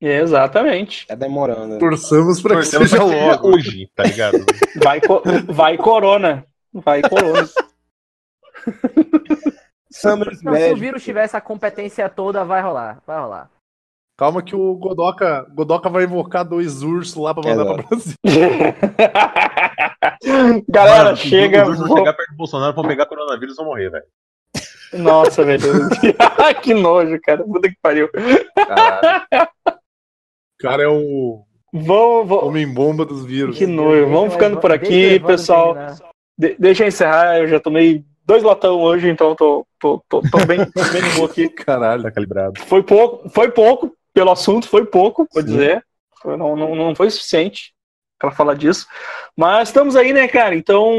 [0.00, 1.06] Exatamente.
[1.06, 1.78] Tá demorando.
[1.78, 3.48] Torçamos pra que Torcemos seja pra que seja logo.
[3.54, 4.38] hoje, tá ligado?
[4.82, 5.22] Vai, co-
[5.52, 6.44] vai corona.
[6.72, 7.46] Vai corona.
[10.42, 13.00] Não, se o vírus tivesse a competência toda, vai rolar.
[13.06, 13.48] Vai rolar.
[14.18, 17.76] Calma que o Godoka, Godoka vai invocar dois ursos lá pra mandar Exato.
[17.76, 18.14] pra Brasil.
[20.68, 21.62] Galera, Mano, chega.
[21.62, 24.04] Os ursos vão vou- chegar perto do Bolsonaro vão pegar coronavírus e vão morrer, velho.
[24.92, 25.62] Nossa, velho.
[26.62, 27.42] que nojo, cara.
[27.44, 28.08] Puta que pariu.
[28.54, 29.48] Caralho.
[30.58, 31.42] Cara é o
[31.72, 32.44] Vamos, vamos.
[32.44, 33.56] homem-bomba dos vírus.
[33.56, 34.08] Que nojo.
[34.10, 35.74] Vamos ficando por aqui, pessoal.
[36.38, 37.38] De- deixa eu encerrar.
[37.38, 41.16] Eu já tomei dois latão hoje, então tô, tô, tô, tô bem, tô bem de
[41.16, 41.48] boa aqui.
[41.48, 42.02] Caralho.
[42.02, 42.60] Tá calibrado.
[42.60, 45.82] Foi pouco, foi pouco, pelo assunto, foi pouco, vou dizer.
[46.20, 47.72] Foi- Não, não, não foi suficiente
[48.18, 48.86] para falar disso.
[49.36, 50.54] Mas estamos aí, né, cara?
[50.54, 50.92] Então,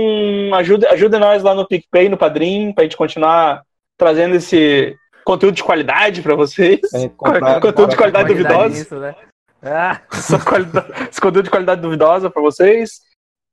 [0.56, 3.64] ajude, ajude nós lá no PicPay, no Padrim, pra gente continuar
[4.04, 6.82] trazendo esse conteúdo de qualidade para vocês.
[6.94, 8.68] É, comprar- conteúdo de qualidade duvidosa.
[8.70, 9.16] nisso, né?
[9.64, 10.02] Ah,
[10.46, 13.00] qualidade- esse conteúdo de qualidade duvidosa para vocês.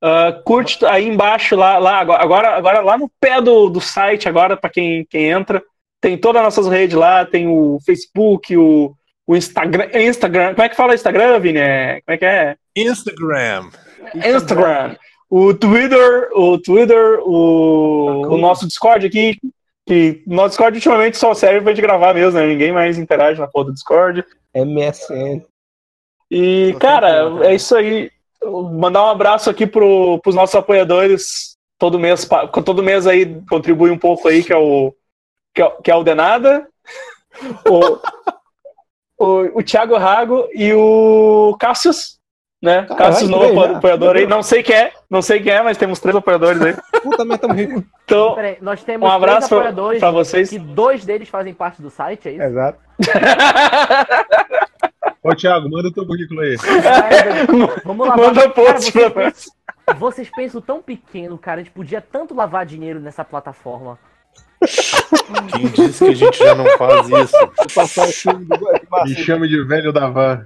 [0.03, 4.27] Ah, curte aí embaixo, lá, lá agora, agora, agora lá no pé do, do site,
[4.27, 5.63] agora, para quem, quem entra,
[6.01, 8.93] tem todas as nossas redes lá, tem o Facebook, o,
[9.25, 10.53] o Instagram, Instagram.
[10.55, 11.59] Como é que fala Instagram, Vini?
[11.59, 12.55] É- Como é que é?
[12.75, 13.69] Instagram.
[14.15, 14.95] Instagram.
[15.29, 19.37] O Twitter, o Twitter, o, o nosso Discord aqui,
[19.91, 22.47] que no nosso Discord ultimamente só serve pra gente gravar mesmo, né?
[22.47, 24.23] Ninguém mais interage na porra do Discord.
[24.55, 25.43] MSN.
[26.31, 28.09] E, cara, é isso aí.
[28.71, 31.57] Mandar um abraço aqui pro, pros nossos apoiadores.
[31.77, 32.25] todo mês,
[32.63, 34.93] todo mês aí contribui um pouco aí, que é o
[35.53, 36.65] que é, o- que é o Denada,
[37.67, 37.99] o,
[39.25, 42.17] o, o Thiago Rago e o Cassius,
[42.61, 42.83] né?
[42.83, 43.75] Caralho, Cassius, novo né?
[43.75, 44.27] apoiador aí.
[44.27, 46.75] Não sei quem é, não sei quem é, mas temos três apoiadores aí.
[47.01, 47.83] Puta, mas tamo rico.
[48.05, 50.49] Então, Peraí, nós temos um abraço três pra, apoiadores, pra vocês.
[50.49, 52.43] que dois deles fazem parte do site, é isso?
[52.43, 52.79] Exato.
[55.23, 56.55] Ô, Thiago, manda o teu currículo aí.
[57.85, 58.17] Vamos lá.
[58.17, 59.45] Manda post pra nós.
[59.97, 61.61] Vocês pensam tão pequeno, cara.
[61.61, 63.99] A gente podia tanto lavar dinheiro nessa plataforma.
[65.53, 67.37] Quem disse que a gente já não faz isso?
[67.37, 68.69] Vou passar o filme do do
[69.05, 70.45] Me chame de velho da van.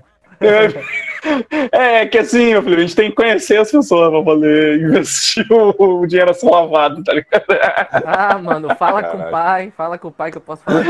[1.71, 4.79] É, é que assim, meu filho, a gente tem que conhecer as pessoas pra poder
[4.79, 7.43] investir o, o dinheiro assim lavado, tá ligado?
[8.05, 9.73] Ah, mano, fala com o pai.
[9.75, 10.83] Fala com o pai que eu posso falar.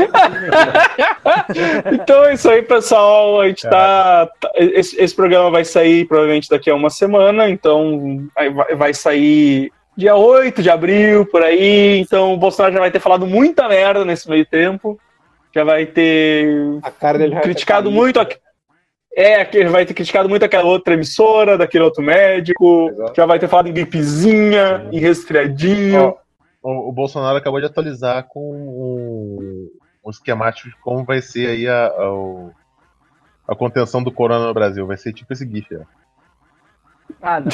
[1.92, 3.40] Então é isso aí, pessoal.
[3.40, 4.28] A gente tá.
[4.40, 9.72] tá- esse, esse programa vai sair provavelmente daqui a uma semana, então vai, vai sair
[9.96, 11.98] dia 8 de abril, por aí.
[11.98, 14.98] Então o Bolsonaro já vai ter falado muita merda nesse meio tempo.
[15.54, 18.20] Já vai ter A cara dele já criticado muito.
[18.20, 18.26] a-
[19.18, 22.90] É, que vai ter criticado muito aquela outra emissora, daquele outro médico.
[22.90, 23.12] Exato.
[23.16, 26.14] Já vai ter falado em gripezinha, em resfriadinho.
[26.62, 29.70] Ó, o, o Bolsonaro acabou de atualizar com um,
[30.04, 34.86] um esquemático de como vai ser aí a, a, a contenção do corona no Brasil.
[34.86, 35.74] Vai ser tipo esse GIF.
[35.76, 36.05] ó.
[37.22, 37.48] Ah, não.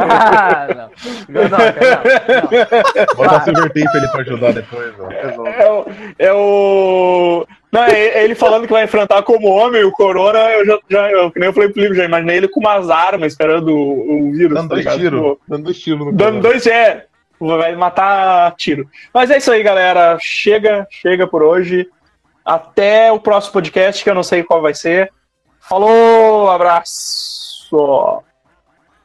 [0.00, 0.90] Ah, não.
[1.28, 3.16] Não, não, não.
[3.16, 4.92] Bota a silver tape ali pra ajudar depois.
[4.98, 5.10] Ó.
[5.10, 5.86] É o,
[6.18, 7.46] é o.
[7.72, 10.38] Não, é é ele falando que vai enfrentar como homem o Corona.
[10.50, 12.90] Eu já, já eu, que nem eu falei pro livro, já imaginei ele com umas
[12.90, 14.54] armas esperando o, o vírus.
[14.54, 15.20] Dando tá dois tiros.
[15.20, 17.06] Tipo, Dando dois tiros no Dando dois, é.
[17.40, 18.86] Vai matar tiro.
[19.14, 20.18] Mas é isso aí, galera.
[20.20, 21.88] Chega, chega por hoje.
[22.44, 25.10] Até o próximo podcast, que eu não sei qual vai ser.
[25.60, 28.22] Falou, abraço.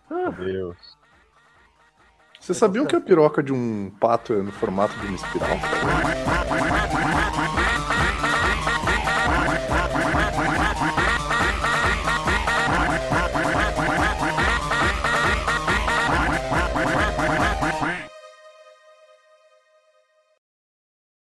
[0.09, 0.97] Meu Deus.
[2.39, 5.57] Vocês sabiam que a piroca de um pato é no formato de uma espiral?